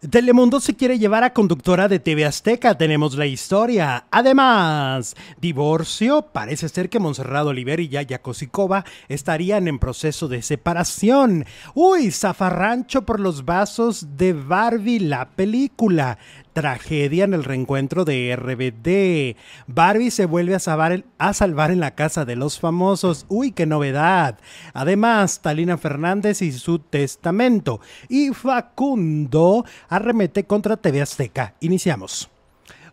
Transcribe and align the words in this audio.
Telemundo 0.00 0.60
se 0.60 0.76
quiere 0.76 0.98
llevar 0.98 1.24
a 1.24 1.32
conductora 1.32 1.88
de 1.88 1.98
TV 1.98 2.26
Azteca, 2.26 2.76
tenemos 2.76 3.16
la 3.16 3.24
historia. 3.24 4.04
Además, 4.10 5.16
divorcio, 5.40 6.20
parece 6.34 6.68
ser 6.68 6.90
que 6.90 6.98
Monserrado 6.98 7.48
Oliver 7.48 7.80
y 7.80 7.88
Yaya 7.88 8.20
Kosikova 8.20 8.84
estarían 9.08 9.68
en 9.68 9.78
proceso 9.78 10.28
de 10.28 10.42
separación. 10.42 11.46
Uy, 11.74 12.10
zafarrancho 12.10 13.06
por 13.06 13.20
los 13.20 13.46
vasos 13.46 14.18
de 14.18 14.34
Barbie, 14.34 15.00
la 15.00 15.30
película. 15.30 16.18
Tragedia 16.56 17.24
en 17.24 17.34
el 17.34 17.44
reencuentro 17.44 18.06
de 18.06 18.34
RBD. 18.34 19.36
Barbie 19.66 20.10
se 20.10 20.24
vuelve 20.24 20.54
a 20.54 20.58
salvar, 20.58 21.70
en 21.70 21.80
la 21.80 21.94
casa 21.94 22.24
de 22.24 22.34
los 22.34 22.58
famosos. 22.58 23.26
Uy, 23.28 23.52
qué 23.52 23.66
novedad. 23.66 24.38
Además, 24.72 25.42
Talina 25.42 25.76
Fernández 25.76 26.40
y 26.40 26.52
su 26.52 26.78
testamento. 26.78 27.82
Y 28.08 28.30
Facundo 28.30 29.66
arremete 29.90 30.44
contra 30.44 30.78
TV 30.78 31.02
Azteca. 31.02 31.52
Iniciamos. 31.60 32.30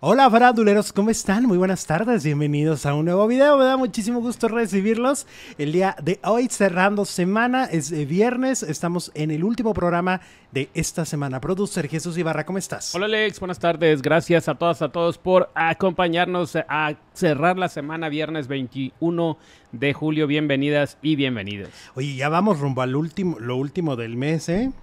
Hola 0.06 0.30
faraduleros, 0.30 0.92
¿cómo 0.92 1.12
están? 1.12 1.46
Muy 1.46 1.58
buenas 1.58 1.86
tardes, 1.86 2.26
bienvenidos 2.26 2.86
a 2.86 2.94
un 2.94 3.06
nuevo 3.06 3.26
video, 3.26 3.58
me 3.58 3.64
da 3.64 3.78
muchísimo 3.78 4.20
gusto 4.20 4.50
recibirlos. 4.50 5.26
El 5.58 5.72
día 5.72 5.96
de 6.04 6.20
hoy 6.26 6.50
cerrando 6.50 7.06
semana, 7.06 7.64
es 7.64 7.90
viernes, 7.90 8.64
estamos 8.64 9.14
en 9.16 9.32
el 9.32 9.46
último 9.46 9.74
programa 9.74 10.20
de 10.52 10.70
esta 10.74 11.06
semana. 11.06 11.40
Producer 11.40 11.88
Jesús 11.88 12.18
Ibarra, 12.18 12.46
¿cómo 12.46 12.58
estás? 12.58 12.94
Hola 12.94 13.06
Alex, 13.06 13.40
buenas 13.40 13.60
tardes, 13.60 14.02
gracias 14.02 14.50
a 14.50 14.56
todas, 14.56 14.82
a 14.82 14.90
todos 14.90 15.18
por 15.18 15.50
acompañarnos 15.56 16.58
a 16.58 16.96
cerrar 17.14 17.58
la 17.58 17.70
semana 17.70 18.10
viernes 18.10 18.50
21 18.50 19.38
de 19.72 19.94
julio, 19.94 20.28
bienvenidas 20.28 20.98
y 21.02 21.16
bienvenidos. 21.16 21.70
Oye, 21.96 22.14
ya 22.18 22.28
vamos 22.28 22.60
rumbo 22.60 22.82
al 22.82 22.98
último, 22.98 23.40
lo 23.40 23.56
último 23.56 23.96
del 23.96 24.18
mes, 24.18 24.50
¿eh? 24.50 24.74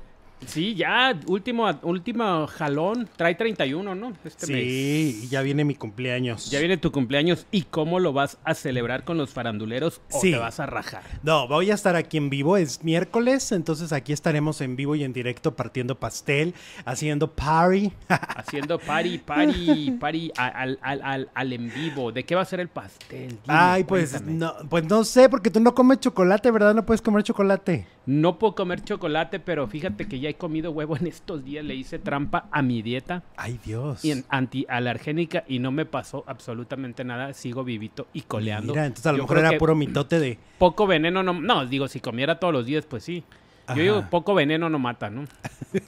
Sí, 0.46 0.74
ya, 0.74 1.18
último, 1.26 1.68
último 1.82 2.46
jalón, 2.46 3.08
trae 3.16 3.34
31, 3.34 3.94
¿no? 3.94 4.12
Este 4.24 4.46
sí, 4.46 5.28
ya 5.30 5.42
viene 5.42 5.64
mi 5.64 5.74
cumpleaños. 5.74 6.50
Ya 6.50 6.58
viene 6.58 6.76
tu 6.76 6.90
cumpleaños. 6.92 7.46
¿Y 7.50 7.62
cómo 7.62 8.00
lo 8.00 8.12
vas 8.12 8.38
a 8.44 8.54
celebrar 8.54 9.04
con 9.04 9.18
los 9.18 9.30
faranduleros 9.30 10.00
o 10.10 10.20
te 10.20 10.36
vas 10.36 10.60
a 10.60 10.66
rajar? 10.66 11.02
No, 11.22 11.46
voy 11.46 11.70
a 11.70 11.74
estar 11.74 11.96
aquí 11.96 12.16
en 12.16 12.30
vivo, 12.30 12.56
es 12.56 12.82
miércoles, 12.82 13.52
entonces 13.52 13.92
aquí 13.92 14.12
estaremos 14.12 14.60
en 14.60 14.76
vivo 14.76 14.94
y 14.94 15.04
en 15.04 15.12
directo 15.12 15.54
partiendo 15.54 15.98
pastel, 15.98 16.54
haciendo 16.84 17.30
party. 17.32 17.92
haciendo 18.08 18.78
party, 18.78 19.18
party, 19.18 19.90
party 20.00 20.32
al, 20.36 20.78
al, 20.82 21.28
al, 21.34 21.52
en 21.52 21.72
vivo. 21.72 22.12
¿De 22.12 22.24
qué 22.24 22.34
va 22.34 22.42
a 22.42 22.46
ser 22.46 22.60
el 22.60 22.68
pastel? 22.68 23.38
Ay, 23.46 23.84
pues 23.84 24.20
no, 24.22 24.54
pues 24.68 24.84
no 24.84 25.04
sé, 25.04 25.28
porque 25.28 25.50
tú 25.50 25.60
no 25.60 25.74
comes 25.74 26.00
chocolate, 26.00 26.50
¿verdad? 26.50 26.74
No 26.74 26.86
puedes 26.86 27.02
comer 27.02 27.22
chocolate. 27.22 27.86
No 28.10 28.40
puedo 28.40 28.56
comer 28.56 28.82
chocolate, 28.82 29.38
pero 29.38 29.68
fíjate 29.68 30.08
que 30.08 30.18
ya 30.18 30.30
he 30.30 30.34
comido 30.34 30.72
huevo 30.72 30.96
en 30.96 31.06
estos 31.06 31.44
días. 31.44 31.64
Le 31.64 31.76
hice 31.76 32.00
trampa 32.00 32.48
a 32.50 32.60
mi 32.60 32.82
dieta. 32.82 33.22
Ay, 33.36 33.60
Dios. 33.64 34.04
Y 34.04 34.10
en 34.10 34.24
antialergénica 34.28 35.44
y 35.46 35.60
no 35.60 35.70
me 35.70 35.86
pasó 35.86 36.24
absolutamente 36.26 37.04
nada. 37.04 37.32
Sigo 37.34 37.62
vivito 37.62 38.08
y 38.12 38.22
coleando. 38.22 38.72
Mira, 38.72 38.86
entonces 38.86 39.06
a 39.06 39.12
lo 39.12 39.18
mejor 39.18 39.38
era 39.38 39.56
puro 39.58 39.76
mitote 39.76 40.18
de. 40.18 40.38
Poco 40.58 40.88
veneno 40.88 41.22
no. 41.22 41.34
No, 41.34 41.64
digo, 41.66 41.86
si 41.86 42.00
comiera 42.00 42.40
todos 42.40 42.52
los 42.52 42.66
días, 42.66 42.84
pues 42.84 43.04
sí. 43.04 43.22
Yo 43.68 43.82
digo, 43.82 44.04
poco 44.10 44.34
veneno 44.34 44.68
no 44.68 44.80
mata, 44.80 45.08
¿no? 45.08 45.26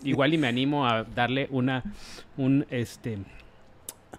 Igual 0.05 0.35
y 0.35 0.39
me 0.39 0.47
animo 0.47 0.87
a 0.87 1.03
darle 1.03 1.49
una, 1.51 1.83
un, 2.37 2.65
este, 2.71 3.19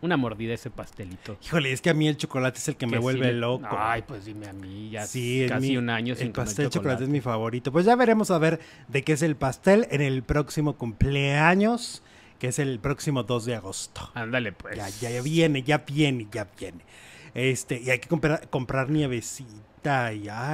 una 0.03 0.17
mordida 0.17 0.53
ese 0.53 0.69
pastelito. 0.69 1.37
Híjole, 1.41 1.71
es 1.71 1.81
que 1.81 1.89
a 1.89 1.93
mí 1.93 2.09
el 2.09 2.17
chocolate 2.17 2.59
es 2.59 2.67
el 2.67 2.75
que, 2.75 2.85
me 2.85 2.99
vuelve 2.99 3.31
loco. 3.31 3.69
Ay, 3.71 4.03
pues 4.05 4.25
dime 4.25 4.47
a 4.47 4.53
mí, 4.53 4.89
ya 4.89 5.07
sí, 5.07 5.45
casi 5.47 5.77
un 5.77 5.89
año 5.89 6.13
sin 6.15 6.27
El 6.27 6.33
pastel 6.33 6.69
chocolate. 6.69 7.05
es 7.05 7.09
mi 7.09 7.21
favorito. 7.21 7.71
Pues 7.71 7.85
ya 7.85 7.95
veremos 7.95 8.29
a 8.29 8.37
ver 8.37 8.59
de 8.89 9.03
qué 9.03 9.13
es 9.13 9.21
el 9.21 9.37
pastel 9.37 9.87
en 9.91 10.01
el 10.01 10.21
próximo 10.21 10.75
cumpleaños, 10.75 12.03
que 12.37 12.49
es 12.49 12.59
el 12.59 12.79
próximo 12.79 13.23
2 13.23 13.45
de 13.45 13.55
agosto. 13.55 14.11
Ándale, 14.13 14.51
pues. 14.51 14.75
Ya, 14.75 15.09
ya, 15.09 15.21
viene, 15.21 15.63
ya 15.63 15.77
viene, 15.77 16.27
ya 16.29 16.49
viene. 16.59 16.83
Este, 17.33 17.81
y 17.81 17.89
hay 17.89 17.99
que 17.99 18.07
comprar, 18.07 18.47
comprar 18.49 18.89
nievecita 18.89 19.63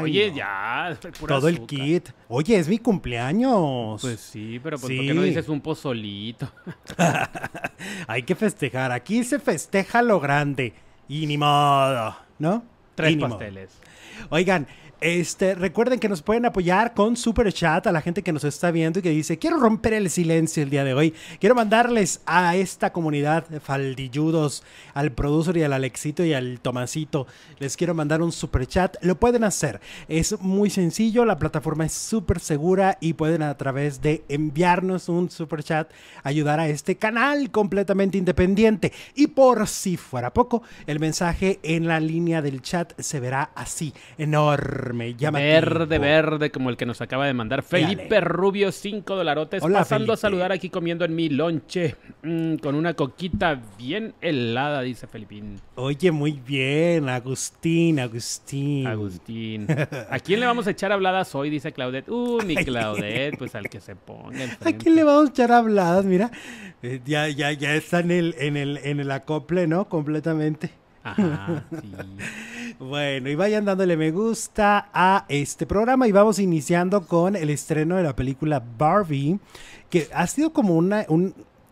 Oye, 0.01 0.33
ya. 0.33 0.97
Todo 1.27 1.47
el 1.47 1.65
kit. 1.65 2.09
Oye, 2.27 2.57
es 2.57 2.67
mi 2.67 2.79
cumpleaños. 2.79 4.01
Pues 4.01 4.19
sí, 4.19 4.59
pero 4.63 4.77
pues, 4.77 4.95
¿por 4.95 5.05
qué 5.05 5.13
no 5.13 5.21
dices 5.21 5.47
un 5.49 5.61
pozolito? 5.61 6.51
Hay 8.07 8.23
que 8.23 8.35
festejar. 8.35 8.91
Aquí 8.91 9.23
se 9.23 9.39
festeja 9.39 10.01
lo 10.01 10.19
grande. 10.19 10.73
Y 11.07 11.27
ni 11.27 11.37
modo, 11.37 12.15
¿no? 12.39 12.63
Tres 12.95 13.17
pasteles. 13.17 13.71
Oigan, 14.29 14.67
este, 15.01 15.55
recuerden 15.55 15.99
que 15.99 16.09
nos 16.09 16.21
pueden 16.21 16.45
apoyar 16.45 16.93
con 16.93 17.15
super 17.15 17.51
chat 17.53 17.87
a 17.87 17.91
la 17.91 18.01
gente 18.01 18.21
que 18.21 18.33
nos 18.33 18.43
está 18.43 18.69
viendo 18.69 18.99
y 18.99 19.01
que 19.01 19.09
dice, 19.11 19.39
quiero 19.39 19.57
romper 19.57 19.93
el 19.93 20.09
silencio 20.09 20.61
el 20.61 20.69
día 20.69 20.83
de 20.83 20.93
hoy. 20.93 21.13
Quiero 21.39 21.55
mandarles 21.55 22.21
a 22.25 22.55
esta 22.55 22.91
comunidad 22.91 23.47
de 23.47 23.59
faldilludos, 23.59 24.63
al 24.93 25.11
producer 25.11 25.55
y 25.57 25.63
al 25.63 25.73
Alexito 25.73 26.25
y 26.25 26.33
al 26.33 26.59
Tomasito. 26.59 27.27
Les 27.59 27.77
quiero 27.77 27.93
mandar 27.93 28.21
un 28.21 28.31
super 28.31 28.67
chat. 28.67 28.97
Lo 29.01 29.15
pueden 29.15 29.43
hacer. 29.43 29.79
Es 30.09 30.39
muy 30.41 30.69
sencillo, 30.69 31.23
la 31.23 31.39
plataforma 31.39 31.85
es 31.85 31.93
súper 31.93 32.39
segura 32.39 32.97
y 32.99 33.13
pueden 33.13 33.41
a 33.41 33.55
través 33.57 34.01
de 34.01 34.23
enviarnos 34.27 35.07
un 35.07 35.29
super 35.29 35.63
chat 35.63 35.89
ayudar 36.23 36.59
a 36.59 36.67
este 36.67 36.97
canal 36.97 37.51
completamente 37.51 38.17
independiente. 38.17 38.91
Y 39.15 39.27
por 39.27 39.67
si 39.67 39.95
fuera 39.95 40.33
poco, 40.33 40.61
el 40.87 40.99
mensaje 40.99 41.59
en 41.63 41.87
la 41.87 41.99
línea 41.99 42.41
del 42.41 42.61
chat 42.61 42.99
se 42.99 43.19
verá 43.19 43.51
así, 43.55 43.93
enorme 44.17 44.88
Verde, 44.93 45.99
verde, 45.99 46.51
como 46.51 46.69
el 46.69 46.77
que 46.77 46.85
nos 46.85 47.01
acaba 47.01 47.25
de 47.25 47.33
mandar 47.33 47.63
Felipe 47.63 48.19
Rubio, 48.21 48.71
5 48.71 49.15
dolarotes. 49.15 49.63
pasando 49.63 50.13
a 50.13 50.17
saludar 50.17 50.51
aquí 50.51 50.69
comiendo 50.69 51.05
en 51.05 51.15
mi 51.15 51.29
lonche 51.29 51.95
mm, 52.23 52.55
con 52.55 52.75
una 52.75 52.93
coquita 52.93 53.61
bien 53.77 54.13
helada, 54.21 54.81
dice 54.81 55.07
Felipín. 55.07 55.59
Oye, 55.75 56.11
muy 56.11 56.33
bien, 56.33 57.09
Agustín, 57.09 57.99
Agustín. 57.99 58.87
Agustín. 58.87 59.67
¿A 60.09 60.19
quién 60.19 60.39
le 60.39 60.45
vamos 60.45 60.67
a 60.67 60.71
echar 60.71 60.91
habladas 60.91 61.33
hoy? 61.35 61.49
Dice 61.49 61.71
Claudette. 61.71 62.09
Uh, 62.09 62.41
mi 62.45 62.55
Claudette, 62.65 63.37
pues 63.37 63.55
al 63.55 63.69
que 63.69 63.79
se 63.79 63.95
ponga. 63.95 64.57
¿A 64.63 64.71
quién 64.73 64.95
le 64.95 65.03
vamos 65.03 65.29
a 65.29 65.31
echar 65.31 65.51
habladas? 65.51 66.05
Mira, 66.05 66.31
eh, 66.81 67.01
ya, 67.05 67.27
ya, 67.29 67.51
ya 67.51 67.75
está 67.75 67.99
en 67.99 68.11
el, 68.11 68.35
en 68.37 68.57
el, 68.57 68.77
en 68.83 68.99
el 68.99 69.11
acople, 69.11 69.67
¿no? 69.67 69.87
Completamente. 69.89 70.71
Ajá, 71.03 71.65
sí. 71.69 71.91
Bueno, 72.79 73.29
y 73.29 73.35
vayan 73.35 73.65
dándole 73.65 73.97
me 73.97 74.09
gusta 74.09 74.87
a 74.93 75.25
este 75.27 75.65
programa 75.65 76.07
y 76.07 76.13
vamos 76.13 76.39
iniciando 76.39 77.05
con 77.05 77.35
el 77.35 77.49
estreno 77.49 77.97
de 77.97 78.03
la 78.03 78.15
película 78.15 78.63
Barbie, 78.77 79.37
que 79.89 80.07
ha 80.13 80.25
sido 80.27 80.53
como 80.53 80.77
una, 80.77 81.05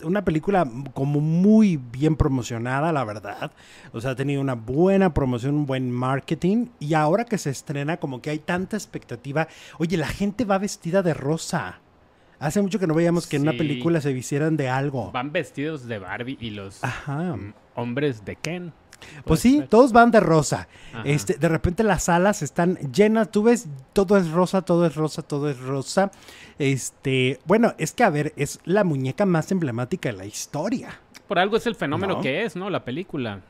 una 0.04 0.26
película 0.26 0.70
como 0.94 1.22
muy 1.22 1.78
bien 1.78 2.18
promocionada, 2.18 2.92
la 2.92 3.06
verdad. 3.06 3.54
O 3.94 4.02
sea, 4.02 4.12
ha 4.12 4.16
tenido 4.16 4.42
una 4.42 4.56
buena 4.56 5.14
promoción, 5.14 5.56
un 5.56 5.66
buen 5.66 5.90
marketing. 5.92 6.68
Y 6.80 6.94
ahora 6.94 7.24
que 7.24 7.38
se 7.38 7.52
estrena, 7.52 7.96
como 7.96 8.22
que 8.22 8.30
hay 8.30 8.40
tanta 8.40 8.76
expectativa. 8.76 9.48
Oye, 9.78 9.96
la 9.96 10.08
gente 10.08 10.44
va 10.44 10.58
vestida 10.58 11.04
de 11.04 11.14
rosa. 11.14 11.80
Hace 12.40 12.62
mucho 12.62 12.80
que 12.80 12.86
no 12.86 12.94
veíamos 12.94 13.28
que 13.28 13.38
en 13.38 13.44
una 13.44 13.54
película 13.54 14.02
se 14.02 14.12
vistieran 14.12 14.58
de 14.58 14.68
algo. 14.68 15.14
Van 15.14 15.32
vestidos 15.32 15.88
de 15.88 16.00
Barbie 16.00 16.38
y 16.42 16.50
los 16.50 16.82
hombres 17.76 18.26
de 18.26 18.36
Ken. 18.36 18.74
Pues 19.26 19.40
sí, 19.40 19.64
todos 19.70 19.92
van 19.92 20.12
de 20.12 20.20
rosa. 20.20 20.68
Este, 21.04 21.36
de 21.36 21.50
repente 21.50 21.84
las 21.84 22.04
salas 22.04 22.42
están 22.42 22.78
llenas, 22.92 23.30
tú 23.30 23.44
ves, 23.44 23.68
todo 23.94 24.18
es 24.18 24.32
rosa, 24.32 24.62
todo 24.62 24.86
es 24.86 24.96
rosa, 24.96 25.22
todo 25.22 25.50
es 25.50 25.60
rosa. 25.60 26.12
Este, 26.60 27.40
bueno, 27.46 27.74
es 27.78 27.92
que 27.92 28.04
a 28.04 28.10
ver, 28.10 28.34
es 28.36 28.60
la 28.66 28.84
muñeca 28.84 29.26
más 29.26 29.52
emblemática 29.52 30.10
de 30.10 30.18
la 30.18 30.26
historia. 30.26 31.00
Por 31.28 31.40
algo 31.40 31.58
es 31.58 31.68
el 31.68 31.76
fenómeno 31.76 32.22
que 32.22 32.46
es, 32.46 32.56
¿no? 32.56 32.70
La 32.70 32.86
película. 32.86 33.42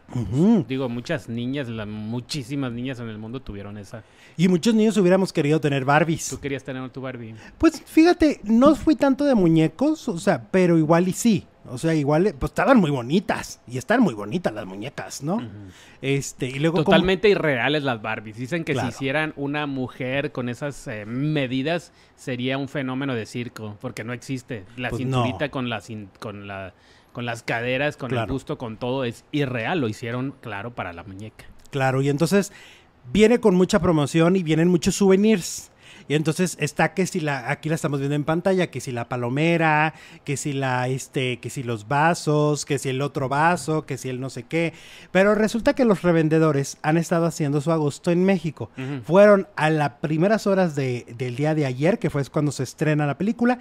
Digo, 0.67 0.89
muchas 0.89 1.29
niñas, 1.29 1.69
muchísimas 1.69 2.71
niñas 2.71 2.99
en 2.99 3.07
el 3.07 3.19
mundo 3.19 3.39
tuvieron 3.39 3.77
esa. 3.77 4.03
Y 4.35 4.47
muchos 4.47 4.73
niños 4.73 4.97
hubiéramos 4.97 5.31
querido 5.31 5.61
tener 5.61 5.85
Barbies. 5.85 6.29
¿Tú 6.29 6.39
querías 6.39 6.63
tener 6.63 6.89
tu 6.89 7.01
Barbie? 7.01 7.35
Pues 7.59 7.81
fíjate, 7.85 8.39
no 8.43 8.75
fui 8.75 8.95
tanto 8.95 9.25
de 9.25 9.35
muñecos, 9.35 10.07
o 10.09 10.17
sea, 10.17 10.41
pero 10.49 10.77
igual 10.77 11.07
y 11.07 11.13
sí. 11.13 11.45
O 11.69 11.77
sea, 11.77 11.93
igual, 11.93 12.35
pues 12.39 12.51
estaban 12.51 12.79
muy 12.79 12.91
bonitas. 12.91 13.59
Y 13.67 13.77
están 13.77 14.01
muy 14.01 14.13
bonitas 14.13 14.53
las 14.53 14.65
muñecas, 14.65 15.23
¿no? 15.23 15.41
Este, 16.01 16.47
y 16.47 16.59
luego. 16.59 16.83
Totalmente 16.83 17.29
irreales 17.29 17.83
las 17.83 18.01
Barbies. 18.01 18.37
Dicen 18.37 18.63
que 18.63 18.75
si 18.75 18.87
hicieran 18.87 19.33
una 19.35 19.65
mujer 19.65 20.31
con 20.31 20.49
esas 20.49 20.87
eh, 20.87 21.05
medidas, 21.05 21.91
sería 22.15 22.57
un 22.57 22.67
fenómeno 22.67 23.15
de 23.15 23.25
circo. 23.25 23.77
Porque 23.81 24.03
no 24.03 24.13
existe. 24.13 24.65
La 24.77 24.89
pues 24.89 25.01
cinturita 25.01 25.49
con 25.49 25.69
la 25.69 25.81
con 26.19 26.47
la 26.47 26.73
con 27.11 27.25
las 27.25 27.41
caderas, 27.41 27.97
con 27.97 28.13
el 28.13 28.27
busto, 28.27 28.57
con 28.57 28.77
todo, 28.77 29.03
es 29.03 29.25
irreal. 29.31 29.79
Lo 29.81 29.87
hicieron, 29.87 30.35
claro, 30.39 30.75
para 30.75 30.93
la 30.93 31.03
muñeca. 31.03 31.45
Claro, 31.71 32.01
y 32.01 32.09
entonces 32.09 32.53
viene 33.11 33.39
con 33.39 33.55
mucha 33.55 33.79
promoción 33.79 34.35
y 34.35 34.43
vienen 34.43 34.67
muchos 34.67 34.95
souvenirs. 34.95 35.71
Y 36.07 36.15
entonces 36.15 36.57
está 36.59 36.93
que 36.93 37.05
si 37.05 37.19
la, 37.19 37.51
aquí 37.51 37.69
la 37.69 37.75
estamos 37.75 37.99
viendo 37.99 38.15
en 38.15 38.23
pantalla, 38.23 38.67
que 38.67 38.79
si 38.79 38.91
la 38.91 39.09
palomera, 39.09 39.93
que 40.23 40.37
si 40.37 40.53
la, 40.53 40.87
este, 40.87 41.39
que 41.39 41.49
si 41.49 41.63
los 41.63 41.87
vasos, 41.87 42.65
que 42.65 42.79
si 42.79 42.89
el 42.89 43.01
otro 43.01 43.29
vaso, 43.29 43.85
que 43.85 43.97
si 43.97 44.09
el 44.09 44.19
no 44.19 44.29
sé 44.29 44.43
qué. 44.43 44.73
Pero 45.11 45.35
resulta 45.35 45.73
que 45.73 45.85
los 45.85 46.03
revendedores 46.03 46.77
han 46.81 46.97
estado 46.97 47.25
haciendo 47.25 47.61
su 47.61 47.71
agosto 47.71 48.11
en 48.11 48.23
México. 48.23 48.69
Fueron 49.03 49.47
a 49.55 49.69
las 49.69 49.93
primeras 50.01 50.47
horas 50.47 50.75
de, 50.75 51.05
del 51.17 51.35
día 51.35 51.55
de 51.55 51.65
ayer, 51.65 51.99
que 51.99 52.09
fue 52.09 52.23
cuando 52.25 52.51
se 52.51 52.63
estrena 52.63 53.05
la 53.05 53.17
película, 53.17 53.59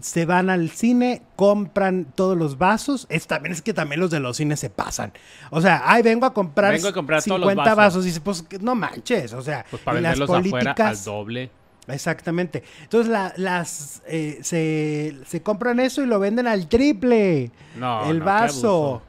se 0.00 0.24
van 0.24 0.50
al 0.50 0.70
cine, 0.70 1.22
compran 1.36 2.06
todos 2.14 2.36
los 2.36 2.58
vasos. 2.58 3.06
Es, 3.10 3.26
también 3.26 3.52
es 3.52 3.62
que 3.62 3.74
también 3.74 4.00
los 4.00 4.10
de 4.10 4.20
los 4.20 4.36
cines 4.36 4.60
se 4.60 4.70
pasan. 4.70 5.12
O 5.50 5.60
sea, 5.60 5.82
ay, 5.84 6.02
vengo 6.02 6.26
a 6.26 6.32
comprar, 6.32 6.72
vengo 6.72 6.88
a 6.88 6.92
comprar 6.92 7.22
50 7.22 7.74
vasos. 7.74 8.04
Y 8.04 8.08
dice, 8.08 8.20
pues 8.20 8.44
no 8.60 8.74
manches, 8.74 9.32
o 9.32 9.42
sea, 9.42 9.64
pues 9.70 9.82
para 9.82 10.00
las 10.00 10.18
políticas, 10.20 10.98
al 10.98 11.04
doble. 11.04 11.61
Exactamente. 11.88 12.62
Entonces 12.82 13.12
las 13.36 14.02
eh, 14.06 14.38
se, 14.42 15.16
se, 15.26 15.42
compran 15.42 15.80
eso 15.80 16.02
y 16.02 16.06
lo 16.06 16.20
venden 16.20 16.46
al 16.46 16.68
triple. 16.68 17.50
No, 17.76 18.08
el 18.10 18.20
vaso. 18.20 19.02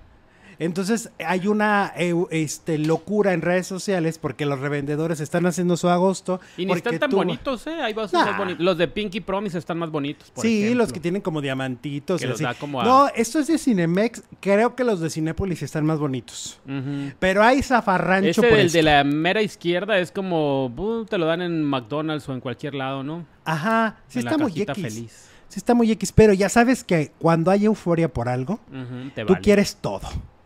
Entonces 0.60 1.12
hay 1.26 1.48
una 1.48 1.94
este, 2.32 2.78
locura 2.78 3.34
en 3.34 3.42
redes 3.42 3.68
sociales 3.68 4.18
porque 4.18 4.46
los 4.46 4.60
revendedores 4.60 5.20
están 5.20 5.46
haciendo 5.46 5.78
su 5.78 5.90
agosto. 5.90 6.40
Y 6.58 6.66
ni 6.66 6.74
están 6.74 7.00
tan 7.00 7.12
bonitos, 7.12 7.68
¿eh? 7.68 7.82
Hay 7.82 7.94
vasos 7.94 8.14
más 8.14 8.38
bonitos. 8.38 8.64
Los 8.64 8.78
de 8.78 8.88
Pinky 8.88 9.22
Promise 9.22 9.58
están 9.58 9.78
más 9.78 9.92
bonitos. 9.92 10.32
sí, 10.36 10.74
los 10.74 10.92
que 10.92 11.00
tienen 11.00 11.22
como 11.22 11.42
diamantitos. 11.42 12.22
No, 12.62 13.08
esto 13.16 13.40
es 13.40 13.48
de 13.48 13.58
Cinemex. 13.58 14.24
Creo 14.40 14.76
que 14.76 14.84
los 14.84 15.00
de 15.00 15.10
Cinépolis 15.10 15.62
están 15.64 15.86
más 15.86 16.00
bonitos. 16.00 16.60
Pero 17.20 17.44
hay 17.44 17.62
zafarrancho. 17.62 18.44
Ese, 18.44 18.62
el 18.62 18.72
de 18.72 18.84
la 18.84 19.04
mera 19.04 19.42
izquierda 19.42 19.98
es 20.00 20.12
como. 20.12 20.68
Uh, 20.68 21.06
te 21.06 21.18
lo 21.18 21.26
dan 21.26 21.42
en 21.42 21.64
McDonald's 21.64 22.28
o 22.30 22.34
en 22.34 22.40
cualquier 22.40 22.76
lado, 22.76 23.04
¿no? 23.04 23.26
Ajá. 23.46 23.98
Sí, 24.08 24.20
está 24.20 24.38
muy 24.38 24.52
X. 24.52 24.76
Feliz. 24.76 25.30
Sí, 25.48 25.60
está 25.60 25.74
muy 25.74 25.92
X. 25.92 26.12
Pero 26.12 26.34
ya 26.34 26.50
sabes 26.50 26.84
que 26.84 27.12
cuando 27.20 27.52
hay 27.52 27.66
euforia 27.66 28.12
por 28.12 28.30
algo, 28.30 28.60
tú 29.28 29.36
quieres 29.42 29.78
todo 29.80 30.02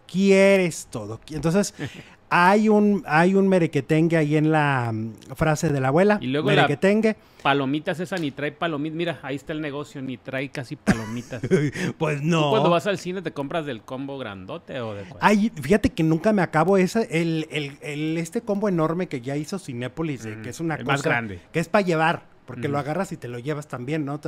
quieres 0.07 0.87
todo. 0.89 1.19
Entonces, 1.29 1.73
hay 2.29 2.69
un, 2.69 3.03
hay 3.07 3.35
un 3.35 3.47
merequetengue 3.47 4.17
ahí 4.17 4.35
en 4.35 4.51
la 4.51 4.91
mm, 4.93 5.13
frase 5.35 5.69
de 5.69 5.79
la 5.79 5.89
abuela. 5.89 6.17
Y 6.21 6.27
luego 6.27 6.47
merequetengue. 6.47 7.15
palomitas 7.41 7.99
esa 7.99 8.17
ni 8.17 8.31
trae 8.31 8.51
palomitas. 8.51 8.97
Mira, 8.97 9.19
ahí 9.21 9.35
está 9.35 9.53
el 9.53 9.61
negocio, 9.61 10.01
ni 10.01 10.17
trae 10.17 10.49
casi 10.49 10.75
palomitas. 10.75 11.41
pues 11.97 12.21
no. 12.21 12.49
cuando 12.49 12.69
vas 12.69 12.87
al 12.87 12.97
cine 12.97 13.21
te 13.21 13.31
compras 13.31 13.65
del 13.65 13.81
combo 13.81 14.17
grandote 14.17 14.79
o 14.79 14.93
de? 14.93 15.05
Ay, 15.19 15.51
fíjate 15.61 15.89
que 15.89 16.03
nunca 16.03 16.33
me 16.33 16.41
acabo 16.41 16.77
esa, 16.77 17.01
el, 17.03 17.47
el, 17.81 18.17
este 18.17 18.41
combo 18.41 18.67
enorme 18.67 19.07
que 19.07 19.21
ya 19.21 19.37
hizo 19.37 19.59
Cinépolis, 19.59 20.27
que 20.43 20.49
es 20.49 20.59
una 20.59 20.77
cosa 20.77 20.91
más 20.91 21.03
grande. 21.03 21.39
Que 21.51 21.59
es 21.59 21.69
para 21.69 21.85
llevar. 21.85 22.36
Porque 22.47 22.69
lo 22.69 22.79
agarras 22.79 23.11
y 23.11 23.17
te 23.17 23.27
lo 23.27 23.37
llevas 23.39 23.67
también, 23.67 24.05
¿no? 24.05 24.19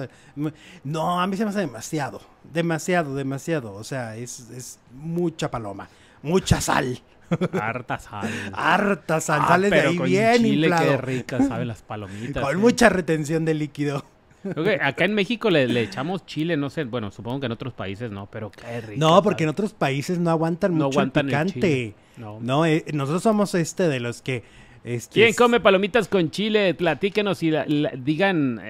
no, 0.83 1.21
a 1.21 1.25
mí 1.25 1.37
se 1.37 1.45
me 1.45 1.49
hace 1.51 1.61
demasiado. 1.61 2.21
Demasiado, 2.53 3.15
demasiado. 3.15 3.73
O 3.73 3.83
sea, 3.83 4.17
es, 4.17 4.51
es 4.51 4.77
mucha 4.93 5.49
paloma. 5.49 5.87
Mucha 6.21 6.59
sal. 6.59 6.99
Harta 7.53 7.97
sal. 7.97 8.29
Harta 8.53 9.21
sal. 9.21 9.39
Ah, 9.43 9.47
Sale 9.47 9.69
de 9.69 9.79
ahí 9.79 9.95
con 9.95 10.05
bien 10.05 10.37
chile, 10.43 10.69
Qué 10.69 10.97
rica 10.97 11.41
sabe 11.41 11.65
las 11.65 11.81
palomitas. 11.81 12.43
con 12.43 12.59
mucha 12.59 12.89
retención 12.89 13.45
de 13.45 13.53
líquido. 13.53 14.03
acá 14.81 15.05
en 15.05 15.13
México 15.13 15.49
le, 15.49 15.81
echamos 15.81 16.25
chile, 16.25 16.57
no 16.57 16.69
sé, 16.69 16.83
bueno, 16.83 17.11
supongo 17.11 17.39
que 17.39 17.45
en 17.45 17.51
otros 17.53 17.73
países 17.73 18.11
no, 18.11 18.25
pero 18.27 18.51
qué 18.51 18.81
rico. 18.81 18.99
No, 18.99 19.21
porque 19.23 19.43
en 19.43 19.49
otros 19.49 19.73
países 19.73 20.19
no 20.19 20.29
aguantan 20.29 20.73
mucho 20.73 21.01
el 21.01 21.11
picante. 21.11 21.93
no, 22.17 22.39
no 22.41 22.65
eh, 22.65 22.83
nosotros 22.93 23.23
somos 23.23 23.55
este 23.55 23.87
de 23.87 23.99
los 23.99 24.21
que 24.21 24.43
este 24.83 25.13
¿Quién 25.13 25.33
come 25.33 25.59
palomitas 25.59 26.07
con 26.07 26.31
chile? 26.31 26.73
Platíquenos 26.73 27.41
y 27.43 27.51
digan, 27.97 28.61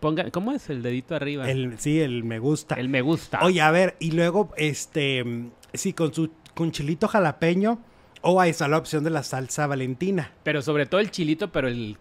pongan, 0.00 0.30
¿cómo 0.30 0.52
es 0.52 0.70
el 0.70 0.82
dedito 0.82 1.14
arriba? 1.14 1.50
El, 1.50 1.78
sí, 1.78 2.00
el 2.00 2.24
me 2.24 2.38
gusta. 2.38 2.74
El 2.76 2.88
me 2.88 3.02
gusta. 3.02 3.40
Oye, 3.42 3.60
a 3.60 3.70
ver, 3.70 3.96
y 4.00 4.12
luego, 4.12 4.50
este, 4.56 5.24
sí, 5.72 5.92
con 5.92 6.14
su 6.14 6.30
con 6.58 6.72
chilito 6.72 7.06
jalapeño. 7.06 7.78
O 8.20 8.40
ahí 8.40 8.50
está 8.50 8.66
la 8.66 8.78
opción 8.78 9.04
de 9.04 9.10
la 9.10 9.22
salsa 9.22 9.68
valentina. 9.68 10.32
Pero 10.42 10.60
sobre 10.60 10.86
todo 10.86 11.00
el 11.00 11.12
chilito, 11.12 11.52
pero 11.52 11.68
el, 11.68 11.96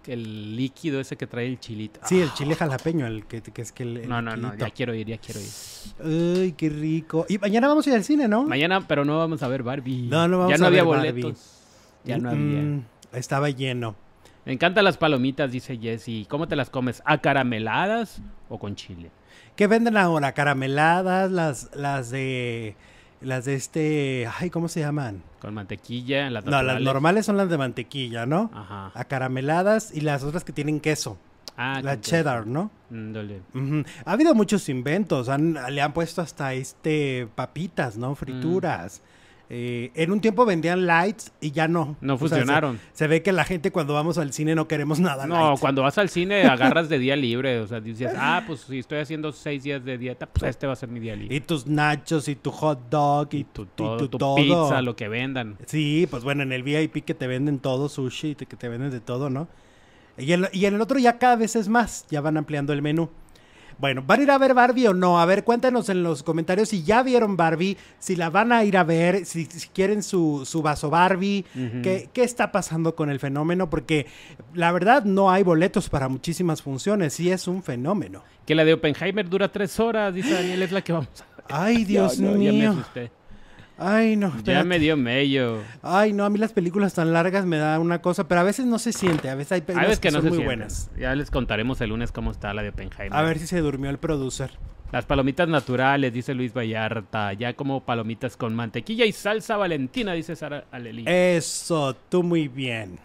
líquido 0.55 0.99
ese 0.99 1.15
que 1.15 1.27
trae 1.27 1.45
el 1.45 1.59
chilito. 1.59 1.99
Sí, 2.05 2.19
el 2.19 2.33
chile 2.33 2.55
jalapeño, 2.55 3.05
el 3.05 3.27
que, 3.27 3.43
es 3.55 3.71
que 3.71 3.83
el, 3.83 4.09
No, 4.09 4.19
no, 4.19 4.35
no, 4.35 4.55
ya 4.55 4.71
quiero 4.71 4.95
ir, 4.95 5.05
ya 5.05 5.19
quiero 5.19 5.39
ir. 5.39 5.47
Uy, 6.03 6.53
qué 6.53 6.69
rico. 6.69 7.27
Y 7.29 7.37
mañana 7.37 7.67
vamos 7.67 7.85
a 7.85 7.91
ir 7.91 7.95
al 7.97 8.03
cine, 8.03 8.27
¿no? 8.27 8.45
Mañana, 8.45 8.87
pero 8.87 9.05
no 9.05 9.19
vamos 9.19 9.43
a 9.43 9.47
ver 9.47 9.61
Barbie. 9.61 10.07
No, 10.09 10.27
no 10.27 10.39
vamos 10.39 10.53
ya 10.53 10.57
no 10.57 10.65
a 10.65 10.67
había 10.69 10.83
ver 10.83 11.13
boletos. 11.13 11.61
Ya 12.03 12.17
no 12.17 12.31
había. 12.31 12.81
Estaba 13.17 13.49
lleno. 13.49 13.95
Me 14.45 14.53
encantan 14.53 14.85
las 14.85 14.97
palomitas, 14.97 15.51
dice 15.51 15.77
Jessy. 15.77 16.25
¿Cómo 16.29 16.47
te 16.47 16.55
las 16.55 16.69
comes? 16.69 17.01
¿Acarameladas 17.05 18.21
o 18.49 18.57
con 18.57 18.75
chile? 18.75 19.11
¿Qué 19.55 19.67
venden 19.67 19.97
ahora? 19.97 20.31
¿Carameladas? 20.31 21.31
Las, 21.31 21.69
las 21.75 22.09
de 22.11 22.75
las 23.19 23.45
de 23.45 23.55
este, 23.55 24.29
ay, 24.39 24.49
¿cómo 24.49 24.67
se 24.67 24.79
llaman? 24.81 25.23
Con 25.39 25.53
mantequilla, 25.53 26.29
las 26.29 26.45
No, 26.45 26.61
las 26.61 26.79
normales 26.81 27.25
son 27.25 27.37
las 27.37 27.49
de 27.49 27.57
mantequilla, 27.57 28.25
¿no? 28.25 28.51
Ajá. 28.53 28.91
Acarameladas 28.93 29.91
y 29.93 30.01
las 30.01 30.23
otras 30.23 30.43
que 30.43 30.53
tienen 30.53 30.79
queso. 30.79 31.17
Ah, 31.57 31.81
la 31.83 31.99
cheddar, 31.99 32.45
¿no? 32.45 32.69
Mm, 32.91 33.81
ha 34.05 34.11
habido 34.11 34.35
muchos 34.35 34.69
inventos, 34.69 35.27
le 35.27 35.81
han 35.81 35.93
puesto 35.93 36.21
hasta 36.21 36.53
este 36.53 37.27
papitas, 37.33 37.97
¿no? 37.97 38.13
Frituras. 38.13 39.01
Eh, 39.49 39.91
en 39.95 40.11
un 40.11 40.19
tiempo 40.19 40.45
vendían 40.45 40.85
lights 40.85 41.31
y 41.39 41.51
ya 41.51 41.67
no. 41.67 41.95
No 42.01 42.17
funcionaron. 42.17 42.79
se, 42.91 43.07
ve 43.07 43.21
que 43.21 43.31
la 43.31 43.45
gente 43.45 43.71
cuando 43.71 43.94
vamos 43.94 44.17
al 44.17 44.33
cine 44.33 44.55
no 44.55 44.67
queremos 44.67 44.99
nada. 44.99 45.25
No, 45.25 45.55
cuando 45.57 45.83
vas 45.83 45.97
al 45.97 46.09
cine 46.09 46.44
agarras 46.47 46.89
de 46.89 46.99
día 46.99 47.15
libre. 47.15 47.59
O 47.61 47.67
sea, 47.67 47.79
dices, 47.79 48.11
ah, 48.17 48.44
pues 48.45 48.61
si 48.61 48.79
estoy 48.79 48.99
haciendo 48.99 49.31
seis 49.31 49.63
días 49.63 49.83
de 49.85 49.97
dieta, 49.97 50.25
pues 50.25 50.49
este 50.49 50.67
va 50.67 50.73
a 50.73 50.75
ser 50.75 50.89
mi 50.89 50.99
día 50.99 51.15
libre. 51.15 51.35
Y 51.35 51.39
tus 51.39 51.65
nachos 51.65 52.27
y 52.27 52.35
tu 52.35 52.51
hot 52.51 52.89
dog 52.89 53.29
y 53.31 53.45
tu, 53.45 53.65
todo, 53.67 54.09
tu, 54.09 54.35
pizza, 54.35 54.81
lo 54.81 54.95
que 54.95 55.07
vendan. 55.07 55.57
Sí, 55.65 56.07
pues 56.09 56.23
bueno, 56.23 56.43
en 56.43 56.51
el 56.51 56.63
VIP 56.63 57.05
que 57.05 57.13
te 57.13 57.27
venden 57.27 57.59
todo, 57.59 57.88
sushi, 57.88 58.35
que 58.35 58.45
te 58.57 58.67
venden 58.67 58.91
de 58.91 59.00
todo, 59.00 59.29
¿no? 59.29 59.47
Y 60.17 60.33
y 60.33 60.65
en 60.65 60.73
el 60.73 60.81
otro 60.81 61.00
ya 61.00 61.19
cada 61.19 61.35
vez 61.35 61.55
es 61.55 61.69
más, 61.69 62.05
ya 62.09 62.21
van 62.21 62.38
ampliando 62.38 62.73
el 62.73 62.81
menú. 62.81 63.09
Bueno, 63.79 64.03
¿van 64.06 64.19
a 64.19 64.24
ir 64.24 64.31
a 64.31 64.38
ver 64.38 64.53
Barbie 64.53 64.88
o 64.88 64.94
no? 64.94 65.19
A 65.19 65.25
ver, 65.25 65.44
cuéntanos 65.44 65.89
en 65.89 66.01
los 66.03 66.24
comentarios 66.24 66.69
si 66.69 66.83
ya 66.83 67.03
vieron 67.03 67.38
Barbie, 67.38 67.77
si 68.00 68.15
la 68.15 68.29
van 68.29 68.51
a 68.51 68.63
ir 68.63 68.75
a 68.77 68.83
ver, 68.83 69.25
si, 69.25 69.45
quieren 69.74 70.01
su, 70.01 70.44
su, 70.45 70.62
vaso 70.62 70.89
Barbie, 70.89 71.45
qué, 71.83 72.09
está 72.15 72.51
pasando 72.51 72.95
con 72.95 73.09
el 73.09 73.19
fenómeno, 73.19 73.69
porque 73.69 74.07
la 74.53 74.71
verdad 74.71 75.03
no 75.03 75.29
hay 75.29 75.44
boletos 75.44 75.89
para 75.89 76.09
muchísimas 76.09 76.62
funciones, 76.62 77.13
sí 77.13 77.31
es 77.31 77.47
un 77.47 77.62
fenómeno. 77.62 78.24
Que 78.45 78.56
la 78.56 78.65
de 78.65 78.74
Oppenheimer 78.74 79.29
dura 79.29 79.51
tres 79.51 79.79
horas, 79.79 80.13
dice 80.13 80.33
Daniel, 80.33 80.63
es 80.63 80.71
la 80.71 80.81
que 80.81 80.94
vamos 80.94 81.09
a 81.21 81.38
Ay, 81.50 81.83
Dios 81.85 82.19
mío. 82.19 82.75
Ay, 83.77 84.15
no. 84.15 84.33
Ya 84.44 84.63
me 84.63 84.79
dio 84.79 84.97
mello. 84.97 85.62
Ay, 85.81 86.13
no, 86.13 86.25
a 86.25 86.29
mí 86.29 86.39
las 86.39 86.53
películas 86.53 86.94
tan 86.94 87.13
largas 87.13 87.46
me 87.46 87.57
da 87.57 87.79
una 87.79 88.01
cosa, 88.01 88.27
pero 88.27 88.41
a 88.41 88.43
veces 88.43 88.65
no 88.65 88.79
se 88.79 88.91
siente, 88.91 89.29
a 89.29 89.36
veces 89.36 89.53
hay 89.53 89.62
películas 89.62 90.00
que, 90.00 90.12
no 90.12 90.22
son 90.22 90.29
muy 90.29 90.43
buenas. 90.43 90.89
Ya 91.00 91.13
les 91.15 91.29
contaremos 91.29 91.79
el 91.81 91.89
lunes 91.89 92.12
cómo 92.12 92.31
está 92.31 92.53
la 92.53 92.63
de 92.63 92.69
Oppenheimer. 92.69 93.13
A 93.15 93.22
ver 93.22 93.39
si 93.39 93.48
se 93.48 93.60
durmió 93.60 93.89
el 93.89 93.98
producer. 93.98 94.51
Las 94.91 95.05
palomitas 95.05 95.50
naturales, 95.50 96.13
dice 96.13 96.34
Luis 96.34 96.53
Vallarta. 96.53 97.34
Ya 97.34 97.53
como 97.53 97.84
palomitas 97.84 98.38
con 98.38 98.55
mantequilla 98.55 99.05
y 99.05 99.12
salsa 99.12 99.57
valentina, 99.57 100.13
dice 100.13 100.36
Sara 100.36 100.65
Aleli. 100.72 101.03
Eso, 101.05 101.96
tú 102.10 102.24
muy 102.24 102.48
bien. 102.48 102.98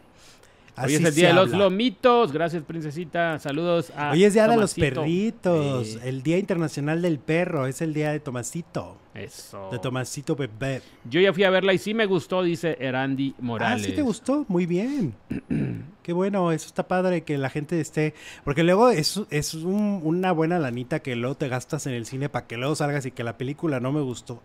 Hoy 0.76 0.94
es 0.94 1.04
el 1.04 1.14
día 1.14 1.28
de 1.28 1.34
los 1.34 1.50
lomitos. 1.50 2.32
Gracias, 2.32 2.62
princesita. 2.62 3.38
Saludos 3.38 3.92
a. 3.96 4.12
Hoy 4.12 4.24
es 4.24 4.32
día 4.32 4.48
de 4.48 4.56
los 4.56 4.74
perritos. 4.74 5.98
El 6.02 6.22
día 6.22 6.38
internacional 6.38 7.02
del 7.02 7.18
perro. 7.18 7.66
Es 7.66 7.82
el 7.82 7.92
día 7.92 8.12
de 8.12 8.20
Tomasito. 8.20 8.96
Eso. 9.14 9.68
De 9.70 9.78
Tomasito 9.78 10.34
Bebé. 10.34 10.80
Yo 11.04 11.20
ya 11.20 11.32
fui 11.34 11.44
a 11.44 11.50
verla 11.50 11.74
y 11.74 11.78
sí 11.78 11.92
me 11.92 12.06
gustó, 12.06 12.42
dice 12.42 12.78
Erandi 12.80 13.34
Morales. 13.40 13.84
Ah, 13.84 13.88
sí 13.90 13.94
te 13.94 14.02
gustó. 14.02 14.46
Muy 14.48 14.64
bien. 14.64 15.14
Qué 16.02 16.12
bueno. 16.14 16.52
Eso 16.52 16.66
está 16.66 16.88
padre 16.88 17.22
que 17.22 17.36
la 17.36 17.50
gente 17.50 17.78
esté. 17.78 18.14
Porque 18.44 18.62
luego 18.62 18.88
es, 18.88 19.20
es 19.28 19.54
una 19.54 20.32
buena 20.32 20.58
lanita 20.58 21.00
que 21.00 21.16
luego 21.16 21.36
te 21.36 21.48
gastas 21.48 21.86
en 21.86 21.92
el 21.92 22.06
cine 22.06 22.30
para 22.30 22.46
que 22.46 22.56
luego 22.56 22.74
salgas 22.74 23.04
y 23.04 23.10
que 23.10 23.24
la 23.24 23.36
película 23.36 23.78
no 23.78 23.92
me 23.92 24.00
gustó 24.00 24.42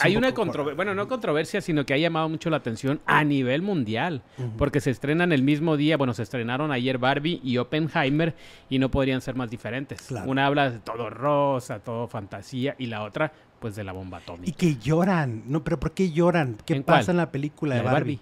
hay 0.00 0.16
una 0.16 0.32
controversia, 0.34 0.76
bueno, 0.76 0.94
no 0.94 1.08
controversia, 1.08 1.60
sino 1.60 1.84
que 1.86 1.94
ha 1.94 1.96
llamado 1.96 2.28
mucho 2.28 2.50
la 2.50 2.58
atención 2.58 3.00
a 3.06 3.24
nivel 3.24 3.62
mundial, 3.62 4.22
porque 4.56 4.80
se 4.80 4.90
estrenan 4.90 5.32
el 5.32 5.42
mismo 5.42 5.76
día, 5.76 5.96
bueno, 5.96 6.14
se 6.14 6.22
estrenaron 6.22 6.70
ayer 6.70 6.98
Barbie 6.98 7.40
y 7.42 7.58
Oppenheimer 7.58 8.34
y 8.68 8.78
no 8.78 8.90
podrían 8.90 9.20
ser 9.20 9.34
más 9.34 9.50
diferentes. 9.50 10.10
Una 10.26 10.46
habla 10.46 10.70
de 10.70 10.78
todo 10.80 11.10
rosa, 11.10 11.80
todo 11.80 12.08
fantasía 12.08 12.74
y 12.78 12.86
la 12.86 13.02
otra 13.02 13.32
pues 13.58 13.74
de 13.74 13.84
la 13.84 13.92
bomba 13.92 14.18
atómica. 14.18 14.48
Y 14.48 14.52
que 14.52 14.76
lloran, 14.76 15.42
no, 15.46 15.64
pero 15.64 15.80
¿por 15.80 15.92
qué 15.92 16.12
lloran? 16.12 16.56
¿Qué 16.64 16.80
pasa 16.82 17.10
en 17.10 17.16
la 17.16 17.30
película 17.30 17.74
de 17.74 17.82
Barbie? 17.82 18.20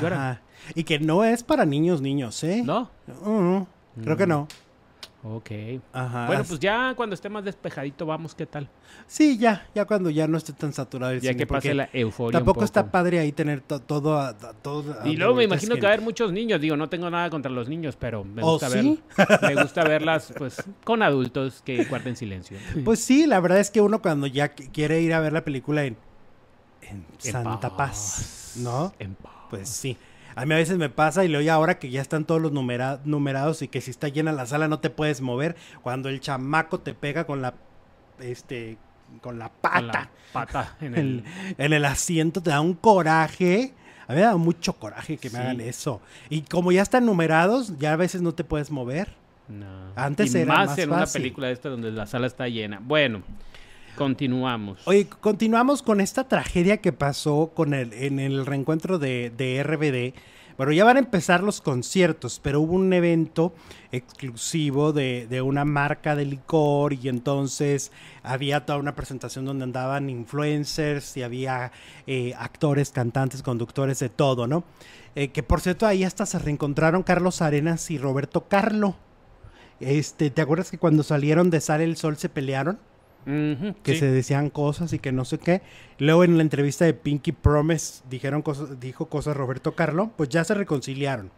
Lloran. 0.00 0.40
Y 0.74 0.84
que 0.84 0.98
no 0.98 1.24
es 1.24 1.42
para 1.42 1.64
niños, 1.64 2.00
niños, 2.00 2.42
¿eh? 2.44 2.62
No. 2.64 2.90
creo 4.02 4.16
que 4.16 4.26
no. 4.26 4.48
Ok. 5.24 5.50
Ajá. 5.92 6.26
Bueno, 6.26 6.44
pues 6.44 6.60
ya 6.60 6.94
cuando 6.94 7.14
esté 7.14 7.28
más 7.28 7.44
despejadito 7.44 8.06
vamos, 8.06 8.36
¿qué 8.36 8.46
tal? 8.46 8.68
Sí, 9.08 9.36
ya, 9.36 9.66
ya 9.74 9.84
cuando 9.84 10.10
ya 10.10 10.28
no 10.28 10.38
esté 10.38 10.52
tan 10.52 10.72
saturado 10.72 11.12
el 11.12 11.20
Ya 11.20 11.34
que 11.34 11.46
pase 11.46 11.74
la 11.74 11.88
euforia 11.92 12.38
Tampoco 12.38 12.64
está 12.64 12.90
padre 12.90 13.18
ahí 13.18 13.32
tener 13.32 13.60
todo, 13.60 13.80
todo, 14.62 14.96
Y 15.04 15.16
luego 15.16 15.34
me 15.34 15.44
imagino 15.44 15.74
que 15.74 15.82
va 15.82 15.88
a 15.88 15.92
haber 15.92 16.04
muchos 16.04 16.32
niños, 16.32 16.60
digo, 16.60 16.76
no 16.76 16.88
tengo 16.88 17.10
nada 17.10 17.30
contra 17.30 17.50
los 17.50 17.68
niños, 17.68 17.96
pero 17.96 18.22
me 18.22 18.42
¿Oh, 18.42 18.52
gusta 18.52 18.68
ver, 18.68 18.84
me 19.42 19.60
gusta 19.60 19.82
verlas 19.84 20.32
pues 20.36 20.62
con 20.84 21.02
adultos 21.02 21.62
que 21.64 21.84
guarden 21.84 22.14
silencio. 22.14 22.56
Pues 22.84 23.00
sí, 23.00 23.26
la 23.26 23.40
verdad 23.40 23.58
es 23.58 23.70
que 23.70 23.80
uno 23.80 24.00
cuando 24.00 24.28
ya 24.28 24.50
quiere 24.50 25.00
ir 25.00 25.14
a 25.14 25.20
ver 25.20 25.32
la 25.32 25.44
película 25.44 25.84
en, 25.84 25.96
en, 26.82 27.04
Santa 27.18 27.76
paz, 27.76 28.54
¿no? 28.56 28.92
En 29.00 29.16
paz. 29.16 29.32
Pues 29.50 29.68
sí. 29.68 29.96
A 30.38 30.46
mí 30.46 30.54
a 30.54 30.58
veces 30.58 30.78
me 30.78 30.88
pasa 30.88 31.24
y 31.24 31.28
luego 31.28 31.50
ahora 31.50 31.80
que 31.80 31.90
ya 31.90 32.00
están 32.00 32.24
todos 32.24 32.40
los 32.40 32.52
numerados 32.52 33.60
y 33.62 33.66
que 33.66 33.80
si 33.80 33.90
está 33.90 34.06
llena 34.06 34.30
la 34.30 34.46
sala 34.46 34.68
no 34.68 34.78
te 34.78 34.88
puedes 34.88 35.20
mover, 35.20 35.56
cuando 35.82 36.08
el 36.08 36.20
chamaco 36.20 36.78
te 36.78 36.94
pega 36.94 37.24
con 37.24 37.42
la 37.42 37.54
este 38.20 38.78
con 39.20 39.40
la 39.40 39.48
pata, 39.48 40.10
pata 40.32 40.76
en 40.80 40.94
el... 40.96 41.24
en 41.58 41.72
el 41.72 41.84
asiento 41.84 42.40
te 42.40 42.50
da 42.50 42.60
un 42.60 42.74
coraje. 42.74 43.74
A 44.06 44.12
mí 44.12 44.18
me 44.18 44.22
da 44.22 44.36
mucho 44.36 44.74
coraje 44.74 45.16
que 45.16 45.28
me 45.28 45.40
hagan 45.40 45.60
eso. 45.60 46.00
Y 46.30 46.42
como 46.42 46.70
ya 46.70 46.82
están 46.82 47.04
numerados, 47.04 47.76
ya 47.80 47.94
a 47.94 47.96
veces 47.96 48.22
no 48.22 48.32
te 48.32 48.44
puedes 48.44 48.70
mover. 48.70 49.16
No. 49.48 49.92
Antes 49.96 50.36
era 50.36 50.54
más, 50.54 50.68
más 50.68 50.78
en 50.78 50.92
una 50.92 51.06
película 51.06 51.48
de 51.48 51.54
esta 51.54 51.68
donde 51.68 51.90
la 51.90 52.06
sala 52.06 52.28
está 52.28 52.46
llena. 52.46 52.80
Bueno, 52.80 53.24
continuamos. 53.98 54.80
Oye, 54.86 55.08
continuamos 55.08 55.82
con 55.82 56.00
esta 56.00 56.28
tragedia 56.28 56.76
que 56.78 56.92
pasó 56.92 57.50
con 57.54 57.74
el, 57.74 57.92
en 57.92 58.20
el 58.20 58.46
reencuentro 58.46 58.98
de, 58.98 59.32
de 59.36 59.62
RBD. 59.62 60.18
Bueno, 60.56 60.72
ya 60.72 60.84
van 60.84 60.96
a 60.96 61.00
empezar 61.00 61.42
los 61.42 61.60
conciertos, 61.60 62.40
pero 62.42 62.60
hubo 62.60 62.74
un 62.74 62.92
evento 62.92 63.52
exclusivo 63.92 64.92
de, 64.92 65.26
de, 65.28 65.42
una 65.42 65.64
marca 65.64 66.16
de 66.16 66.24
licor 66.24 66.94
y 66.94 67.08
entonces 67.08 67.92
había 68.22 68.66
toda 68.66 68.78
una 68.78 68.96
presentación 68.96 69.44
donde 69.44 69.64
andaban 69.64 70.10
influencers 70.10 71.16
y 71.16 71.22
había 71.22 71.70
eh, 72.06 72.34
actores, 72.38 72.90
cantantes, 72.90 73.42
conductores, 73.42 74.00
de 74.00 74.08
todo, 74.08 74.46
¿no? 74.48 74.64
Eh, 75.14 75.28
que 75.28 75.42
por 75.42 75.60
cierto 75.60 75.86
ahí 75.86 76.02
hasta 76.02 76.26
se 76.26 76.38
reencontraron 76.38 77.02
Carlos 77.02 77.40
Arenas 77.40 77.90
y 77.90 77.98
Roberto 77.98 78.48
Carlo. 78.48 78.96
Este, 79.78 80.30
¿te 80.30 80.42
acuerdas 80.42 80.72
que 80.72 80.78
cuando 80.78 81.04
salieron 81.04 81.50
de 81.50 81.60
Sale 81.60 81.84
el 81.84 81.96
Sol 81.96 82.16
se 82.16 82.28
pelearon? 82.28 82.80
Que 83.24 83.98
se 83.98 84.06
decían 84.06 84.48
cosas 84.50 84.92
y 84.92 84.98
que 84.98 85.12
no 85.12 85.24
sé 85.24 85.38
qué. 85.38 85.62
Luego 85.98 86.24
en 86.24 86.36
la 86.36 86.42
entrevista 86.42 86.84
de 86.84 86.94
Pinky 86.94 87.32
Promise 87.32 88.02
dijeron 88.08 88.42
cosas, 88.42 88.80
dijo 88.80 89.06
cosas 89.06 89.36
Roberto 89.36 89.72
Carlo, 89.72 90.10
pues 90.16 90.28
ya 90.28 90.44
se 90.44 90.54
reconciliaron. 90.54 91.30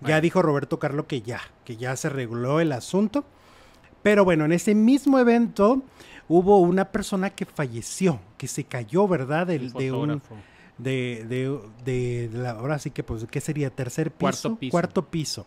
Ya 0.00 0.20
dijo 0.20 0.42
Roberto 0.42 0.78
Carlo 0.78 1.06
que 1.06 1.22
ya, 1.22 1.40
que 1.64 1.76
ya 1.76 1.94
se 1.96 2.08
reguló 2.08 2.60
el 2.60 2.72
asunto. 2.72 3.24
Pero 4.02 4.24
bueno, 4.24 4.44
en 4.44 4.52
ese 4.52 4.74
mismo 4.74 5.18
evento 5.18 5.82
hubo 6.28 6.58
una 6.58 6.90
persona 6.90 7.30
que 7.30 7.46
falleció, 7.46 8.20
que 8.36 8.48
se 8.48 8.64
cayó, 8.64 9.06
¿verdad? 9.06 9.46
De, 9.46 9.58
de 9.58 9.92
un 9.92 10.20
de, 10.78 11.24
de, 11.84 12.28
de, 12.28 12.48
ahora 12.48 12.78
sí 12.78 12.90
que 12.90 13.02
pues 13.02 13.24
qué 13.30 13.40
sería 13.40 13.70
tercer 13.70 14.10
piso, 14.10 14.58
cuarto 14.70 15.06
piso. 15.06 15.46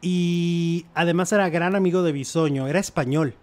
Y 0.00 0.86
además 0.94 1.32
era 1.32 1.48
gran 1.48 1.74
amigo 1.74 2.02
de 2.02 2.12
Bisoño, 2.12 2.68
era 2.68 2.78
español. 2.78 3.34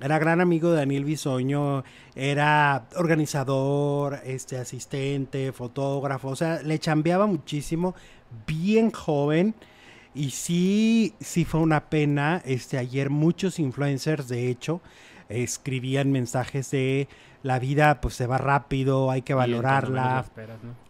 Era 0.00 0.18
gran 0.18 0.40
amigo 0.40 0.70
de 0.70 0.76
Daniel 0.76 1.04
Bisoño, 1.04 1.82
era 2.14 2.86
organizador, 2.96 4.20
este, 4.24 4.56
asistente, 4.56 5.52
fotógrafo, 5.52 6.28
o 6.28 6.36
sea, 6.36 6.62
le 6.62 6.78
chambeaba 6.78 7.26
muchísimo, 7.26 7.94
bien 8.46 8.92
joven. 8.92 9.54
Y 10.14 10.30
sí, 10.30 11.14
sí 11.20 11.44
fue 11.44 11.60
una 11.60 11.90
pena. 11.90 12.42
Este, 12.44 12.78
ayer 12.78 13.10
muchos 13.10 13.58
influencers, 13.58 14.28
de 14.28 14.48
hecho, 14.48 14.80
escribían 15.28 16.12
mensajes 16.12 16.70
de 16.70 17.08
la 17.42 17.58
vida 17.58 18.00
pues 18.00 18.14
se 18.14 18.26
va 18.26 18.38
rápido, 18.38 19.10
hay 19.10 19.22
que 19.22 19.34
valorarla. 19.34 20.24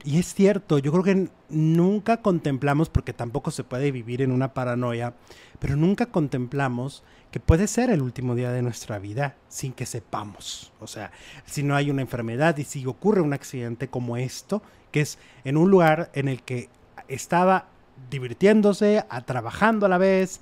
Y 0.05 0.19
es 0.19 0.35
cierto, 0.35 0.79
yo 0.79 0.93
creo 0.93 1.05
que 1.05 1.29
nunca 1.51 2.19
contemplamos, 2.19 2.89
porque 2.89 3.13
tampoco 3.13 3.51
se 3.51 3.65
puede 3.65 3.93
vivir 3.93 4.23
en 4.23 4.33
una 4.33 4.55
paranoia, 4.55 5.15
pero 5.59 5.77
nunca 5.77 6.07
contemplamos 6.07 7.03
que 7.31 7.41
puede 7.41 7.67
ser 7.67 7.91
el 7.91 8.03
último 8.03 8.35
día 8.35 8.51
de 8.53 8.63
nuestra 8.63 8.99
vida 8.99 9.37
sin 9.49 9.73
que 9.73 9.87
sepamos. 9.87 10.73
O 10.81 10.87
sea, 10.87 11.11
si 11.45 11.63
no 11.63 11.77
hay 11.77 11.91
una 11.91 12.03
enfermedad 12.03 12.57
y 12.57 12.65
si 12.65 12.85
ocurre 12.87 13.21
un 13.21 13.33
accidente 13.33 13.89
como 13.89 14.17
esto, 14.17 14.63
que 14.91 15.03
es 15.03 15.19
en 15.45 15.57
un 15.57 15.71
lugar 15.71 16.11
en 16.15 16.29
el 16.29 16.43
que 16.43 16.69
estaba 17.09 17.67
divirtiéndose, 18.11 19.05
a, 19.09 19.21
trabajando 19.23 19.87
a 19.87 19.89
la 19.89 19.99
vez, 19.99 20.41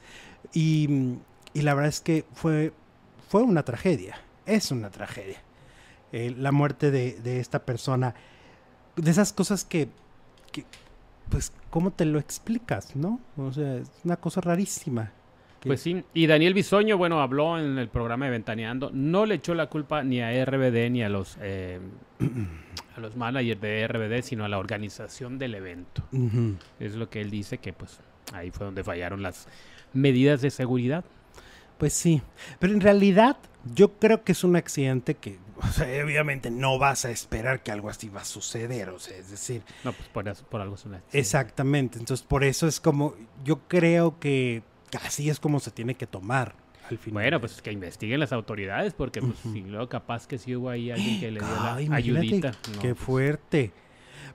y, 0.52 1.18
la 1.54 1.74
verdad 1.74 1.88
es 1.88 2.00
que 2.00 2.24
fue, 2.34 2.72
fue 3.28 3.42
una 3.42 3.64
tragedia, 3.64 4.20
es 4.44 4.70
una 4.70 4.90
tragedia. 4.90 5.42
Eh, 6.12 6.32
la 6.36 6.52
muerte 6.52 6.90
de, 6.90 7.14
de, 7.20 7.40
esta 7.40 7.64
persona, 7.64 8.14
de 8.94 9.10
esas 9.10 9.32
cosas 9.32 9.64
que, 9.64 9.88
que, 10.52 10.64
pues, 11.30 11.52
¿cómo 11.70 11.90
te 11.90 12.04
lo 12.04 12.20
explicas, 12.20 12.94
no? 12.94 13.18
O 13.36 13.52
sea, 13.52 13.76
es 13.78 13.90
una 14.04 14.16
cosa 14.16 14.40
rarísima. 14.40 15.12
Pues 15.66 15.80
sí, 15.80 16.04
y 16.14 16.26
Daniel 16.26 16.54
Bisoño, 16.54 16.96
bueno, 16.96 17.20
habló 17.20 17.58
en 17.58 17.78
el 17.78 17.88
programa 17.88 18.26
de 18.26 18.30
Ventaneando, 18.32 18.90
no 18.92 19.26
le 19.26 19.36
echó 19.36 19.54
la 19.54 19.66
culpa 19.66 20.02
ni 20.04 20.20
a 20.20 20.44
RBD 20.44 20.90
ni 20.90 21.02
a 21.02 21.08
los, 21.08 21.36
eh, 21.40 21.80
a 22.96 23.00
los 23.00 23.16
managers 23.16 23.60
de 23.60 23.88
RBD, 23.88 24.22
sino 24.22 24.44
a 24.44 24.48
la 24.48 24.58
organización 24.58 25.38
del 25.38 25.54
evento. 25.56 26.04
Es 26.78 26.94
lo 26.94 27.10
que 27.10 27.20
él 27.20 27.30
dice 27.30 27.58
que 27.58 27.72
pues 27.72 28.00
ahí 28.32 28.50
fue 28.50 28.66
donde 28.66 28.84
fallaron 28.84 29.22
las 29.22 29.48
medidas 29.92 30.40
de 30.40 30.50
seguridad. 30.50 31.04
Pues 31.78 31.92
sí, 31.92 32.22
pero 32.58 32.72
en 32.72 32.80
realidad 32.80 33.36
yo 33.74 33.98
creo 33.98 34.24
que 34.24 34.32
es 34.32 34.44
un 34.44 34.56
accidente 34.56 35.14
que, 35.14 35.38
obviamente 36.04 36.50
no 36.50 36.78
vas 36.78 37.04
a 37.04 37.10
esperar 37.10 37.62
que 37.62 37.70
algo 37.70 37.90
así 37.90 38.08
va 38.08 38.22
a 38.22 38.24
suceder, 38.24 38.88
o 38.90 38.98
sea, 38.98 39.16
es 39.16 39.30
decir... 39.30 39.62
No, 39.84 39.92
pues 39.92 40.08
por, 40.08 40.28
eso, 40.28 40.44
por 40.48 40.60
algo 40.60 40.76
es 40.76 40.84
una... 40.86 41.02
Exactamente, 41.12 41.98
entonces 41.98 42.24
por 42.24 42.44
eso 42.44 42.66
es 42.66 42.80
como, 42.80 43.14
yo 43.44 43.60
creo 43.68 44.18
que 44.18 44.62
así 45.04 45.30
es 45.30 45.40
como 45.40 45.60
se 45.60 45.70
tiene 45.70 45.94
que 45.94 46.06
tomar. 46.06 46.54
Al 46.88 46.98
final. 46.98 47.22
Bueno, 47.22 47.40
pues 47.40 47.60
que 47.62 47.72
investiguen 47.72 48.20
las 48.20 48.32
autoridades, 48.32 48.94
porque 48.94 49.20
pues, 49.20 49.36
si 49.52 49.62
luego 49.62 49.88
capaz 49.88 50.26
que 50.26 50.38
sí 50.38 50.54
hubo 50.54 50.70
ahí 50.70 50.90
alguien 50.90 51.18
que 51.20 51.30
le 51.32 51.40
dio 51.40 51.88
la 51.88 51.96
ayudita. 51.96 52.52
qué 52.80 52.94
pues. 52.94 52.98
fuerte. 52.98 53.72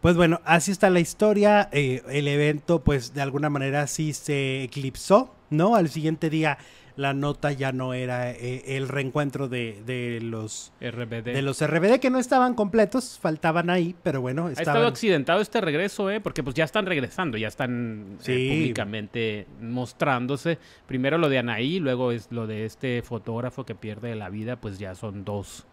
Pues 0.02 0.16
bueno, 0.16 0.42
así 0.44 0.72
está 0.72 0.90
la 0.90 1.00
historia. 1.00 1.70
Eh, 1.72 2.02
el 2.10 2.28
evento, 2.28 2.84
pues 2.84 3.14
de 3.14 3.22
alguna 3.22 3.50
manera 3.50 3.88
sí 3.88 4.14
se 4.14 4.64
eclipsó, 4.64 5.34
¿no? 5.50 5.76
Al 5.76 5.90
siguiente 5.90 6.30
día 6.30 6.58
la 6.96 7.14
nota 7.14 7.52
ya 7.52 7.72
no 7.72 7.94
era 7.94 8.32
eh, 8.32 8.78
el 8.78 8.88
reencuentro 8.88 9.48
de, 9.48 9.82
de, 9.86 10.20
los 10.22 10.74
RBD. 10.82 11.34
De 11.34 11.42
los 11.42 11.66
RBD 11.66 12.00
que 12.00 12.10
no 12.10 12.20
estaban 12.20 12.54
completos, 12.54 13.20
faltaban 13.22 13.70
ahí, 13.70 13.96
pero 14.04 14.22
bueno. 14.22 14.48
Ha 14.48 14.52
estado 14.52 14.88
accidentado 14.88 15.42
este 15.42 15.62
regreso, 15.62 16.10
¿eh? 16.10 16.20
Porque 16.20 16.44
pues 16.44 16.56
ya 16.56 16.64
están 16.64 16.86
regresando, 16.86 17.38
ya 17.38 17.48
están 17.48 18.18
eh, 18.26 18.50
públicamente 18.50 19.48
mostrándose. 19.62 20.58
Primero 20.88 21.18
lo 21.18 21.30
de 21.30 21.40
Anaí, 21.40 21.80
luego 21.80 22.12
es 22.12 22.32
lo 22.32 22.48
de 22.48 22.66
este 22.66 23.02
fotógrafo 23.02 23.66
que 23.66 23.76
pierde 23.76 24.16
la 24.16 24.30
vida, 24.30 24.56
pues 24.56 24.80
ya 24.80 24.96
son 24.96 25.24
dos 25.24 25.66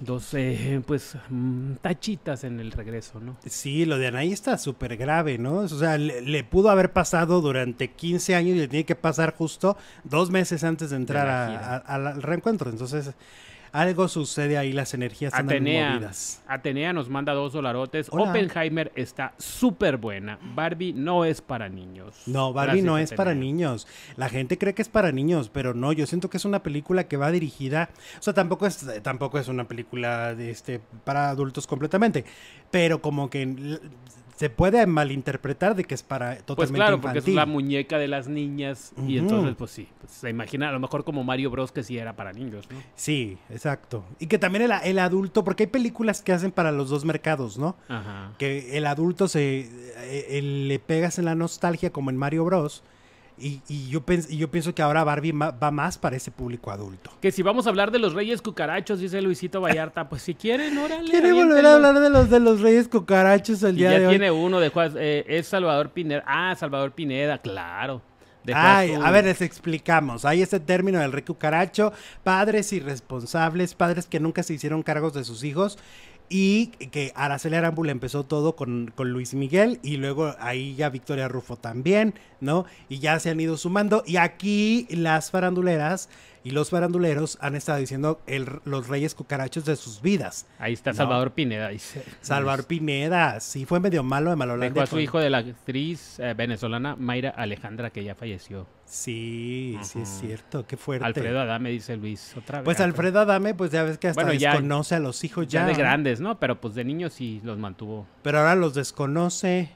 dos 0.00 0.34
eh, 0.34 0.82
pues 0.86 1.16
mm, 1.28 1.74
tachitas 1.82 2.44
en 2.44 2.58
el 2.58 2.72
regreso, 2.72 3.20
¿no? 3.20 3.36
Sí, 3.46 3.84
lo 3.84 3.98
de 3.98 4.08
Anaí 4.08 4.32
está 4.32 4.58
súper 4.58 4.96
grave, 4.96 5.38
¿no? 5.38 5.56
O 5.56 5.68
sea, 5.68 5.98
le, 5.98 6.44
pudo 6.44 6.70
haber 6.70 6.92
pasado 6.92 7.40
durante 7.40 7.92
15 7.92 8.34
años 8.34 8.56
y 8.56 8.60
le 8.60 8.68
tiene 8.68 8.84
que 8.84 8.96
pasar 8.96 9.34
justo 9.34 9.76
dos 10.04 10.30
meses 10.30 10.64
antes 10.64 10.90
de 10.90 10.96
entrar 10.96 11.82
al 11.86 12.22
reencuentro. 12.22 12.70
Entonces, 12.70 13.12
algo 13.72 14.08
sucede 14.08 14.58
ahí, 14.58 14.72
las 14.72 14.94
energías 14.94 15.32
están 15.32 15.46
Atenea, 15.46 15.92
movidas. 15.92 16.42
Atenea 16.46 16.92
nos 16.92 17.08
manda 17.08 17.32
dos 17.32 17.52
dolarotes. 17.52 18.08
Oppenheimer 18.10 18.92
está 18.94 19.34
súper 19.38 19.96
buena. 19.96 20.38
Barbie 20.54 20.92
no 20.92 21.24
es 21.24 21.40
para 21.40 21.68
niños. 21.68 22.22
No, 22.26 22.52
Barbie 22.52 22.82
no 22.82 22.98
es 22.98 23.12
para 23.12 23.34
niños. 23.34 23.86
La 24.16 24.28
gente 24.28 24.58
cree 24.58 24.74
que 24.74 24.82
es 24.82 24.88
para 24.88 25.12
niños, 25.12 25.50
pero 25.52 25.74
no. 25.74 25.92
Yo 25.92 26.06
siento 26.06 26.30
que 26.30 26.36
es 26.36 26.44
una 26.44 26.62
película 26.62 27.04
que 27.08 27.16
va 27.16 27.30
dirigida. 27.30 27.90
O 28.18 28.22
sea, 28.22 28.34
tampoco 28.34 28.66
es, 28.66 28.86
tampoco 29.02 29.38
es 29.38 29.48
una 29.48 29.68
película 29.68 30.34
de 30.34 30.50
este, 30.50 30.80
para 31.04 31.30
adultos 31.30 31.66
completamente. 31.66 32.24
Pero 32.70 33.00
como 33.00 33.30
que 33.30 33.80
se 34.40 34.48
puede 34.48 34.86
malinterpretar 34.86 35.76
de 35.76 35.84
que 35.84 35.94
es 35.94 36.02
para 36.02 36.36
totalmente 36.36 36.54
Pues 36.56 36.70
claro, 36.70 36.98
porque 36.98 37.18
es 37.18 37.28
la 37.28 37.44
muñeca 37.44 37.98
de 37.98 38.08
las 38.08 38.26
niñas 38.26 38.94
y 39.06 39.18
entonces 39.18 39.54
pues 39.54 39.70
sí, 39.70 39.86
pues, 40.00 40.12
se 40.12 40.30
imagina 40.30 40.70
a 40.70 40.72
lo 40.72 40.80
mejor 40.80 41.04
como 41.04 41.22
Mario 41.24 41.50
Bros 41.50 41.72
que 41.72 41.82
sí 41.82 41.98
era 41.98 42.16
para 42.16 42.32
niños, 42.32 42.66
¿no? 42.70 42.78
Sí, 42.94 43.36
exacto. 43.50 44.02
Y 44.18 44.28
que 44.28 44.38
también 44.38 44.64
el, 44.64 44.72
el 44.82 44.98
adulto, 44.98 45.44
porque 45.44 45.64
hay 45.64 45.66
películas 45.66 46.22
que 46.22 46.32
hacen 46.32 46.52
para 46.52 46.72
los 46.72 46.88
dos 46.88 47.04
mercados, 47.04 47.58
¿no? 47.58 47.76
Ajá. 47.86 48.32
Que 48.38 48.78
el 48.78 48.86
adulto 48.86 49.28
se 49.28 49.68
eh, 49.98 50.40
le 50.40 50.78
pegas 50.78 51.18
en 51.18 51.26
la 51.26 51.34
nostalgia 51.34 51.90
como 51.90 52.08
en 52.08 52.16
Mario 52.16 52.46
Bros 52.46 52.82
y, 53.40 53.62
y, 53.68 53.88
yo 53.88 54.04
yo 54.30 54.50
pienso 54.50 54.74
que 54.74 54.82
ahora 54.82 55.04
Barbie 55.04 55.32
va 55.32 55.70
más 55.70 55.98
para 55.98 56.16
ese 56.16 56.30
público 56.30 56.70
adulto. 56.70 57.10
Que 57.20 57.32
si 57.32 57.42
vamos 57.42 57.66
a 57.66 57.70
hablar 57.70 57.90
de 57.90 57.98
los 57.98 58.14
Reyes 58.14 58.42
Cucarachos, 58.42 59.00
dice 59.00 59.20
Luisito 59.22 59.60
Vallarta, 59.60 60.08
pues 60.08 60.22
si 60.22 60.34
quieren, 60.34 60.76
órale. 60.78 61.10
Quiere 61.10 61.32
volver 61.32 61.64
a 61.66 61.74
hablar 61.74 62.00
de 62.00 62.10
los 62.10 62.30
de 62.30 62.40
los 62.40 62.60
Reyes 62.60 62.88
Cucarachos 62.88 63.62
el 63.62 63.76
día 63.76 63.90
de 63.90 63.96
hoy. 63.96 64.02
Ya 64.02 64.08
tiene 64.10 64.30
uno 64.30 64.60
de 64.60 64.68
Juan, 64.68 64.94
eh, 64.96 65.24
es 65.26 65.46
Salvador 65.48 65.90
Pineda. 65.90 66.22
Ah, 66.26 66.54
Salvador 66.56 66.92
Pineda, 66.92 67.38
claro. 67.38 68.02
Ay, 68.54 68.94
a 68.94 69.10
ver, 69.10 69.24
les 69.24 69.42
explicamos. 69.42 70.24
Hay 70.24 70.42
este 70.42 70.60
término 70.60 70.98
del 70.98 71.12
rey 71.12 71.22
cucaracho, 71.22 71.92
padres 72.24 72.72
irresponsables, 72.72 73.74
padres 73.74 74.06
que 74.06 74.20
nunca 74.20 74.42
se 74.42 74.54
hicieron 74.54 74.82
cargos 74.82 75.12
de 75.12 75.24
sus 75.24 75.44
hijos 75.44 75.78
y 76.30 76.68
que 76.68 77.12
Araceli 77.16 77.56
Arámbula 77.56 77.90
empezó 77.90 78.24
todo 78.24 78.54
con, 78.54 78.92
con, 78.94 79.10
Luis 79.10 79.34
Miguel 79.34 79.80
y 79.82 79.96
luego 79.96 80.34
ahí 80.38 80.76
ya 80.76 80.88
Victoria 80.88 81.26
Rufo 81.26 81.56
también, 81.56 82.14
¿no? 82.40 82.64
Y 82.88 83.00
ya 83.00 83.18
se 83.18 83.30
han 83.30 83.40
ido 83.40 83.56
sumando 83.56 84.04
y 84.06 84.16
aquí 84.16 84.86
las 84.90 85.32
faranduleras 85.32 86.08
y 86.42 86.50
los 86.50 86.70
faranduleros 86.70 87.38
han 87.40 87.54
estado 87.54 87.78
diciendo 87.78 88.20
el, 88.26 88.46
los 88.64 88.88
reyes 88.88 89.14
cucarachos 89.14 89.64
de 89.64 89.76
sus 89.76 90.00
vidas. 90.00 90.46
Ahí 90.58 90.72
está 90.72 90.92
Salvador 90.94 91.32
Pineda, 91.32 91.68
dice. 91.68 92.04
Salvador 92.20 92.66
Pineda, 92.66 93.40
sí, 93.40 93.66
fue 93.66 93.80
medio 93.80 94.02
malo 94.02 94.30
de 94.30 94.36
malo. 94.36 94.56
Dejó 94.56 94.80
a 94.80 94.86
su 94.86 95.00
hijo 95.00 95.18
de 95.18 95.30
la 95.30 95.38
actriz 95.38 96.18
eh, 96.18 96.34
venezolana 96.34 96.96
Mayra 96.96 97.30
Alejandra, 97.30 97.90
que 97.90 98.04
ya 98.04 98.14
falleció. 98.14 98.66
Sí, 98.84 99.78
sí 99.82 100.00
es 100.00 100.08
cierto, 100.08 100.66
qué 100.66 100.76
fuerte. 100.76 101.06
Alfredo 101.06 101.40
Adame, 101.40 101.70
dice 101.70 101.96
Luis, 101.96 102.34
otra 102.36 102.58
vez. 102.58 102.64
Pues 102.64 102.80
Alfredo 102.80 103.20
Adame, 103.20 103.54
pues 103.54 103.70
ya 103.70 103.84
ves 103.84 103.98
que 103.98 104.08
hasta 104.08 104.24
desconoce 104.24 104.96
a 104.96 104.98
los 104.98 105.22
hijos 105.22 105.46
ya. 105.46 105.60
Ya 105.60 105.66
de 105.66 105.74
grandes, 105.74 106.20
¿no? 106.20 106.40
Pero 106.40 106.60
pues 106.60 106.74
de 106.74 106.84
niños 106.84 107.12
sí 107.12 107.40
los 107.44 107.58
mantuvo. 107.58 108.06
Pero 108.22 108.38
ahora 108.38 108.56
los 108.56 108.74
desconoce 108.74 109.70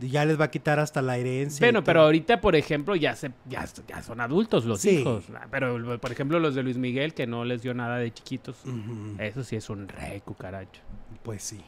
ya 0.00 0.24
les 0.24 0.40
va 0.40 0.46
a 0.46 0.50
quitar 0.50 0.78
hasta 0.78 1.02
la 1.02 1.18
herencia. 1.18 1.64
Bueno, 1.64 1.84
pero 1.84 2.02
ahorita, 2.02 2.40
por 2.40 2.56
ejemplo, 2.56 2.96
ya 2.96 3.14
se, 3.14 3.32
ya, 3.48 3.66
son 4.02 4.20
adultos 4.20 4.64
los 4.64 4.84
hijos. 4.84 5.24
Pero, 5.50 5.98
por 6.00 6.12
ejemplo, 6.12 6.38
los 6.38 6.54
de 6.54 6.62
Luis 6.62 6.78
Miguel, 6.78 7.14
que 7.14 7.26
no 7.26 7.44
les 7.44 7.62
dio 7.62 7.74
nada 7.74 7.98
de 7.98 8.12
chiquitos, 8.12 8.56
eso 9.18 9.44
sí 9.44 9.56
es 9.56 9.68
un 9.70 9.88
rey 9.88 10.20
cucaracho. 10.20 10.80
Pues 11.22 11.42
sí. 11.42 11.60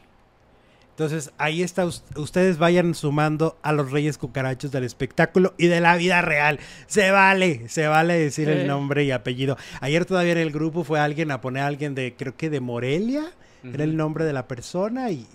Entonces, 0.91 1.33
ahí 1.37 1.61
está, 1.61 1.85
ustedes 1.85 2.57
vayan 2.57 2.95
sumando 2.95 3.57
a 3.61 3.73
los 3.73 3.91
reyes 3.91 4.17
cucarachos 4.17 4.71
del 4.71 4.85
espectáculo 4.85 5.53
y 5.57 5.67
de 5.67 5.81
la 5.81 5.97
vida 5.97 6.21
real. 6.21 6.57
Se 6.87 7.11
vale, 7.11 7.67
se 7.67 7.87
vale 7.87 8.17
decir 8.17 8.47
el 8.47 8.65
nombre 8.65 9.03
y 9.03 9.11
apellido. 9.11 9.57
Ayer 9.81 10.05
todavía 10.05 10.31
en 10.31 10.37
el 10.37 10.51
grupo 10.51 10.85
fue 10.85 11.01
alguien 11.01 11.31
a 11.31 11.41
poner 11.41 11.63
a 11.63 11.67
alguien 11.67 11.95
de, 11.95 12.15
creo 12.15 12.37
que 12.37 12.49
de 12.49 12.61
Morelia, 12.61 13.25
era 13.73 13.83
el 13.83 13.97
nombre 13.97 14.23
de 14.25 14.31
la 14.31 14.47
persona 14.47 15.11
y 15.11 15.27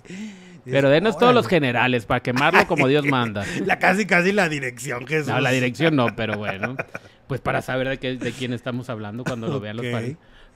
pero 0.65 0.91
denos 0.91 1.19
todos 1.19 1.35
los 1.35 1.47
generales 1.47 2.07
para 2.07 2.21
quemarlo 2.21 2.67
como 2.67 2.89
Dios 2.89 3.05
manda. 3.05 3.45
La 3.65 3.79
casi 3.79 4.07
casi 4.07 4.33
la 4.33 4.49
dirección, 4.49 5.07
Jesús. 5.07 5.29
No, 5.29 5.41
la 5.41 5.51
dirección 5.51 5.97
no, 5.97 6.15
pero 6.17 6.37
bueno. 6.37 6.77
Pues 7.27 7.41
para 7.41 7.63
saber 7.63 7.89
de, 7.89 7.99
qué, 7.99 8.17
de 8.17 8.33
quién 8.33 8.53
estamos 8.53 8.91
hablando 8.91 9.25
cuando 9.25 9.49
lo 9.49 9.61
vean 9.61 9.77
los 9.77 9.87